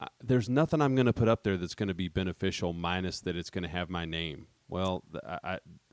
"I- 0.00 0.08
there's 0.22 0.48
nothing 0.48 0.80
i'm 0.82 0.94
going 0.94 1.06
to 1.06 1.12
put 1.12 1.28
up 1.28 1.42
there 1.44 1.56
that's 1.56 1.74
going 1.74 1.88
to 1.88 1.94
be 1.94 2.08
beneficial 2.08 2.72
minus 2.72 3.20
that 3.20 3.36
it's 3.36 3.50
going 3.50 3.62
to 3.64 3.68
have 3.68 3.88
my 3.90 4.04
name 4.04 4.46
well 4.68 5.02
th- 5.12 5.22
I, 5.24 5.38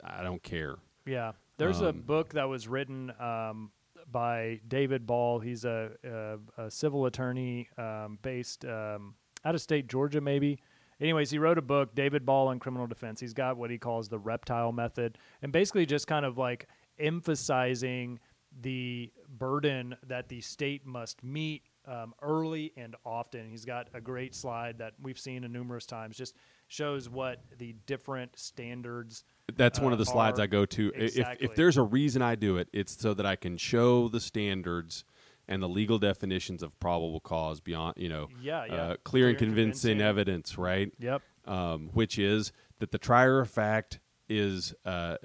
I 0.03 0.20
i 0.20 0.24
don't 0.24 0.41
care 0.43 0.78
Yeah. 1.05 1.34
There's 1.58 1.82
a 1.82 1.89
Um, 1.89 2.01
book 2.01 2.34
that 2.34 2.47
was 2.49 2.68
written 2.68 3.12
um, 3.20 3.72
by 4.12 4.60
David 4.68 5.08
Ball. 5.08 5.39
He's 5.39 5.66
a, 5.66 5.89
a, 6.03 6.64
a 6.66 6.70
civil 6.70 7.08
attorney 7.08 7.68
um, 7.80 8.20
based 8.22 8.64
um, 8.64 9.16
out 9.43 9.55
of 9.55 9.62
state 9.62 9.88
Georgia, 9.88 10.22
maybe. 10.22 10.60
Anyways, 11.01 11.32
he 11.32 11.39
wrote 11.39 11.58
a 11.58 11.64
book, 11.64 11.95
David 11.95 12.28
Ball 12.28 12.47
on 12.49 12.60
Criminal 12.60 12.86
Defense. 12.86 13.20
He's 13.20 13.34
got 13.34 13.58
what 13.58 13.72
he 13.72 13.80
calls 13.80 14.08
the 14.10 14.20
reptile 14.20 14.72
method, 14.72 15.18
and 15.41 15.51
basically 15.51 15.88
just 15.88 16.05
kind 16.05 16.26
of 16.26 16.38
like 16.38 16.68
emphasizing 16.99 18.20
the 18.62 19.12
burden 19.28 19.95
that 20.05 20.30
the 20.30 20.41
state 20.41 20.86
must 20.86 21.24
meet 21.24 21.64
um, 21.88 22.13
early 22.21 22.73
and 22.77 22.95
often. 23.05 23.49
He's 23.49 23.65
got 23.65 23.88
a 23.93 24.01
great 24.01 24.35
slide 24.35 24.79
that 24.79 24.93
we've 25.01 25.17
seen 25.19 25.43
a 25.43 25.47
numerous 25.47 25.85
times, 25.85 26.17
just 26.17 26.35
shows 26.67 27.09
what 27.09 27.41
the 27.57 27.75
different 27.85 28.38
standards. 28.38 29.23
That's 29.55 29.79
one 29.79 29.91
uh, 29.91 29.95
of 29.95 29.99
the 29.99 30.05
slides 30.05 30.39
are- 30.39 30.43
I 30.43 30.47
go 30.47 30.65
to. 30.65 30.91
I- 30.95 30.99
If, 30.99 31.17
if 31.41 31.55
there's 31.55 31.77
a 31.77 31.83
reason 31.83 32.21
I 32.21 32.35
do 32.35 32.57
it, 32.57 32.67
it's 32.73 32.99
so 32.99 33.13
that 33.13 33.25
I 33.25 33.35
can 33.38 33.57
show 33.57 34.09
the 34.09 34.19
standards 34.19 35.05
and 35.47 35.63
the 35.63 35.69
legal 35.69 35.97
definitions 35.97 36.61
of 36.61 36.77
probable 36.81 37.21
cause 37.21 37.61
beyond, 37.61 37.95
you 37.97 38.09
know, 38.09 38.27
Yeah, 38.41 38.65
yeah. 38.65 38.73
Uh, 38.73 38.88
clear, 38.88 38.97
Clear 39.03 39.27
and 39.29 39.29
and 39.31 39.38
convincing, 39.39 39.89
convincing. 39.91 40.01
evidence, 40.01 40.57
right? 40.57 40.91
Yep. 40.99 41.21
Um, 41.45 41.89
which 41.93 42.19
is 42.19 42.51
that 42.79 42.91
the 42.91 42.97
trier 42.97 43.39
of 43.39 43.49
fact 43.49 43.99
is, 44.27 44.73
uh, 44.83 45.15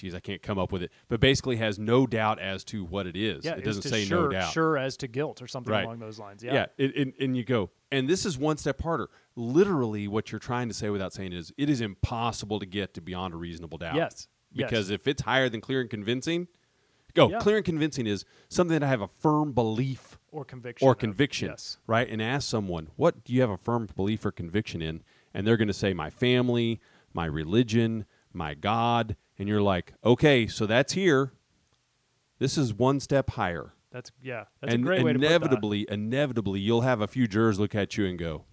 geez, 0.00 0.14
I 0.14 0.20
can't 0.20 0.40
come 0.42 0.58
up 0.58 0.72
with 0.72 0.82
it, 0.82 0.90
but 1.08 1.20
basically 1.20 1.56
has 1.56 1.78
no 1.78 2.06
doubt 2.06 2.38
as 2.38 2.64
to 2.64 2.84
what 2.84 3.06
it 3.06 3.16
is. 3.16 3.44
Yeah, 3.44 3.54
it 3.56 3.64
doesn't 3.64 3.82
say 3.82 4.04
sure, 4.04 4.22
no 4.24 4.28
doubt. 4.30 4.52
Sure 4.52 4.78
as 4.78 4.96
to 4.98 5.08
guilt 5.08 5.42
or 5.42 5.46
something 5.46 5.70
Right. 5.72 5.84
along 5.84 5.98
those 5.98 6.18
lines. 6.18 6.42
Yeah, 6.42 6.54
Yeah. 6.54 6.66
it, 6.78 6.96
and, 6.96 7.12
and 7.20 7.36
you 7.36 7.44
go, 7.44 7.70
and 7.92 8.08
this 8.08 8.24
is 8.24 8.38
one 8.38 8.56
step 8.56 8.80
harder. 8.80 9.10
Literally, 9.36 10.08
what 10.08 10.32
you're 10.32 10.38
trying 10.38 10.68
to 10.68 10.74
say 10.74 10.88
without 10.90 11.12
saying 11.12 11.32
is, 11.34 11.52
it 11.58 11.68
is 11.68 11.80
impossible 11.80 12.58
to 12.60 12.66
get 12.66 12.94
to 12.94 13.00
beyond 13.02 13.34
a 13.34 13.36
reasonable 13.36 13.76
doubt. 13.78 13.94
Yes. 13.94 14.26
Yes. 14.52 14.68
Because 14.70 14.90
if 14.90 15.06
it's 15.06 15.22
higher 15.22 15.48
than 15.48 15.60
clear 15.60 15.80
and 15.80 15.90
convincing, 15.90 16.48
go 17.14 17.28
Yeah. 17.28 17.38
clear 17.40 17.56
and 17.56 17.64
convincing 17.64 18.06
is 18.06 18.24
something 18.48 18.78
that 18.80 18.84
I 18.84 18.88
have 18.88 19.02
a 19.02 19.08
firm 19.08 19.52
belief 19.52 20.18
Or 20.32 20.44
conviction. 20.44 20.86
or 20.88 20.92
of- 20.92 20.98
conviction, 20.98 21.48
Yes. 21.50 21.78
right? 21.86 22.08
And 22.08 22.22
ask 22.22 22.48
someone, 22.48 22.88
what 22.96 23.22
do 23.24 23.32
you 23.34 23.40
have 23.42 23.50
a 23.50 23.56
firm 23.58 23.86
belief 23.94 24.24
or 24.24 24.32
conviction 24.32 24.80
in? 24.80 25.02
And 25.34 25.46
they're 25.46 25.56
going 25.58 25.68
to 25.68 25.74
say, 25.74 25.92
my 25.92 26.10
family, 26.10 26.80
my 27.12 27.26
religion, 27.26 28.06
my 28.32 28.54
God. 28.54 29.16
And 29.40 29.48
you're 29.48 29.62
like, 29.62 29.94
okay, 30.04 30.46
so 30.46 30.66
that's 30.66 30.92
here. 30.92 31.32
This 32.38 32.58
is 32.58 32.74
one 32.74 33.00
step 33.00 33.30
higher. 33.30 33.72
That's 33.90 34.12
yeah. 34.22 34.44
That's 34.60 34.74
and 34.74 34.84
a 34.84 34.86
great 34.86 35.02
way 35.02 35.14
to 35.14 35.18
put 35.18 35.22
that. 35.22 35.34
inevitably, 35.34 35.86
inevitably, 35.90 36.60
you'll 36.60 36.82
have 36.82 37.00
a 37.00 37.06
few 37.08 37.26
jurors 37.26 37.58
look 37.58 37.74
at 37.74 37.96
you 37.96 38.04
and 38.04 38.18
go, 38.18 38.44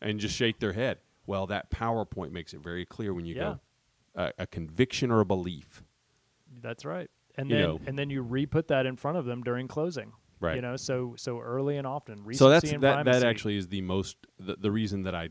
and 0.00 0.20
just 0.20 0.36
shake 0.36 0.60
their 0.60 0.74
head. 0.74 0.98
Well, 1.26 1.48
that 1.48 1.70
PowerPoint 1.72 2.30
makes 2.30 2.54
it 2.54 2.60
very 2.60 2.86
clear 2.86 3.12
when 3.12 3.26
you 3.26 3.34
Yeah. 3.34 3.40
go 3.42 3.60
a, 4.14 4.32
a 4.38 4.46
conviction 4.46 5.10
or 5.10 5.20
a 5.20 5.24
belief. 5.24 5.82
That's 6.62 6.84
right. 6.84 7.10
And 7.36 7.50
You 7.50 7.56
then 7.56 7.64
know. 7.64 7.80
and 7.86 7.98
then 7.98 8.08
you 8.10 8.22
re-put 8.22 8.68
that 8.68 8.86
in 8.86 8.94
front 8.96 9.18
of 9.18 9.24
them 9.24 9.42
during 9.42 9.66
closing. 9.66 10.12
Right. 10.38 10.54
You 10.56 10.62
know, 10.62 10.76
so 10.76 11.14
so 11.16 11.40
early 11.40 11.76
and 11.78 11.86
often. 11.86 12.22
Recency 12.24 12.38
so 12.38 12.48
that's 12.48 12.70
and 12.72 12.82
that 12.84 12.96
that 12.96 13.04
primacy. 13.04 13.26
actually 13.26 13.56
is 13.56 13.68
the 13.68 13.80
most 13.82 14.16
the, 14.38 14.54
the 14.54 14.70
reason 14.70 15.02
that 15.02 15.16
I 15.16 15.30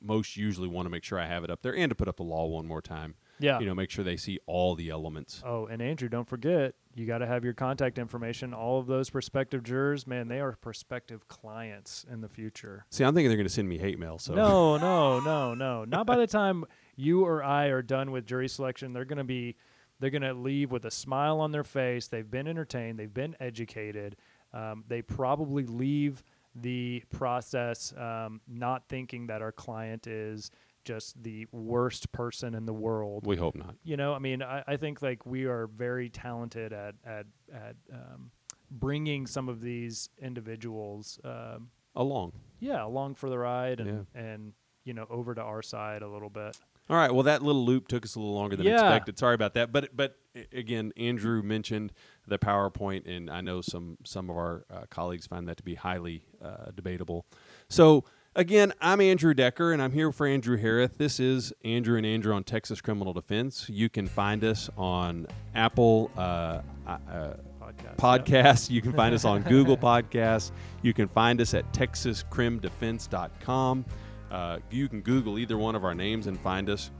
most 0.00 0.36
usually 0.36 0.68
want 0.68 0.86
to 0.86 0.90
make 0.90 1.04
sure 1.04 1.18
I 1.18 1.26
have 1.26 1.44
it 1.44 1.50
up 1.50 1.60
there 1.62 1.76
and 1.76 1.90
to 1.90 1.94
put 1.94 2.08
up 2.08 2.16
the 2.16 2.22
law 2.24 2.46
one 2.46 2.66
more 2.66 2.82
time. 2.82 3.14
Yeah. 3.38 3.58
You 3.58 3.66
know, 3.66 3.74
make 3.74 3.90
sure 3.90 4.04
they 4.04 4.16
see 4.16 4.38
all 4.46 4.74
the 4.74 4.90
elements. 4.90 5.42
Oh, 5.44 5.66
and 5.66 5.82
Andrew, 5.82 6.08
don't 6.08 6.28
forget, 6.28 6.74
you 6.94 7.06
got 7.06 7.18
to 7.18 7.26
have 7.26 7.44
your 7.44 7.52
contact 7.54 7.98
information. 7.98 8.54
All 8.54 8.78
of 8.78 8.86
those 8.86 9.10
prospective 9.10 9.62
jurors, 9.62 10.06
man, 10.06 10.28
they 10.28 10.40
are 10.40 10.52
prospective 10.52 11.26
clients 11.28 12.04
in 12.10 12.20
the 12.20 12.28
future. 12.28 12.86
See, 12.90 13.04
I'm 13.04 13.14
thinking 13.14 13.28
they're 13.28 13.36
going 13.36 13.48
to 13.48 13.52
send 13.52 13.68
me 13.68 13.78
hate 13.78 13.98
mail. 13.98 14.18
So 14.18 14.34
No, 14.34 14.76
no, 14.78 15.20
no, 15.20 15.54
no. 15.54 15.84
Not 15.84 16.06
by 16.06 16.16
the 16.16 16.26
time 16.26 16.64
you 16.96 17.24
or 17.24 17.42
I 17.42 17.66
are 17.66 17.82
done 17.82 18.12
with 18.12 18.26
jury 18.26 18.48
selection. 18.48 18.92
They're 18.92 19.04
going 19.04 19.18
to 19.18 19.24
be, 19.24 19.56
they're 20.00 20.10
going 20.10 20.22
to 20.22 20.34
leave 20.34 20.70
with 20.70 20.84
a 20.84 20.90
smile 20.90 21.40
on 21.40 21.50
their 21.50 21.64
face. 21.64 22.06
They've 22.08 22.30
been 22.30 22.46
entertained. 22.46 22.98
They've 22.98 23.12
been 23.12 23.36
educated. 23.40 24.16
Um, 24.52 24.84
they 24.86 25.02
probably 25.02 25.66
leave 25.66 26.22
the 26.54 27.02
process 27.10 27.92
um, 27.96 28.40
not 28.46 28.88
thinking 28.88 29.26
that 29.26 29.42
our 29.42 29.52
client 29.52 30.06
is 30.06 30.50
just 30.84 31.22
the 31.22 31.46
worst 31.50 32.12
person 32.12 32.54
in 32.54 32.66
the 32.66 32.72
world 32.74 33.26
we 33.26 33.36
hope 33.36 33.54
not. 33.56 33.74
you 33.82 33.96
know 33.96 34.12
i 34.12 34.18
mean 34.18 34.42
i, 34.42 34.62
I 34.66 34.76
think 34.76 35.00
like 35.02 35.24
we 35.24 35.46
are 35.46 35.66
very 35.66 36.10
talented 36.10 36.72
at 36.72 36.94
at 37.04 37.26
at 37.52 37.76
um, 37.92 38.30
bringing 38.70 39.26
some 39.26 39.48
of 39.48 39.60
these 39.62 40.10
individuals 40.20 41.18
um, 41.24 41.70
Along. 41.96 42.32
yeah 42.60 42.84
along 42.84 43.14
for 43.14 43.30
the 43.30 43.38
ride 43.38 43.80
and 43.80 44.06
and 44.14 44.52
you 44.84 44.92
know 44.94 45.06
over 45.08 45.34
to 45.34 45.40
our 45.42 45.62
side 45.62 46.02
a 46.02 46.08
little 46.08 46.30
bit 46.30 46.56
All 46.90 46.96
right. 46.98 47.10
Well, 47.10 47.22
that 47.22 47.40
little 47.42 47.64
loop 47.64 47.88
took 47.88 48.04
us 48.04 48.14
a 48.14 48.18
little 48.18 48.34
longer 48.34 48.56
than 48.56 48.66
Yeah. 48.66 48.74
expected. 48.74 49.18
Sorry 49.18 49.34
about 49.34 49.54
that. 49.54 49.72
But 49.72 49.96
but 49.96 50.18
again, 50.52 50.92
Andrew 50.98 51.40
mentioned 51.42 51.92
the 52.26 52.38
PowerPoint, 52.38 53.06
and 53.06 53.30
I 53.30 53.40
know 53.40 53.60
some 53.60 53.98
some 54.04 54.30
of 54.30 54.36
our 54.36 54.64
uh, 54.72 54.82
colleagues 54.90 55.26
find 55.26 55.48
that 55.48 55.56
to 55.58 55.62
be 55.62 55.74
highly 55.74 56.24
uh, 56.42 56.70
debatable. 56.74 57.26
So 57.68 58.04
again, 58.34 58.72
I'm 58.80 59.00
Andrew 59.00 59.34
Decker, 59.34 59.72
and 59.72 59.82
I'm 59.82 59.92
here 59.92 60.12
for 60.12 60.26
Andrew 60.26 60.56
Harris. 60.56 60.90
This 60.96 61.20
is 61.20 61.52
Andrew 61.64 61.96
and 61.96 62.06
Andrew 62.06 62.34
on 62.34 62.44
Texas 62.44 62.80
Criminal 62.80 63.12
Defense. 63.12 63.68
You 63.68 63.88
can 63.88 64.06
find 64.06 64.44
us 64.44 64.70
on 64.76 65.26
Apple. 65.54 66.10
Uh, 66.16 66.60
uh, 66.86 67.34
podcast 67.60 67.96
podcasts. 67.96 68.70
You 68.70 68.82
can 68.82 68.92
find 68.92 69.14
us 69.14 69.24
on 69.24 69.42
Google 69.42 69.76
Podcasts. 69.78 70.50
You 70.82 70.92
can 70.92 71.08
find 71.08 71.40
us 71.40 71.54
at 71.54 71.72
texascrimdefense.com. 71.72 73.84
Uh, 74.30 74.58
you 74.70 74.88
can 74.88 75.00
Google 75.00 75.38
either 75.38 75.56
one 75.56 75.74
of 75.74 75.82
our 75.84 75.94
names 75.94 76.26
and 76.26 76.38
find 76.40 76.68
us. 76.68 76.90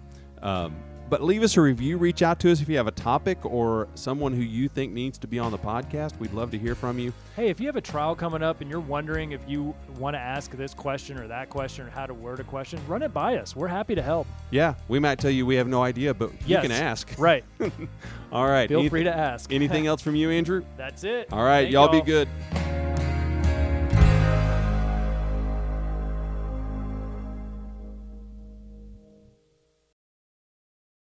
Um, 0.43 0.75
but 1.11 1.23
leave 1.23 1.43
us 1.43 1.57
a 1.57 1.61
review. 1.61 1.97
Reach 1.99 2.23
out 2.23 2.41
to 2.41 2.51
us 2.51 2.61
if 2.61 2.69
you 2.69 2.77
have 2.77 2.87
a 2.87 2.91
topic 2.93 3.45
or 3.45 3.89
someone 3.95 4.33
who 4.33 4.43
you 4.43 4.69
think 4.69 4.93
needs 4.93 5.19
to 5.19 5.27
be 5.27 5.39
on 5.39 5.53
the 5.53 5.59
podcast. 5.59 6.19
We'd 6.19 6.33
love 6.33 6.51
to 6.53 6.59
hear 6.59 6.75
from 6.75 6.99
you. 6.99 7.13
hey 7.37 7.49
if 7.51 7.61
you 7.61 7.67
have 7.67 7.77
a 7.77 7.81
trial 7.81 8.15
coming 8.15 8.43
up 8.43 8.61
and 8.61 8.71
you're 8.71 8.81
wondering 8.81 9.33
if 9.33 9.41
you 9.47 9.75
want 9.99 10.15
to 10.15 10.21
ask 10.21 10.51
this 10.53 10.73
question 10.75 11.19
or 11.19 11.27
that 11.29 11.51
question 11.51 11.87
or 11.87 11.91
how 11.91 12.07
to 12.07 12.15
word 12.15 12.41
a 12.41 12.45
question 12.45 12.81
run 12.87 13.03
it 13.03 13.13
by 13.13 13.37
us 13.37 13.55
we're 13.57 13.67
happy 13.69 13.95
to 13.95 14.03
help 14.03 14.27
Yeah, 14.51 14.75
we 14.89 14.99
might 14.99 15.19
tell 15.19 15.31
you 15.31 15.45
we 15.47 15.57
have 15.57 15.67
no 15.69 15.83
idea, 15.83 16.15
but 16.15 16.31
yes 16.47 16.63
you 16.63 16.69
can 16.69 16.73
ask. 16.73 17.15
right 17.19 17.45
All 18.33 18.47
right. 18.49 18.69
feel 18.69 18.83
Anyth- 18.83 18.91
free 18.91 19.05
to 19.05 19.15
ask 19.15 19.53
Anything 19.53 19.87
else 19.89 20.01
from 20.03 20.15
you, 20.17 20.31
Andrew? 20.31 20.65
that's 20.77 21.05
it 21.05 21.33
All 21.33 21.45
right. 21.45 21.69
Y'all 21.71 21.89
be 21.89 22.01
good. 22.01 22.29